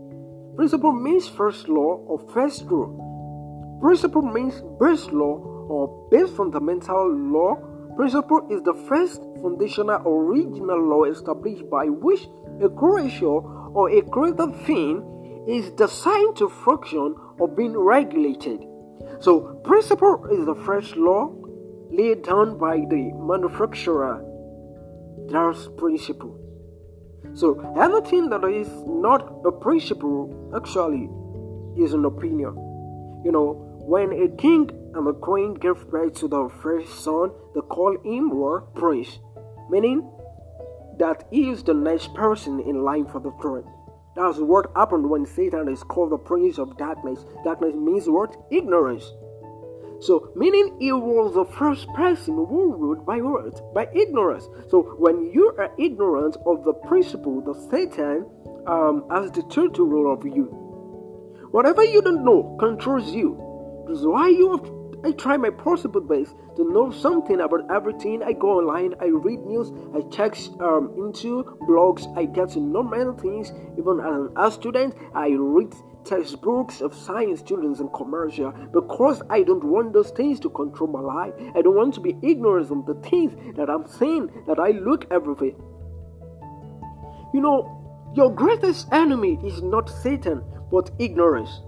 Principle 0.56 0.92
means 0.92 1.28
first 1.28 1.68
law 1.70 2.04
or 2.08 2.20
first 2.34 2.64
rule. 2.66 3.80
Principle 3.82 4.24
means 4.24 4.62
base 4.80 5.06
law 5.12 5.38
or 5.70 6.10
base 6.10 6.32
fundamental 6.36 7.14
law 7.14 7.56
Principle 7.98 8.46
is 8.52 8.62
the 8.62 8.76
first 8.88 9.24
foundational 9.42 10.00
original 10.06 10.80
law 10.88 11.04
established 11.06 11.68
by 11.68 11.86
which 11.86 12.28
a 12.62 12.70
creature 12.70 13.26
or 13.26 13.90
a 13.90 14.04
created 14.04 14.56
thing 14.68 15.02
is 15.48 15.72
designed 15.72 16.36
to 16.36 16.48
function 16.48 17.16
or 17.40 17.48
being 17.48 17.76
regulated. 17.76 18.64
So, 19.20 19.60
principle 19.64 20.26
is 20.30 20.46
the 20.46 20.54
first 20.54 20.96
law 20.96 21.34
laid 21.90 22.22
down 22.22 22.60
by 22.60 22.78
the 22.78 23.12
manufacturer. 23.18 24.24
That's 25.32 25.68
principle. 25.78 26.38
So, 27.34 27.60
anything 27.82 28.30
that 28.30 28.44
is 28.44 28.70
not 28.86 29.42
a 29.44 29.52
principle 29.52 30.52
actually 30.56 31.10
is 31.84 31.94
an 31.94 32.06
opinion. 32.06 32.54
You 33.26 33.32
know, 33.32 33.68
when 33.88 34.12
a 34.12 34.28
king 34.38 34.70
and 34.98 35.06
the 35.06 35.14
queen 35.14 35.54
gave 35.54 35.88
birth 35.90 36.16
to 36.16 36.28
their 36.28 36.50
first 36.50 37.04
son, 37.04 37.32
they 37.54 37.62
call 37.62 37.96
him 38.04 38.32
or 38.32 38.62
prince, 38.74 39.20
meaning 39.70 40.10
that 40.98 41.28
he 41.30 41.50
is 41.50 41.64
the 41.64 41.74
next 41.74 42.14
person 42.16 42.60
in 42.60 42.84
line 42.84 43.06
for 43.06 43.20
the 43.20 43.32
throne. 43.40 43.70
That's 44.16 44.40
what 44.40 44.72
happened 44.76 45.08
when 45.08 45.28
Satan 45.28 45.70
is 45.70 45.84
called 45.84 46.12
the 46.12 46.18
prince 46.18 46.58
of 46.58 46.76
darkness. 46.78 47.24
Darkness 47.44 47.76
means 47.76 48.10
what? 48.10 48.36
Ignorance. 48.50 49.14
So, 50.00 50.32
meaning 50.36 50.76
he 50.80 50.92
was 50.92 51.36
the 51.36 51.46
first 51.46 51.88
person 51.94 52.34
who 52.34 52.76
ruled 52.76 53.06
by 53.06 53.18
what? 53.18 53.74
By 53.76 53.88
ignorance. 53.94 54.48
So, 54.70 54.96
when 54.98 55.32
you 55.32 55.54
are 55.60 55.72
ignorant 55.78 56.38
of 56.48 56.64
the 56.64 56.74
principle 56.74 57.42
that 57.42 57.70
Satan 57.70 58.26
um, 58.66 59.06
has 59.12 59.32
the 59.32 59.44
total 59.44 59.86
rule 59.86 60.12
of 60.12 60.26
you, 60.26 60.46
whatever 61.52 61.84
you 61.84 62.02
don't 62.02 62.26
know 62.26 62.58
controls 62.60 63.12
you. 63.12 63.44
That's 63.88 64.02
why 64.02 64.28
you 64.30 64.52
have 64.52 64.77
I 65.04 65.12
try 65.12 65.38
my 65.38 65.52
possible 65.52 66.02
best 66.02 66.36
to 66.56 66.72
know 66.72 66.92
something 66.92 67.40
about 67.40 67.70
everything. 67.72 68.24
I 68.24 68.34
go 68.34 68.58
online, 68.58 68.96
I 69.00 69.06
read 69.06 69.40
news, 69.46 69.72
I 69.96 70.02
check 70.10 70.36
um, 70.60 70.94
into 70.98 71.44
blogs, 71.68 72.06
I 72.18 72.26
get 72.26 72.50
to 72.52 72.60
know 72.60 72.84
many 72.84 73.16
things. 73.20 73.52
Even 73.78 74.00
as 74.00 74.30
a 74.36 74.52
student, 74.52 74.96
I 75.14 75.30
read 75.30 75.74
textbooks 76.04 76.82
of 76.82 76.96
science, 76.96 77.42
students, 77.42 77.80
and 77.80 77.94
commercial 77.94 78.52
because 78.74 79.22
I 79.30 79.44
don't 79.44 79.64
want 79.64 79.94
those 79.94 80.10
things 80.12 80.40
to 80.42 80.50
control 80.50 80.90
my 80.90 81.02
life. 81.02 81.34
I 81.56 81.62
don't 81.62 81.76
want 81.76 81.94
to 81.96 82.02
be 82.02 82.18
ignorant 82.24 82.72
of 82.72 82.86
the 82.86 82.96
things 83.08 83.34
that 83.56 83.70
I'm 83.70 83.88
seeing, 83.88 84.30
that 84.48 84.60
I 84.60 84.72
look 84.72 85.06
everywhere. 85.12 85.54
You 87.34 87.42
know, 87.42 88.10
your 88.16 88.34
greatest 88.34 88.88
enemy 88.92 89.38
is 89.44 89.62
not 89.62 89.90
Satan, 89.90 90.44
but 90.72 90.90
ignorance. 90.98 91.62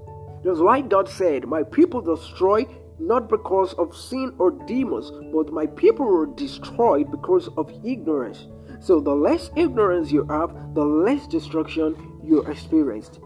That's 0.44 0.60
why 0.60 0.82
God 0.82 1.10
said, 1.10 1.46
My 1.48 1.64
people 1.64 2.02
destroy 2.02 2.66
not 3.00 3.30
because 3.30 3.74
of 3.74 3.95
sin 3.95 4.34
or 4.38 4.52
demons, 4.68 5.12
but 5.34 5.54
my 5.54 5.66
people 5.66 6.06
were 6.06 6.28
destroyed 6.28 7.10
because 7.12 7.47
of 7.58 7.72
ignorance. 7.84 8.47
So, 8.82 9.00
the 9.00 9.16
less 9.16 9.50
ignorance 9.56 10.12
you 10.12 10.26
have, 10.28 10.54
the 10.74 10.84
less 10.84 11.28
destruction 11.28 11.95
you 12.24 12.41
experienced. 12.43 13.20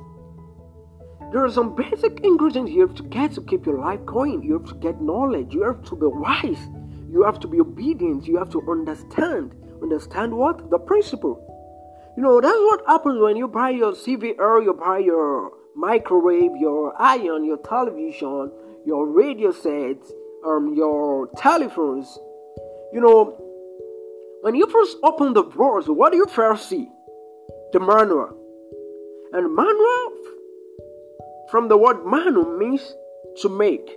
There 1.32 1.44
are 1.44 1.52
some 1.52 1.76
basic 1.76 2.20
ingredients 2.20 2.72
you 2.72 2.82
have 2.82 2.96
to 2.96 3.04
get 3.04 3.34
to 3.34 3.42
keep 3.42 3.66
your 3.66 3.80
life 3.80 4.06
going. 4.06 4.44
You 4.44 4.60
have 4.60 4.68
to 4.70 4.76
get 4.76 5.02
knowledge. 5.02 5.54
You 5.54 5.64
have 5.64 5.84
to 5.86 5.96
be 5.96 6.06
wise. 6.06 6.70
You 7.12 7.24
have 7.24 7.40
to 7.40 7.48
be 7.48 7.60
obedient. 7.60 8.28
You 8.28 8.38
have 8.38 8.52
to 8.52 8.62
understand. 8.70 9.56
Understand 9.82 10.34
what? 10.34 10.70
The 10.70 10.78
principle. 10.78 11.50
You 12.16 12.22
know, 12.22 12.40
that's 12.40 12.56
what 12.56 12.84
happens 12.86 13.20
when 13.20 13.36
you 13.36 13.48
buy 13.48 13.72
your 13.72 13.94
CVR, 13.94 14.64
you 14.64 14.74
buy 14.74 15.00
your 15.00 15.52
microwave, 15.76 16.52
your 16.60 16.94
iron, 17.02 17.44
your 17.44 17.58
television, 17.58 18.52
your 18.86 19.08
radio 19.08 19.52
sets, 19.52 20.12
um, 20.46 20.74
your 20.76 21.30
telephones. 21.38 22.18
You 22.92 23.02
know, 23.02 23.38
when 24.42 24.56
you 24.56 24.68
first 24.68 24.98
open 25.04 25.34
the 25.34 25.44
drawers, 25.44 25.86
what 25.88 26.12
do 26.12 26.18
you 26.18 26.26
first 26.26 26.70
see? 26.70 26.90
The 27.72 27.80
manual. 27.80 28.38
And 29.32 29.56
manual, 29.56 30.12
from 31.50 31.70
the 31.70 31.78
word 31.78 32.06
manu, 32.06 32.58
means 32.58 32.94
to 33.42 33.50
make. 33.50 33.90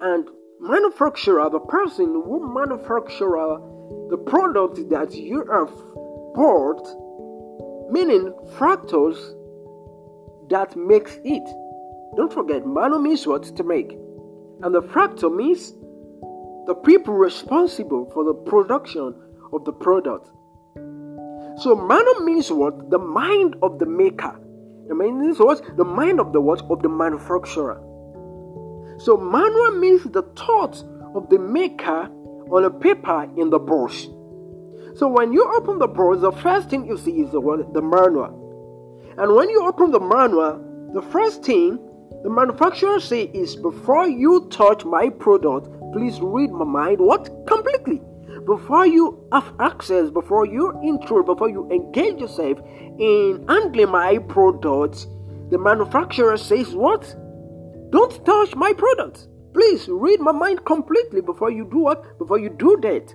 And 0.00 0.28
manufacturer, 0.60 1.50
the 1.50 1.60
person 1.60 2.06
who 2.06 2.54
manufacture 2.54 3.58
the 4.10 4.22
product 4.26 4.88
that 4.90 5.12
you 5.14 5.44
have 5.50 5.70
bought, 6.34 6.86
meaning 7.90 8.32
fractals 8.56 9.18
that 10.50 10.76
makes 10.76 11.18
it. 11.24 11.44
Don't 12.16 12.32
forget, 12.32 12.64
manu 12.64 12.98
means 12.98 13.26
what? 13.26 13.42
To 13.56 13.64
make. 13.64 13.98
And 14.64 14.74
the 14.74 14.80
fractal 14.80 15.30
means 15.30 15.72
the 16.66 16.74
people 16.74 17.12
responsible 17.12 18.10
for 18.14 18.24
the 18.24 18.32
production 18.32 19.14
of 19.52 19.62
the 19.66 19.72
product. 19.72 20.30
So 21.60 21.76
manu 21.76 22.24
means 22.24 22.50
what? 22.50 22.88
The 22.88 22.98
mind 22.98 23.56
of 23.62 23.78
the 23.78 23.84
maker. 23.84 24.40
The 24.88 24.94
mind 24.94 25.20
means 25.20 25.38
what? 25.38 25.76
The 25.76 25.84
mind 25.84 26.18
of 26.18 26.32
the 26.32 26.40
what? 26.40 26.62
Of 26.70 26.82
the 26.82 26.88
manufacturer. 26.88 27.78
So 28.96 29.18
manual 29.18 29.72
means 29.72 30.04
the 30.04 30.22
thought 30.34 30.82
of 31.14 31.28
the 31.28 31.38
maker 31.38 32.08
on 32.50 32.64
a 32.64 32.70
paper 32.70 33.28
in 33.36 33.50
the 33.50 33.58
brush. 33.58 34.04
So 34.94 35.08
when 35.08 35.34
you 35.34 35.44
open 35.56 35.78
the 35.78 35.88
brush, 35.88 36.22
the 36.22 36.32
first 36.32 36.70
thing 36.70 36.86
you 36.86 36.96
see 36.96 37.20
is 37.20 37.32
the, 37.32 37.40
word 37.40 37.74
the 37.74 37.82
manual. 37.82 39.12
And 39.18 39.34
when 39.34 39.50
you 39.50 39.66
open 39.66 39.90
the 39.90 40.00
manual, 40.00 40.90
the 40.94 41.02
first 41.02 41.44
thing 41.44 41.78
the 42.24 42.30
manufacturer 42.30 42.98
say 43.00 43.24
is 43.34 43.54
before 43.54 44.08
you 44.08 44.48
touch 44.50 44.82
my 44.86 45.10
product, 45.10 45.68
please 45.92 46.18
read 46.22 46.50
my 46.50 46.64
mind. 46.64 46.98
What? 46.98 47.28
Completely. 47.46 48.00
Before 48.46 48.86
you 48.86 49.28
have 49.30 49.52
access, 49.60 50.08
before 50.08 50.46
you 50.46 50.72
intro, 50.82 51.22
before 51.22 51.50
you 51.50 51.70
engage 51.70 52.18
yourself 52.18 52.60
in 52.98 53.44
handling 53.46 53.90
my 53.90 54.16
products, 54.16 55.06
the 55.50 55.58
manufacturer 55.58 56.38
says 56.38 56.74
what? 56.74 57.02
Don't 57.90 58.24
touch 58.24 58.56
my 58.56 58.72
product. 58.72 59.28
Please 59.52 59.86
read 59.86 60.18
my 60.20 60.32
mind 60.32 60.64
completely 60.64 61.20
before 61.20 61.50
you 61.50 61.68
do 61.70 61.80
what? 61.80 62.18
Before 62.18 62.38
you 62.38 62.48
do 62.48 62.78
that. 62.80 63.14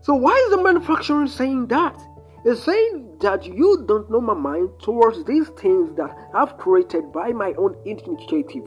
So 0.00 0.14
why 0.14 0.42
is 0.46 0.56
the 0.56 0.62
manufacturer 0.62 1.26
saying 1.26 1.66
that? 1.66 2.02
It's 2.46 2.62
saying 2.62 3.16
that 3.20 3.46
you 3.46 3.84
don't 3.88 4.10
know 4.10 4.20
my 4.20 4.34
mind 4.34 4.68
towards 4.82 5.24
these 5.24 5.48
things 5.48 5.96
that 5.96 6.14
I've 6.34 6.58
created 6.58 7.10
by 7.10 7.32
my 7.32 7.54
own 7.54 7.74
initiative. 7.86 8.64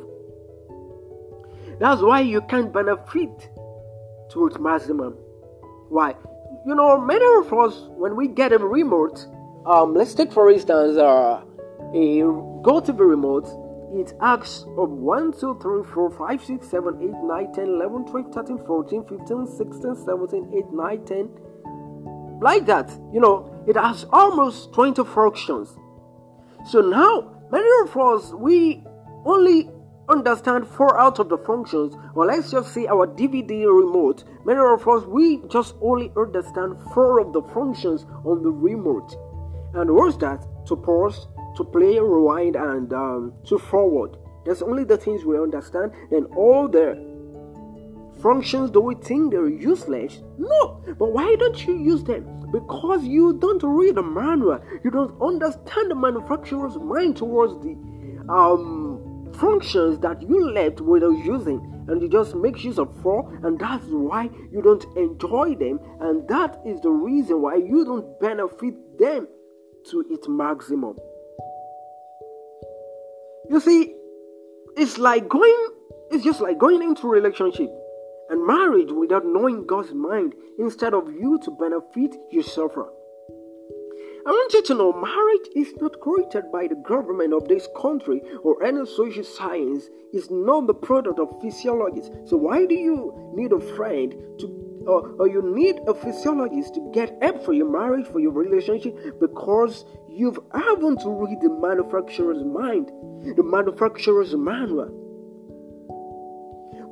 That's 1.79 2.01
why 2.01 2.21
you 2.21 2.41
can't 2.41 2.73
benefit 2.73 3.49
to 4.31 4.47
its 4.47 4.57
maximum. 4.57 5.13
Why? 5.89 6.15
You 6.65 6.73
know, 6.73 6.99
many 6.99 7.23
of 7.37 7.53
us, 7.53 7.87
when 7.97 8.15
we 8.15 8.27
get 8.27 8.51
a 8.51 8.57
remote, 8.57 9.27
um, 9.67 9.93
let's 9.93 10.15
take 10.15 10.33
for 10.33 10.49
instance 10.49 10.97
uh, 10.97 11.43
a 11.93 12.21
GoTV 12.65 12.99
remote, 12.99 13.47
it 13.93 14.13
asks 14.21 14.65
of 14.75 14.89
1, 14.89 15.33
2, 15.39 15.59
3, 15.61 15.83
4, 15.93 16.11
5, 16.11 16.43
6, 16.43 16.67
7, 16.67 16.97
8, 16.99 17.09
9, 17.23 17.53
10, 17.53 17.63
11, 17.63 18.05
12, 18.05 18.33
13, 18.33 18.57
14, 18.65 19.03
15, 19.05 19.47
16, 19.47 19.95
17, 20.03 20.51
8, 20.57 20.73
9, 20.73 21.05
10. 21.05 21.29
Like 22.39 22.65
that, 22.67 22.89
you 23.13 23.19
know, 23.19 23.63
it 23.67 23.75
has 23.75 24.05
almost 24.11 24.73
20 24.73 25.03
functions. 25.03 25.75
So 26.65 26.81
now, 26.81 27.33
many 27.51 27.67
of 27.83 27.95
us, 27.97 28.31
we 28.33 28.83
only 29.25 29.69
understand 30.09 30.67
four 30.67 30.99
out 30.99 31.19
of 31.19 31.29
the 31.29 31.37
functions, 31.37 31.95
or 32.15 32.25
let's 32.25 32.51
just 32.51 32.73
say 32.73 32.87
our 32.87 33.07
DVD 33.07 33.65
remote. 33.65 34.23
Many 34.45 34.59
of 34.59 34.87
us, 34.87 35.05
we 35.05 35.41
just 35.49 35.75
only 35.81 36.11
understand 36.15 36.77
four 36.93 37.19
of 37.19 37.33
the 37.33 37.41
functions 37.53 38.05
on 38.23 38.43
the 38.43 38.51
remote. 38.51 39.15
And 39.73 39.91
what's 39.93 40.17
that? 40.17 40.45
To 40.67 40.75
pause, 40.75 41.27
to 41.57 41.63
play, 41.63 41.99
rewind, 41.99 42.55
and 42.55 42.91
um, 42.93 43.33
to 43.47 43.57
forward. 43.57 44.17
That's 44.45 44.61
only 44.61 44.85
the 44.85 44.97
things 44.97 45.25
we 45.25 45.37
understand. 45.37 45.91
and 46.11 46.25
all 46.35 46.67
the 46.67 47.16
functions 48.21 48.71
do 48.71 48.81
we 48.81 48.95
think 48.95 49.31
they're 49.31 49.49
useless? 49.49 50.21
No, 50.37 50.83
but 50.97 51.11
why 51.11 51.35
don't 51.35 51.65
you 51.65 51.77
use 51.77 52.03
them? 52.03 52.37
because 52.51 53.03
you 53.03 53.33
don't 53.39 53.63
read 53.63 53.95
the 53.95 54.03
manual, 54.03 54.61
you 54.83 54.91
don't 54.91 55.19
understand 55.21 55.91
the 55.91 55.95
manufacturer's 55.95 56.77
mind 56.77 57.17
towards 57.17 57.53
the 57.63 57.75
um, 58.29 59.29
functions 59.33 59.99
that 59.99 60.21
you 60.21 60.51
left 60.51 60.81
without 60.81 61.17
using, 61.25 61.59
and 61.87 62.01
you 62.01 62.09
just 62.09 62.35
make 62.35 62.63
use 62.63 62.79
of 62.79 62.89
four, 63.01 63.37
and 63.43 63.59
that's 63.59 63.85
why 63.87 64.29
you 64.51 64.61
don't 64.61 64.85
enjoy 64.97 65.55
them, 65.55 65.79
and 66.01 66.27
that 66.27 66.59
is 66.65 66.79
the 66.81 66.89
reason 66.89 67.41
why 67.41 67.55
you 67.55 67.83
don't 67.83 68.19
benefit 68.19 68.75
them 68.97 69.27
to 69.89 70.05
its 70.09 70.27
maximum. 70.27 70.95
You 73.49 73.59
see, 73.59 73.93
it's 74.75 74.97
like 74.97 75.27
going, 75.27 75.67
it's 76.11 76.23
just 76.23 76.41
like 76.41 76.57
going 76.57 76.81
into 76.81 77.07
a 77.07 77.09
relationship 77.09 77.69
and 78.29 78.45
marriage 78.45 78.91
without 78.91 79.25
knowing 79.25 79.65
God's 79.65 79.93
mind 79.93 80.33
instead 80.59 80.93
of 80.93 81.11
you 81.11 81.39
to 81.43 81.51
benefit, 81.51 82.15
you 82.31 82.43
suffer. 82.43 82.89
I 84.25 84.31
want 84.31 84.53
you 84.53 84.61
to 84.63 84.73
know 84.73 84.91
marriage 84.91 85.47
is 85.55 85.73
not 85.79 86.01
created 86.01 86.51
by 86.51 86.67
the 86.67 86.75
government 86.75 87.33
of 87.33 87.47
this 87.47 87.67
country 87.81 88.21
or 88.43 88.61
any 88.61 88.85
social 88.85 89.23
science. 89.23 89.85
It's 90.11 90.29
not 90.29 90.67
the 90.67 90.73
product 90.73 91.17
of 91.17 91.41
physiologists. 91.41 92.11
So 92.29 92.35
why 92.35 92.65
do 92.65 92.75
you 92.75 93.31
need 93.33 93.53
a 93.53 93.59
friend 93.77 94.13
to 94.39 94.67
or, 94.87 95.15
or 95.19 95.27
you 95.27 95.41
need 95.41 95.79
a 95.87 95.93
physiologist 95.93 96.75
to 96.75 96.91
get 96.93 97.17
help 97.21 97.43
for 97.43 97.53
your 97.53 97.69
marriage, 97.69 98.07
for 98.07 98.19
your 98.19 98.31
relationship, 98.31 99.19
because 99.19 99.85
you've 100.09 100.39
haven't 100.53 101.01
read 101.05 101.39
the 101.41 101.49
manufacturer's 101.49 102.43
mind, 102.43 102.87
the 103.35 103.43
manufacturer's 103.43 104.33
manual. 104.35 105.06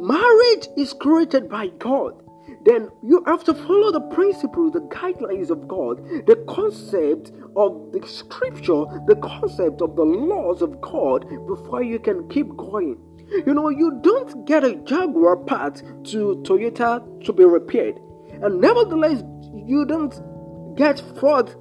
Marriage 0.07 0.67
is 0.77 0.93
created 0.93 1.49
by 1.49 1.67
God 1.67 2.25
then 2.65 2.89
you 3.03 3.23
have 3.27 3.43
to 3.43 3.53
follow 3.53 3.91
the 3.91 4.01
principles, 4.01 4.73
the 4.73 4.81
guidelines 4.81 5.51
of 5.51 5.67
God, 5.67 6.03
the 6.25 6.43
concept 6.47 7.31
of 7.55 7.91
the 7.91 8.05
scripture, 8.07 8.85
the 9.05 9.19
concept 9.21 9.81
of 9.81 9.95
the 9.95 10.03
laws 10.03 10.63
of 10.63 10.81
God 10.81 11.27
before 11.47 11.83
you 11.83 11.99
can 11.99 12.27
keep 12.27 12.47
going. 12.57 12.97
You 13.45 13.53
know, 13.53 13.69
you 13.69 13.99
don't 14.01 14.45
get 14.45 14.63
a 14.63 14.75
Jaguar 14.75 15.37
part 15.37 15.83
to 16.05 16.41
Toyota 16.43 17.23
to 17.25 17.33
be 17.33 17.45
repaired, 17.45 17.99
and 18.41 18.59
nevertheless, 18.59 19.23
you 19.53 19.85
don't 19.85 20.75
get 20.75 20.99
Ford 21.19 21.53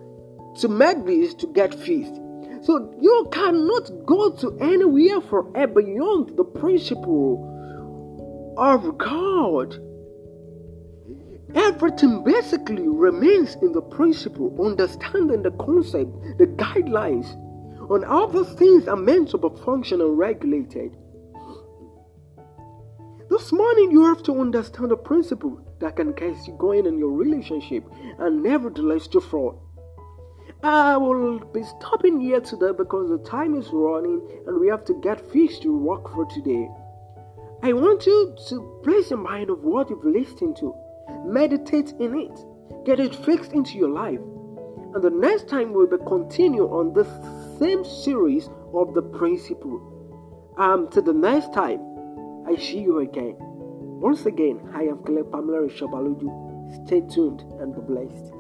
to 0.61 0.69
this 1.05 1.35
to 1.35 1.47
get 1.49 1.75
fixed. 1.75 2.15
So 2.63 2.95
you 2.99 3.29
cannot 3.31 3.91
go 4.07 4.31
to 4.37 4.57
anywhere 4.59 5.21
forever 5.21 5.83
beyond 5.83 6.37
the 6.37 6.45
principle 6.45 7.54
of 8.57 8.99
God. 8.99 9.79
Everything 11.55 12.25
basically 12.25 12.89
remains 12.89 13.57
in 13.63 13.73
the 13.73 13.83
principle, 13.83 14.57
understanding 14.65 15.43
the 15.43 15.53
concept, 15.53 16.11
the 16.39 16.47
guidelines 16.47 17.37
on 17.91 18.03
how 18.03 18.27
those 18.27 18.53
things 18.55 18.89
are 18.89 18.97
meant 18.97 19.29
to 19.31 19.39
be 19.39 19.49
functional 19.65 20.09
and 20.09 20.19
regulated. 20.19 20.97
This 23.31 23.53
morning, 23.53 23.91
you 23.91 24.05
have 24.05 24.23
to 24.25 24.41
understand 24.41 24.91
the 24.91 24.97
principle 24.97 25.61
that 25.81 25.97
can 25.97 26.13
keep 26.15 26.35
you 26.47 26.57
going 26.59 26.87
in 26.87 26.99
your 26.99 27.13
relationship 27.13 27.85
and 28.19 28.43
nevertheless 28.43 29.07
to 29.09 29.21
fraud. 29.21 29.57
I 30.63 30.97
will 30.97 31.41
be 31.41 31.63
stopping 31.63 32.21
here 32.21 32.41
today 32.41 32.73
because 32.77 33.11
the 33.11 33.19
time 33.19 33.55
is 33.55 33.69
running 33.71 34.27
and 34.47 34.59
we 34.59 34.69
have 34.69 34.85
to 34.87 34.95
get 35.03 35.21
fixed 35.31 35.63
to 35.63 35.77
work 35.77 36.09
for 36.11 36.25
today. 36.27 36.69
I 37.65 37.73
want 37.73 38.05
you 38.05 38.37
to 38.49 38.81
place 38.85 39.09
your 39.09 39.21
mind 39.21 39.49
of 39.49 39.65
what 39.65 39.89
you've 39.89 40.05
listened 40.05 40.55
to 40.57 40.77
meditate 41.25 41.95
in 41.99 42.15
it, 42.15 42.85
get 42.85 43.01
it 43.01 43.15
fixed 43.15 43.55
into 43.55 43.79
your 43.79 43.89
life. 43.89 44.21
And 44.93 45.03
the 45.03 45.09
next 45.09 45.49
time 45.49 45.73
we'll 45.73 45.87
be 45.87 45.97
continue 46.07 46.65
on 46.65 46.93
the 46.93 47.05
same 47.59 47.83
series 47.83 48.51
of 48.75 48.93
the 48.93 49.01
principle. 49.01 49.81
Um, 50.59 50.91
to 50.91 51.01
the 51.01 51.15
next 51.15 51.55
time, 51.55 51.81
I 52.47 52.55
see 52.57 52.81
you 52.81 52.99
again. 52.99 53.37
Once 53.39 54.27
again, 54.27 54.61
I 54.75 54.83
am 54.83 55.03
Caleb 55.03 55.33
Pamela 55.33 55.67
Shabaloju. 55.69 56.85
Stay 56.85 57.01
tuned 57.01 57.45
and 57.61 57.75
be 57.75 57.81
blessed. 57.81 58.34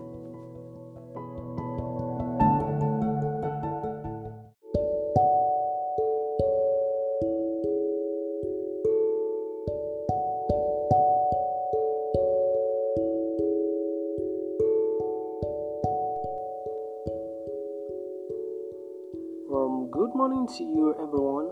To 20.44 20.62
you, 20.62 20.92
everyone. 21.00 21.48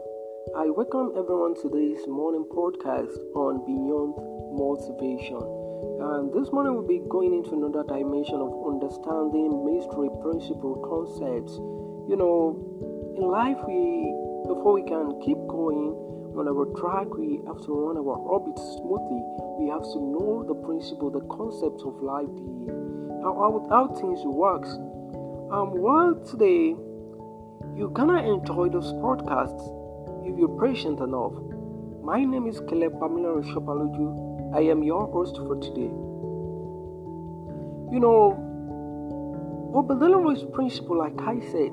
I 0.53 0.68
welcome 0.68 1.16
everyone 1.16 1.57
to 1.64 1.68
this 1.72 2.05
morning 2.05 2.45
podcast 2.45 3.16
on 3.32 3.64
Beyond 3.64 4.12
Motivation. 4.53 5.40
And 5.40 6.28
this 6.36 6.53
morning 6.53 6.76
we'll 6.76 6.84
be 6.84 7.01
going 7.09 7.32
into 7.32 7.57
another 7.57 7.88
dimension 7.88 8.36
of 8.36 8.53
understanding 8.68 9.64
mystery 9.64 10.12
principle 10.20 10.76
concepts. 10.84 11.57
You 12.05 12.20
know, 12.20 12.61
in 13.16 13.24
life, 13.32 13.57
we 13.64 14.12
before 14.45 14.76
we 14.76 14.84
can 14.84 15.16
keep 15.24 15.40
going 15.49 15.97
on 16.36 16.45
our 16.45 16.68
track, 16.76 17.09
we 17.16 17.40
have 17.49 17.64
to 17.64 17.72
run 17.72 17.97
our 17.97 18.18
orbit 18.28 18.61
smoothly. 18.76 19.24
We 19.57 19.72
have 19.72 19.88
to 19.88 19.99
know 20.05 20.45
the 20.45 20.59
principle, 20.68 21.09
the 21.09 21.24
concept 21.32 21.80
of 21.88 21.97
life, 22.05 22.28
the 22.28 23.24
how, 23.24 23.40
how, 23.40 23.53
how 23.72 23.84
things 23.97 24.20
works. 24.28 24.68
Um, 25.49 25.80
while 25.80 26.12
today 26.28 26.76
you're 27.76 27.88
gonna 27.88 28.22
enjoy 28.22 28.68
those 28.68 28.92
podcasts 28.94 29.62
if 30.26 30.38
you're 30.38 30.60
patient 30.60 31.00
enough. 31.00 31.32
My 32.02 32.22
name 32.22 32.46
is 32.46 32.60
Caleb 32.68 33.00
Pamela 33.00 33.40
Shabaloju. 33.42 34.54
I 34.54 34.60
am 34.60 34.82
your 34.82 35.06
host 35.06 35.36
for 35.36 35.56
today. 35.56 35.90
You 37.92 38.00
know, 38.00 38.36
what 39.72 39.88
Bedelino's 39.88 40.44
principle, 40.52 40.98
like 40.98 41.18
I 41.22 41.40
said, 41.50 41.72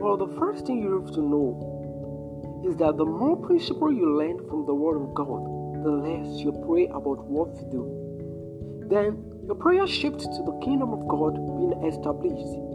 well, 0.00 0.16
the 0.16 0.34
first 0.36 0.66
thing 0.66 0.82
you 0.82 1.00
have 1.00 1.12
to 1.14 1.20
know 1.20 2.62
is 2.66 2.76
that 2.76 2.96
the 2.96 3.04
more 3.04 3.36
principle 3.36 3.92
you 3.92 4.10
learn 4.18 4.38
from 4.48 4.66
the 4.66 4.74
Word 4.74 4.96
of 4.96 5.14
God, 5.14 5.44
the 5.84 5.90
less 5.90 6.40
you 6.40 6.52
pray 6.66 6.88
about 6.88 7.24
what 7.26 7.54
to 7.56 7.64
do. 7.70 7.86
Then 8.90 9.22
your 9.46 9.54
prayer 9.54 9.86
shifts 9.86 10.24
to 10.24 10.42
the 10.42 10.58
kingdom 10.64 10.92
of 10.92 11.06
God 11.06 11.34
being 11.34 11.72
established 11.86 12.69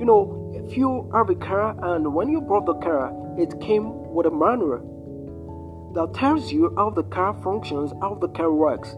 you 0.00 0.06
know, 0.06 0.50
if 0.54 0.78
you 0.78 1.10
have 1.12 1.28
a 1.28 1.34
car 1.34 1.76
and 1.94 2.14
when 2.14 2.30
you 2.30 2.40
bought 2.40 2.64
the 2.64 2.74
car, 2.76 3.12
it 3.38 3.60
came 3.60 4.10
with 4.14 4.24
a 4.24 4.30
manual 4.30 5.92
that 5.94 6.14
tells 6.18 6.50
you 6.50 6.72
how 6.74 6.88
the 6.88 7.02
car 7.02 7.34
functions, 7.42 7.92
how 8.00 8.14
the 8.14 8.28
car 8.28 8.50
works. 8.50 8.96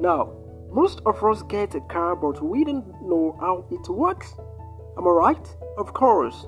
Now, 0.00 0.32
most 0.70 1.00
of 1.06 1.24
us 1.24 1.42
get 1.42 1.74
a 1.74 1.80
car, 1.80 2.14
but 2.14 2.40
we 2.40 2.62
don't 2.62 2.86
know 3.02 3.36
how 3.40 3.66
it 3.68 3.88
works. 3.88 4.32
Am 4.96 5.08
I 5.08 5.10
right? 5.10 5.56
Of 5.76 5.92
course. 5.92 6.46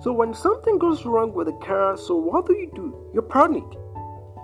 So 0.00 0.12
when 0.12 0.32
something 0.32 0.78
goes 0.78 1.04
wrong 1.04 1.34
with 1.34 1.48
the 1.48 1.58
car, 1.66 1.96
so 1.96 2.14
what 2.14 2.46
do 2.46 2.52
you 2.52 2.70
do? 2.72 2.94
You 3.14 3.22
panic. 3.22 3.64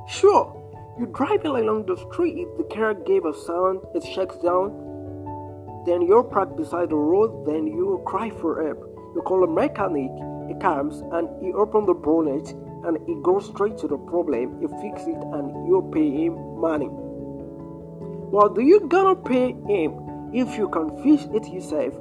Sure, 0.09 0.51
you're 0.99 1.13
driving 1.13 1.53
along 1.53 1.87
the 1.87 1.97
street, 2.11 2.49
the 2.59 2.65
car 2.75 2.95
gave 2.95 3.25
a 3.25 3.33
sound, 3.33 3.83
it 3.95 4.03
shakes 4.03 4.37
down, 4.39 4.92
then 5.87 6.03
you're 6.03 6.25
parked 6.25 6.57
beside 6.57 6.91
the 6.91 6.97
road, 6.97 7.47
then 7.47 7.67
you 7.67 8.03
cry 8.07 8.31
for 8.31 8.63
help. 8.65 8.79
You 9.15 9.23
call 9.23 9.45
a 9.45 9.47
mechanic, 9.47 10.11
he 10.49 10.55
comes 10.61 11.01
and 11.13 11.29
he 11.45 11.53
opens 11.53 11.87
the 11.87 11.95
bonnet 11.95 12.55
and 12.85 12.99
he 13.07 13.15
goes 13.23 13.47
straight 13.47 13.79
to 13.79 13.89
the 13.89 13.99
problem, 13.99 14.61
you 14.61 14.69
fix 14.81 15.03
it 15.03 15.23
and 15.35 15.67
you 15.67 15.89
pay 15.93 16.11
him 16.11 16.61
money. 16.61 16.89
Well, 16.91 18.49
do 18.49 18.63
you 18.63 18.81
gonna 18.89 19.15
pay 19.15 19.53
him 19.53 20.31
if 20.33 20.57
you 20.57 20.69
can 20.69 21.03
fix 21.03 21.25
it 21.35 21.47
yourself? 21.53 21.95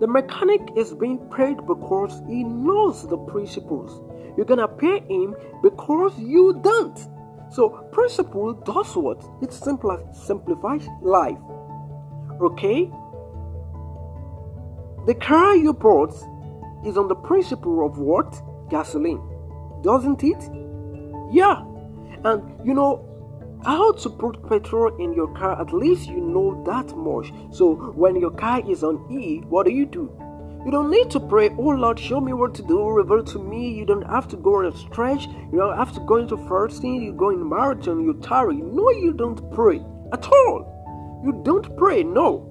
The 0.00 0.08
mechanic 0.08 0.60
is 0.76 0.92
being 0.92 1.18
paid 1.30 1.64
because 1.66 2.20
he 2.28 2.42
knows 2.42 3.06
the 3.06 3.16
principles. 3.16 4.02
You're 4.36 4.46
gonna 4.46 4.66
pay 4.66 5.00
him 5.08 5.36
because 5.62 6.18
you 6.18 6.60
don't. 6.62 6.98
So 7.50 7.68
principle 7.92 8.52
does 8.54 8.96
what? 8.96 9.24
It 9.40 9.52
simplifies 9.52 10.88
life. 11.00 11.38
Okay? 12.40 12.90
The 15.06 15.14
car 15.14 15.56
you 15.56 15.72
bought 15.72 16.14
is 16.84 16.96
on 16.96 17.08
the 17.08 17.14
principle 17.14 17.84
of 17.84 17.98
what? 17.98 18.40
Gasoline. 18.70 19.20
Doesn't 19.82 20.24
it? 20.24 20.50
Yeah. 21.30 21.62
And 22.24 22.66
you 22.66 22.74
know 22.74 23.10
how 23.64 23.92
to 23.92 24.10
put 24.10 24.46
petrol 24.48 24.94
in 24.96 25.12
your 25.14 25.28
car, 25.34 25.60
at 25.60 25.72
least 25.72 26.08
you 26.08 26.20
know 26.20 26.62
that 26.64 26.96
much. 26.96 27.32
So 27.50 27.74
when 27.74 28.16
your 28.16 28.30
car 28.30 28.62
is 28.68 28.84
on 28.84 29.10
E, 29.10 29.38
what 29.48 29.66
do 29.66 29.72
you 29.72 29.86
do? 29.86 30.10
You 30.64 30.70
don't 30.70 30.90
need 30.90 31.10
to 31.10 31.20
pray, 31.20 31.50
oh 31.50 31.70
Lord, 31.70 31.98
show 31.98 32.20
me 32.20 32.32
what 32.32 32.54
to 32.54 32.62
do, 32.62 32.88
reveal 32.88 33.22
to 33.24 33.38
me. 33.38 33.70
You 33.70 33.84
don't 33.84 34.06
have 34.08 34.26
to 34.28 34.36
go 34.36 34.56
on 34.56 34.66
a 34.66 34.76
stretch. 34.76 35.26
You 35.26 35.58
don't 35.58 35.76
have 35.76 35.92
to 35.92 36.00
go 36.00 36.16
into 36.16 36.38
fasting. 36.48 37.02
You 37.02 37.12
go 37.12 37.30
in 37.30 37.46
marathon, 37.46 38.02
you 38.02 38.14
tarry. 38.22 38.56
No, 38.56 38.90
you 38.90 39.12
don't 39.12 39.50
pray 39.52 39.82
at 40.12 40.26
all. 40.26 40.70
You 41.24 41.40
don't 41.42 41.74
pray, 41.78 42.02
no. 42.02 42.50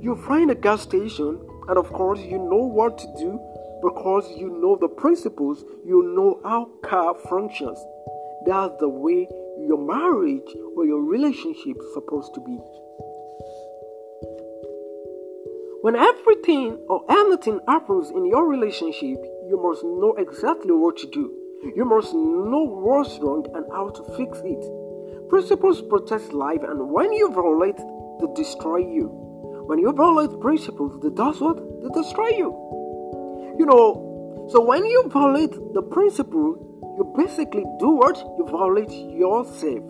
You 0.00 0.16
find 0.26 0.50
a 0.50 0.54
gas 0.54 0.80
station, 0.80 1.38
and 1.68 1.76
of 1.76 1.92
course, 1.92 2.18
you 2.20 2.38
know 2.38 2.64
what 2.64 2.96
to 2.96 3.06
do 3.18 3.38
because 3.82 4.24
you 4.38 4.48
know 4.58 4.78
the 4.80 4.88
principles, 4.88 5.62
you 5.84 6.02
know 6.16 6.40
how 6.42 6.70
car 6.82 7.14
functions. 7.28 7.78
That's 8.46 8.72
the 8.80 8.88
way 8.88 9.28
your 9.68 9.76
marriage 9.76 10.48
or 10.76 10.86
your 10.86 11.02
relationship 11.02 11.76
is 11.76 11.92
supposed 11.92 12.32
to 12.34 12.40
be. 12.40 12.56
When 15.82 15.94
everything 15.94 16.78
or 16.88 17.04
anything 17.10 17.60
happens 17.68 18.10
in 18.10 18.24
your 18.24 18.48
relationship, 18.48 19.18
you 19.46 19.60
must 19.62 19.84
know 19.84 20.14
exactly 20.16 20.72
what 20.72 20.96
to 20.98 21.06
do. 21.08 21.30
You 21.76 21.84
must 21.84 22.14
know 22.14 22.64
what's 22.64 23.18
wrong 23.18 23.44
and 23.54 23.66
how 23.70 23.90
to 23.90 24.02
fix 24.16 24.40
it. 24.42 25.28
Principles 25.28 25.82
protect 25.82 26.32
life, 26.32 26.62
and 26.62 26.90
when 26.90 27.12
you 27.12 27.30
violate 27.30 27.78
they 28.20 28.26
destroy 28.34 28.78
you. 28.78 29.08
when 29.66 29.78
you 29.78 29.92
violate 29.92 30.40
principles, 30.40 31.00
they 31.02 31.10
does 31.10 31.40
what? 31.40 31.56
They 31.82 31.88
destroy 32.00 32.28
you. 32.28 32.50
You 33.58 33.66
know, 33.66 34.46
so 34.50 34.64
when 34.64 34.84
you 34.84 35.08
violate 35.08 35.52
the 35.74 35.82
principle, 35.82 36.66
you 36.96 37.04
basically 37.16 37.64
do 37.80 37.90
what? 37.90 38.16
You 38.38 38.46
violate 38.50 38.92
yourself. 38.92 39.82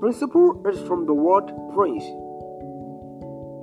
Principle 0.00 0.62
is 0.66 0.80
from 0.86 1.06
the 1.06 1.14
word 1.14 1.46
prince. 1.74 2.04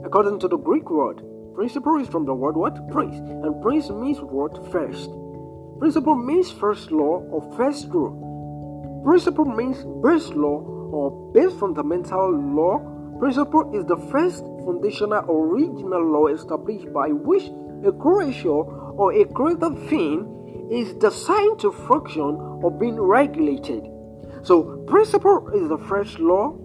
According 0.05 0.39
to 0.39 0.47
the 0.47 0.57
Greek 0.57 0.89
word, 0.89 1.21
principle 1.55 1.99
is 1.99 2.07
from 2.07 2.25
the 2.25 2.33
word 2.33 2.55
what? 2.55 2.75
Prince. 2.89 3.15
And 3.17 3.61
prince 3.61 3.89
means 3.89 4.19
what? 4.21 4.71
First. 4.71 5.09
Principle 5.79 6.15
means 6.15 6.51
first 6.51 6.91
law 6.91 7.21
or 7.29 7.41
first 7.57 7.87
rule. 7.89 9.01
Principle 9.03 9.45
means 9.45 9.83
base 10.01 10.29
law 10.29 10.61
or 10.93 11.33
base 11.33 11.53
fundamental 11.59 12.31
law. 12.31 12.79
Principle 13.24 13.74
is 13.74 13.86
the 13.86 13.95
first 14.11 14.43
foundational 14.65 15.24
original 15.30 16.11
law 16.11 16.28
established 16.28 16.91
by 16.91 17.07
which 17.07 17.43
a 17.88 17.91
creation 17.93 18.49
or 18.51 19.13
a 19.13 19.24
created 19.24 19.80
thing 19.88 20.67
is 20.69 20.93
designed 20.95 21.57
to 21.57 21.71
function 21.71 22.36
or 22.61 22.69
being 22.69 22.99
regulated. 22.99 23.88
So, 24.41 24.84
principle 24.88 25.47
is 25.55 25.69
the 25.69 25.78
first 25.88 26.19
law 26.19 26.57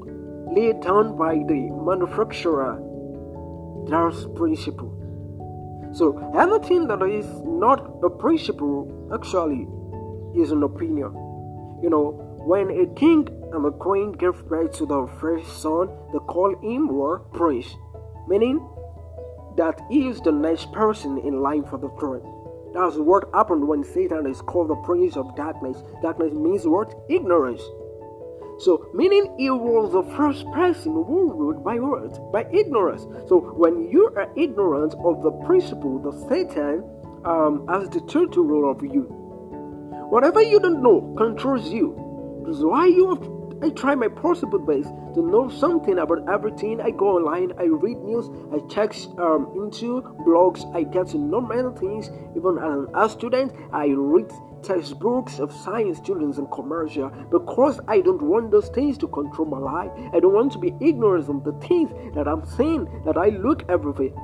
laid 0.53 0.81
down 0.81 1.17
by 1.17 1.35
the 1.35 1.71
manufacturer. 1.87 2.83
That's 3.87 4.27
principle. 4.35 4.91
So, 5.93 6.19
anything 6.37 6.89
that 6.89 7.03
is 7.03 7.29
not 7.47 8.03
a 8.03 8.11
principle 8.11 8.91
actually 9.15 9.69
is 10.35 10.51
an 10.51 10.65
opinion. 10.65 11.15
You 11.85 11.91
know, 11.91 12.19
when 12.43 12.69
a 12.73 12.93
king 12.97 13.29
and 13.53 13.65
the 13.65 13.71
queen 13.73 14.13
gave 14.13 14.45
birth 14.47 14.77
to 14.79 14.87
their 14.87 15.07
first 15.21 15.63
son, 15.63 15.89
they 16.13 16.19
call 16.19 16.55
him 16.61 16.89
war 16.89 17.21
prince, 17.33 17.75
meaning 18.27 18.61
that 19.57 19.81
he 19.91 20.09
is 20.09 20.21
the 20.21 20.33
next 20.33 20.73
person 20.73 21.19
in 21.19 21.41
line 21.41 21.65
for 21.65 21.79
the 21.79 21.89
throne. 21.99 22.23
That's 22.75 22.97
what 22.97 23.29
happened 23.33 23.67
when 23.67 23.83
Satan 23.83 24.27
is 24.27 24.43
called 24.43 24.69
the 24.69 24.77
prince 24.77 25.17
of 25.17 25.35
darkness. 25.35 25.83
Darkness 26.03 26.35
means 26.35 26.67
what? 26.67 26.95
Ignorance. 27.09 27.63
So, 28.59 28.89
meaning 28.93 29.35
he 29.39 29.51
was 29.51 29.93
the 29.93 30.03
first 30.17 30.45
person 30.53 30.93
who 30.93 31.33
ruled 31.33 31.65
by 31.65 31.79
words, 31.79 32.19
By 32.33 32.47
ignorance. 32.53 33.07
So, 33.29 33.39
when 33.39 33.89
you 33.89 34.13
are 34.17 34.29
ignorant 34.37 34.95
of 35.05 35.23
the 35.23 35.31
principle 35.47 35.99
that 36.01 36.29
Satan 36.29 36.85
um, 37.25 37.67
has 37.69 37.89
the 37.91 38.01
total 38.01 38.45
rule 38.45 38.71
of 38.71 38.83
you, 38.83 39.03
whatever 40.11 40.43
you 40.43 40.59
don't 40.61 40.83
know 40.83 41.15
controls 41.17 41.71
you. 41.71 41.95
That's 42.45 42.61
why 42.61 42.87
you 42.87 43.15
have 43.15 43.38
I 43.61 43.71
try 43.71 43.95
my 43.95 44.09
possible 44.09 44.61
best 44.61 44.89
to 45.15 45.23
know 45.23 45.49
something 45.49 45.99
about 45.99 46.29
everything. 46.29 46.81
I 46.81 46.91
go 46.91 47.17
online, 47.17 47.53
I 47.59 47.65
read 47.65 47.99
news, 47.99 48.31
I 48.53 48.59
check 48.73 48.95
um, 49.19 49.53
into 49.57 50.03
blogs, 50.27 50.63
I 50.75 50.85
get 50.85 51.09
to 51.09 51.19
know 51.19 51.41
many 51.41 51.75
things. 51.77 52.11
Even 52.37 52.59
as 52.59 52.87
a 52.95 53.13
student, 53.13 53.53
I 53.73 53.87
read 53.89 54.31
textbooks 54.63 55.41
of 55.41 55.53
science, 55.53 55.99
students, 55.99 56.39
and 56.39 56.51
commercial 56.53 57.11
because 57.31 57.81
I 57.89 58.01
don't 58.01 58.23
want 58.23 58.51
those 58.51 58.69
things 58.69 58.97
to 58.99 59.09
control 59.09 59.49
my 59.49 59.59
life. 59.59 59.91
I 60.13 60.21
don't 60.21 60.35
want 60.35 60.53
to 60.53 60.59
be 60.59 60.75
ignorant 60.81 61.29
of 61.29 61.43
the 61.43 61.53
things 61.67 61.91
that 62.15 62.29
I'm 62.29 62.47
seeing, 62.47 62.85
that 63.05 63.17
I 63.17 63.31
look 63.31 63.65
everywhere. 63.69 64.15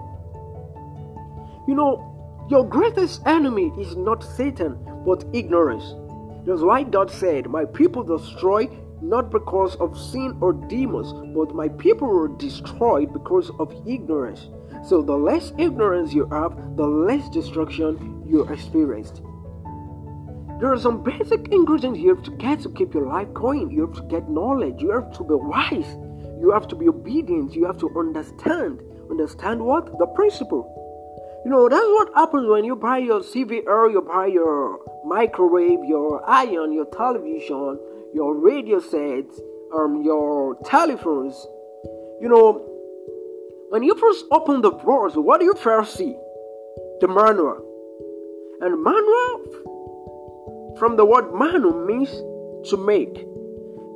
You 1.66 1.74
know, 1.74 2.46
your 2.50 2.64
greatest 2.68 3.22
enemy 3.26 3.72
is 3.78 3.96
not 3.96 4.22
Satan, 4.22 4.78
but 5.04 5.24
ignorance. 5.32 5.94
That's 6.46 6.60
why 6.60 6.82
God 6.82 7.10
said, 7.10 7.48
My 7.48 7.64
people 7.64 8.02
destroy 8.02 8.68
not 9.08 9.30
because 9.30 9.76
of 9.76 9.98
sin 9.98 10.36
or 10.40 10.52
demons, 10.52 11.12
but 11.34 11.54
my 11.54 11.68
people 11.68 12.08
were 12.08 12.28
destroyed 12.28 13.12
because 13.12 13.50
of 13.58 13.72
ignorance. 13.86 14.48
So, 14.84 15.02
the 15.02 15.16
less 15.16 15.52
ignorance 15.58 16.12
you 16.12 16.26
have, 16.30 16.76
the 16.76 16.86
less 16.86 17.28
destruction 17.30 18.24
you 18.26 18.44
experienced. 18.44 19.22
There 20.60 20.72
are 20.72 20.78
some 20.78 21.02
basic 21.02 21.48
ingredients 21.48 21.98
you 21.98 22.14
have 22.14 22.24
to 22.24 22.30
get 22.32 22.60
to 22.60 22.70
keep 22.70 22.94
your 22.94 23.06
life 23.06 23.32
going. 23.34 23.70
You 23.70 23.86
have 23.86 23.96
to 23.96 24.02
get 24.02 24.28
knowledge. 24.30 24.80
You 24.80 24.90
have 24.90 25.12
to 25.18 25.24
be 25.24 25.34
wise. 25.34 25.96
You 26.40 26.50
have 26.52 26.68
to 26.68 26.76
be 26.76 26.88
obedient. 26.88 27.54
You 27.54 27.66
have 27.66 27.78
to 27.78 27.90
understand. 27.98 28.80
Understand 29.10 29.60
what? 29.60 29.98
The 29.98 30.06
principle. 30.06 30.70
You 31.44 31.50
know, 31.50 31.68
that's 31.68 31.84
what 31.84 32.14
happens 32.14 32.48
when 32.48 32.64
you 32.64 32.76
buy 32.76 32.98
your 32.98 33.20
CVR, 33.20 33.92
you 33.92 34.00
buy 34.00 34.26
your 34.26 34.80
microwave, 35.04 35.84
your 35.84 36.22
iron, 36.28 36.72
your 36.72 36.86
television, 36.86 37.78
your 38.14 38.36
radio 38.36 38.78
sets, 38.78 39.40
um, 39.74 40.02
your 40.04 40.56
telephones. 40.64 41.34
You 42.20 42.28
know, 42.28 42.64
when 43.70 43.82
you 43.82 43.96
first 43.96 44.24
open 44.30 44.60
the 44.62 44.70
drawers, 44.70 45.14
what 45.14 45.40
do 45.40 45.46
you 45.46 45.54
first 45.54 45.96
see? 45.96 46.16
The 47.00 47.08
manual. 47.08 47.58
And 48.60 48.82
manual, 48.82 50.76
from 50.78 50.96
the 50.96 51.04
word 51.04 51.34
manu, 51.34 51.84
means 51.84 52.10
to 52.70 52.76
make. 52.76 53.26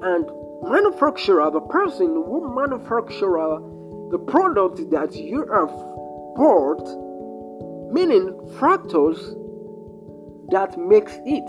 And 0.02 0.28
manufacturer, 0.62 1.50
the 1.50 1.60
person 1.60 2.08
who 2.08 2.52
manufacture 2.54 3.60
the 4.10 4.18
product 4.18 4.90
that 4.90 5.14
you 5.14 5.46
have 5.52 5.70
bought, 6.34 6.82
meaning 7.92 8.32
fractals 8.58 9.18
that 10.50 10.76
makes 10.78 11.12
it. 11.24 11.44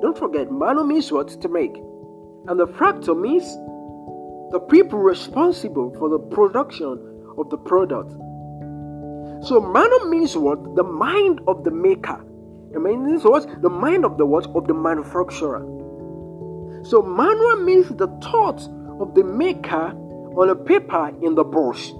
Don't 0.00 0.18
forget, 0.18 0.50
manu 0.50 0.84
means 0.84 1.12
what? 1.12 1.28
To 1.28 1.48
make. 1.48 1.76
And 2.48 2.58
the 2.58 2.66
fractal 2.66 3.18
means 3.18 3.44
the 4.52 4.60
people 4.68 4.98
responsible 4.98 5.94
for 5.98 6.08
the 6.08 6.18
production 6.18 6.98
of 7.38 7.48
the 7.50 7.56
product. 7.56 8.10
So 9.46 9.60
manu 9.60 10.10
means 10.10 10.36
what? 10.36 10.74
The 10.76 10.82
mind 10.82 11.40
of 11.46 11.64
the 11.64 11.70
maker. 11.70 12.22
It 12.74 12.80
means 12.80 13.24
what? 13.24 13.62
The 13.62 13.70
mind 13.70 14.04
of 14.04 14.18
the 14.18 14.26
what? 14.26 14.46
Of 14.54 14.66
the 14.66 14.74
manufacturer. 14.74 15.62
So 16.84 17.00
manual 17.02 17.64
means 17.64 17.88
the 17.88 18.08
thought 18.22 18.60
of 19.00 19.14
the 19.14 19.22
maker 19.22 19.92
on 20.36 20.50
a 20.50 20.56
paper 20.56 21.12
in 21.22 21.34
the 21.34 21.44
brush. 21.44 21.90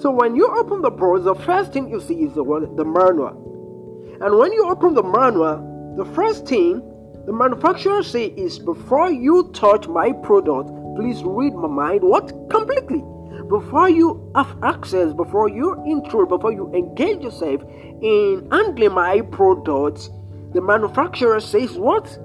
So 0.00 0.10
when 0.10 0.36
you 0.36 0.48
open 0.48 0.80
the 0.80 0.90
brush, 0.90 1.22
the 1.24 1.34
first 1.34 1.72
thing 1.72 1.90
you 1.90 2.00
see 2.00 2.14
is 2.14 2.34
the? 2.34 2.42
The 2.76 2.84
manual. 2.84 4.18
And 4.20 4.38
when 4.38 4.52
you 4.52 4.68
open 4.68 4.94
the 4.94 5.02
manual, 5.02 5.94
the 5.96 6.04
first 6.14 6.46
thing 6.46 6.82
the 7.30 7.36
manufacturer 7.36 8.02
says 8.02 8.58
before 8.58 9.12
you 9.12 9.52
touch 9.54 9.86
my 9.86 10.10
product, 10.10 10.68
please 10.96 11.22
read 11.22 11.54
my 11.54 11.68
mind. 11.68 12.02
What? 12.02 12.32
Completely. 12.50 13.04
Before 13.48 13.88
you 13.88 14.32
have 14.34 14.52
access, 14.64 15.12
before 15.12 15.48
you 15.48 15.80
intro, 15.86 16.26
before 16.26 16.52
you 16.52 16.74
engage 16.74 17.22
yourself 17.22 17.62
in 18.02 18.48
handling 18.50 18.94
my 18.94 19.20
products, 19.20 20.10
the 20.54 20.60
manufacturer 20.60 21.38
says 21.38 21.78
what? 21.78 22.18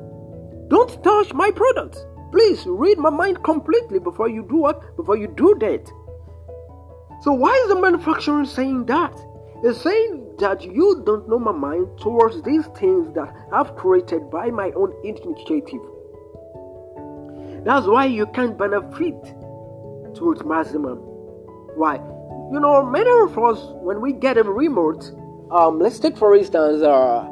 Don't 0.69 1.03
touch 1.03 1.31
my 1.35 1.51
product. 1.51 2.03
Please 2.31 2.65
read 2.65 2.97
my 2.97 3.11
mind 3.11 3.43
completely 3.43 3.99
before 3.99 4.27
you 4.27 4.41
do 4.49 4.55
what? 4.55 4.97
Before 4.97 5.17
you 5.17 5.27
do 5.27 5.55
that. 5.59 5.87
So 7.21 7.31
why 7.31 7.53
is 7.53 7.69
the 7.69 7.79
manufacturer 7.79 8.43
saying 8.43 8.87
that? 8.87 9.15
He's 9.61 9.79
saying 9.79 10.24
that 10.39 10.63
you 10.63 11.01
don't 11.05 11.27
know 11.29 11.39
my 11.39 11.51
mind 11.51 11.87
towards 11.99 12.41
these 12.43 12.65
things 12.77 13.13
that 13.15 13.33
I've 13.51 13.75
created 13.75 14.29
by 14.29 14.49
my 14.51 14.71
own 14.75 14.93
initiative. 15.03 15.81
That's 17.65 17.87
why 17.87 18.05
you 18.05 18.27
can't 18.27 18.57
benefit 18.57 19.15
towards 20.15 20.43
maximum. 20.45 20.97
Why? 21.77 21.95
You 22.51 22.59
know, 22.59 22.85
many 22.85 23.09
of 23.09 23.37
us, 23.39 23.59
when 23.81 24.01
we 24.01 24.13
get 24.13 24.37
a 24.37 24.43
remote, 24.43 25.11
um, 25.51 25.79
let's 25.79 25.99
take 25.99 26.17
for 26.17 26.35
instance 26.35 26.81
uh, 26.83 27.25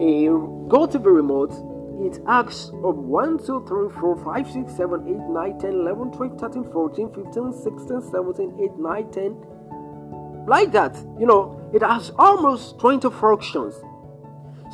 a 0.00 0.28
GoTV 0.68 1.04
remote, 1.04 1.52
it 2.00 2.20
asks 2.26 2.70
of 2.84 2.96
1, 2.96 3.46
2, 3.46 3.64
3, 3.66 3.88
4, 4.00 4.24
5, 4.24 4.50
6, 4.50 4.76
7, 4.76 5.08
8, 5.08 5.16
9, 5.16 5.58
10, 5.58 5.70
11, 5.72 6.10
12, 6.12 6.40
13, 6.40 6.64
14, 6.64 7.08
15, 7.14 7.52
16, 7.52 8.02
17, 8.10 8.58
8, 8.62 8.78
9, 8.78 9.12
10, 9.12 10.44
like 10.46 10.72
that. 10.72 10.94
You 11.18 11.26
know, 11.26 11.65
it 11.76 11.82
has 11.82 12.10
almost 12.18 12.78
20 12.78 13.10
functions. 13.10 13.74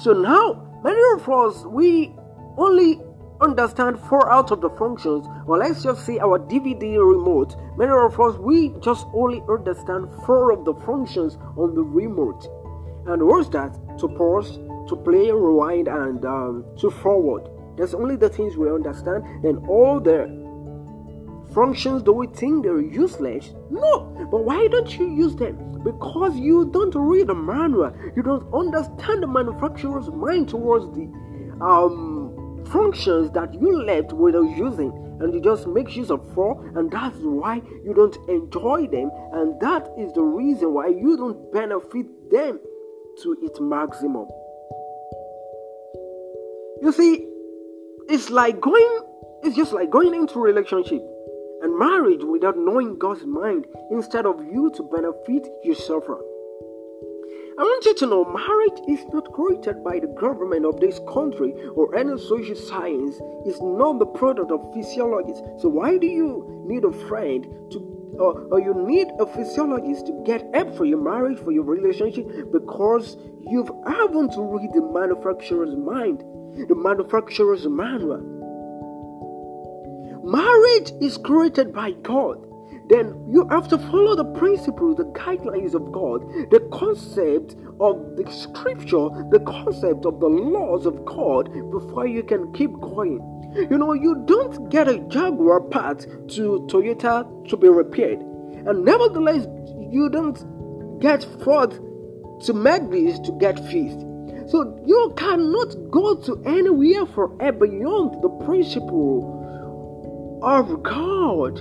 So 0.01 0.13
now, 0.13 0.81
many 0.85 1.01
of 1.15 1.29
us, 1.29 1.65
we 1.65 2.15
only 2.57 3.01
understand 3.41 3.99
four 3.99 4.31
out 4.33 4.53
of 4.53 4.61
the 4.61 4.71
functions, 4.71 5.27
or 5.49 5.59
let's 5.59 5.83
just 5.83 6.07
say 6.07 6.21
our 6.21 6.39
DVD 6.39 6.99
remote. 6.99 7.57
Many 7.77 7.91
of 7.91 8.21
us, 8.21 8.37
we 8.37 8.73
just 8.81 9.09
only 9.13 9.43
understand 9.51 10.11
four 10.25 10.53
of 10.53 10.65
the 10.65 10.75
functions 10.87 11.39
on 11.57 11.75
the 11.75 11.83
remote. 11.83 12.47
And 13.09 13.27
what's 13.27 13.49
that? 13.49 13.73
To 13.99 14.07
pause, 14.07 14.59
to 14.89 14.95
play, 14.95 15.33
rewind, 15.33 15.89
and 15.89 16.25
um, 16.25 16.65
to 16.79 16.89
forward. 16.89 17.49
That's 17.77 17.95
only 17.95 18.15
the 18.15 18.29
things 18.29 18.57
we 18.57 18.71
understand. 18.71 19.25
Then 19.43 19.57
all 19.69 19.99
the 19.99 20.31
functions 21.53 22.05
do 22.05 22.13
we 22.13 22.29
think 22.29 22.63
they're 22.63 22.81
useless? 22.81 23.51
No, 23.71 24.29
but 24.31 24.45
why 24.45 24.69
don't 24.69 24.97
you 24.97 25.13
use 25.13 25.35
them? 25.35 25.72
Because 25.85 26.37
you 26.37 26.71
don't 26.73 26.95
read 26.95 27.27
the 27.27 27.35
manual, 27.35 27.93
you 28.17 28.23
don't 28.23 28.53
understand 28.55 29.23
the 29.23 29.27
manufacturer's 29.27 30.09
mind 30.11 30.49
towards 30.49 30.87
the 30.97 31.11
um, 31.61 32.65
functions 32.71 33.31
that 33.33 33.53
you 33.55 33.83
left 33.83 34.13
without 34.13 34.57
using. 34.57 34.93
and 35.21 35.33
you 35.35 35.41
just 35.41 35.67
make 35.69 35.95
use 35.95 36.11
of 36.11 36.21
four, 36.35 36.67
and 36.77 36.91
that's 36.91 37.17
why 37.19 37.63
you 37.85 37.95
don't 37.95 38.17
enjoy 38.29 38.87
them, 38.89 39.11
and 39.33 39.59
that 39.61 39.89
is 39.97 40.13
the 40.15 40.23
reason 40.23 40.73
why 40.75 40.89
you 40.89 41.17
don't 41.17 41.53
benefit 41.53 42.07
them 42.31 42.59
to 43.23 43.37
its 43.43 43.61
maximum. 43.61 44.27
You 46.83 46.93
see, 46.93 47.29
it's 48.09 48.31
like 48.31 48.61
going, 48.61 49.01
it's 49.45 49.55
just 49.55 49.73
like 49.73 49.91
going 49.91 50.13
into 50.15 50.41
relationship 50.41 51.03
and 51.63 51.79
marriage 51.79 52.25
without 52.25 52.59
knowing 52.59 52.99
God's 52.99 53.25
mind 53.25 53.67
instead 53.91 54.27
of 54.27 54.45
you 54.45 54.71
to 54.75 54.83
benefit, 54.83 55.49
yourself 55.63 56.05
suffer. 56.05 56.21
I 57.59 57.63
want 57.63 57.85
you 57.85 57.95
to 57.95 58.07
know 58.07 58.25
marriage 58.25 58.81
is 58.89 59.05
not 59.13 59.31
created 59.33 59.85
by 59.85 60.01
the 60.01 60.07
government 60.19 60.65
of 60.65 60.81
this 60.81 60.99
country 61.13 61.53
or 61.75 61.95
any 61.95 62.19
social 62.19 62.57
science. 62.57 63.21
It's 63.45 63.61
not 63.61 63.99
the 63.99 64.07
product 64.07 64.51
of 64.51 64.73
physiologists. 64.73 65.43
So 65.61 65.69
why 65.69 65.99
do 65.99 66.07
you 66.07 66.65
need 66.67 66.85
a 66.85 66.93
friend 67.09 67.45
to 67.73 67.79
or, 68.19 68.43
or 68.51 68.61
you 68.61 68.75
need 68.75 69.09
a 69.19 69.27
physiologist 69.27 70.07
to 70.07 70.23
get 70.25 70.49
help 70.55 70.77
for 70.77 70.85
your 70.85 71.03
marriage, 71.03 71.39
for 71.39 71.53
your 71.53 71.65
relationship, 71.65 72.27
because 72.53 73.17
you've 73.41 73.71
haven't 73.87 74.35
read 74.37 74.71
the 74.75 74.83
manufacturer's 74.83 75.77
mind, 75.77 76.21
the 76.69 76.75
manufacturer's 76.75 77.67
manual. 77.67 78.42
Marriage 80.33 80.93
is 81.01 81.19
created 81.19 81.73
by 81.75 81.91
God 82.03 82.39
then 82.93 83.27
you 83.31 83.49
have 83.49 83.69
to 83.69 83.79
follow 83.79 84.15
the 84.15 84.39
principles, 84.39 84.97
the 84.97 85.05
guidelines 85.05 85.73
of 85.75 85.93
God, 85.93 86.29
the 86.51 86.61
concept 86.73 87.57
of 87.81 88.17
the 88.17 88.31
scripture, 88.31 89.09
the 89.31 89.43
concept 89.47 90.05
of 90.05 90.21
the 90.21 90.29
laws 90.29 90.85
of 90.85 91.05
God 91.07 91.53
before 91.71 92.07
you 92.07 92.23
can 92.23 92.53
keep 92.53 92.71
going. 92.81 93.21
You 93.71 93.79
know, 93.79 93.95
you 93.95 94.23
don't 94.27 94.69
get 94.69 94.89
a 94.89 94.99
Jaguar 95.09 95.61
part 95.61 96.01
to 96.01 96.67
Toyota 96.69 97.49
to 97.49 97.57
be 97.57 97.69
repaired, 97.69 98.21
and 98.21 98.85
nevertheless, 98.85 99.47
you 99.91 100.11
don't 100.11 101.01
get 101.01 101.25
Ford 101.43 101.71
to 102.45 102.53
this 102.91 103.19
to 103.21 103.33
get 103.39 103.59
fixed. 103.71 104.01
So 104.51 104.83
you 104.85 105.15
cannot 105.17 105.91
go 105.91 106.15
to 106.17 106.43
anywhere 106.45 107.07
forever 107.07 107.67
beyond 107.67 108.23
the 108.23 108.29
principle 108.45 109.42
of 110.43 110.83
God. 110.83 111.59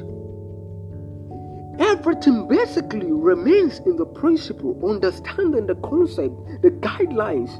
Everything 1.80 2.48
basically 2.48 3.12
remains 3.12 3.80
in 3.86 3.96
the 3.96 4.06
principle, 4.06 4.78
understanding 4.90 5.68
the 5.68 5.76
concept, 5.76 6.36
the 6.62 6.72
guidelines 6.72 7.52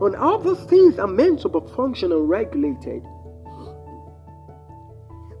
on 0.00 0.14
how 0.14 0.36
those 0.38 0.62
things 0.64 0.98
are 0.98 1.06
meant 1.06 1.40
to 1.40 1.48
be 1.48 1.58
functional 1.74 2.20
and 2.20 2.28
regulated. 2.28 3.02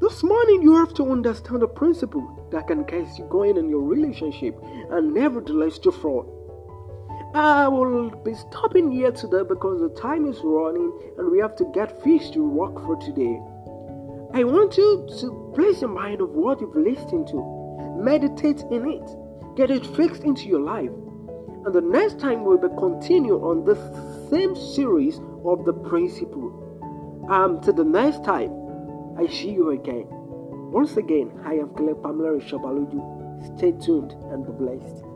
This 0.00 0.22
morning, 0.22 0.62
you 0.62 0.76
have 0.76 0.94
to 0.94 1.10
understand 1.10 1.60
the 1.60 1.68
principle 1.68 2.48
that 2.50 2.66
can 2.66 2.84
get 2.84 3.06
you 3.18 3.26
going 3.26 3.56
in 3.56 3.68
your 3.68 3.82
relationship 3.82 4.58
and 4.90 5.12
nevertheless 5.12 5.78
to 5.80 5.92
fraud. 5.92 6.26
I 7.34 7.68
will 7.68 8.10
be 8.24 8.34
stopping 8.34 8.90
here 8.90 9.12
today 9.12 9.42
because 9.46 9.80
the 9.80 10.00
time 10.00 10.26
is 10.26 10.40
running 10.42 10.92
and 11.18 11.30
we 11.30 11.38
have 11.40 11.54
to 11.56 11.70
get 11.74 12.02
fish 12.02 12.30
to 12.30 12.42
work 12.42 12.74
for 12.86 12.96
today. 12.96 13.38
I 14.34 14.44
want 14.44 14.76
you 14.76 15.08
to 15.20 15.52
place 15.54 15.80
your 15.80 15.90
mind 15.90 16.20
of 16.20 16.30
what 16.30 16.60
you've 16.60 16.76
listened 16.76 17.28
to 17.28 17.94
meditate 17.98 18.60
in 18.70 18.86
it, 18.86 19.56
get 19.56 19.70
it 19.70 19.86
fixed 19.96 20.22
into 20.22 20.46
your 20.46 20.60
life. 20.60 20.90
And 21.64 21.74
the 21.74 21.80
next 21.80 22.20
time 22.20 22.44
we'll 22.44 22.58
be 22.58 22.68
continue 22.78 23.36
on 23.36 23.64
the 23.64 23.74
same 24.30 24.54
series 24.54 25.18
of 25.44 25.64
the 25.64 25.72
principle. 25.72 27.26
Um, 27.30 27.60
till 27.62 27.72
the 27.72 27.84
next 27.84 28.22
time, 28.22 28.52
I 29.18 29.26
see 29.26 29.50
you 29.50 29.70
again. 29.70 30.06
Once 30.10 30.98
again, 30.98 31.32
I 31.44 31.54
am 31.54 31.74
Caleb 31.74 32.02
Pamela 32.02 32.38
Shabaloju. 32.38 33.56
Stay 33.56 33.72
tuned 33.72 34.12
and 34.30 34.44
be 34.44 34.52
blessed. 34.52 35.07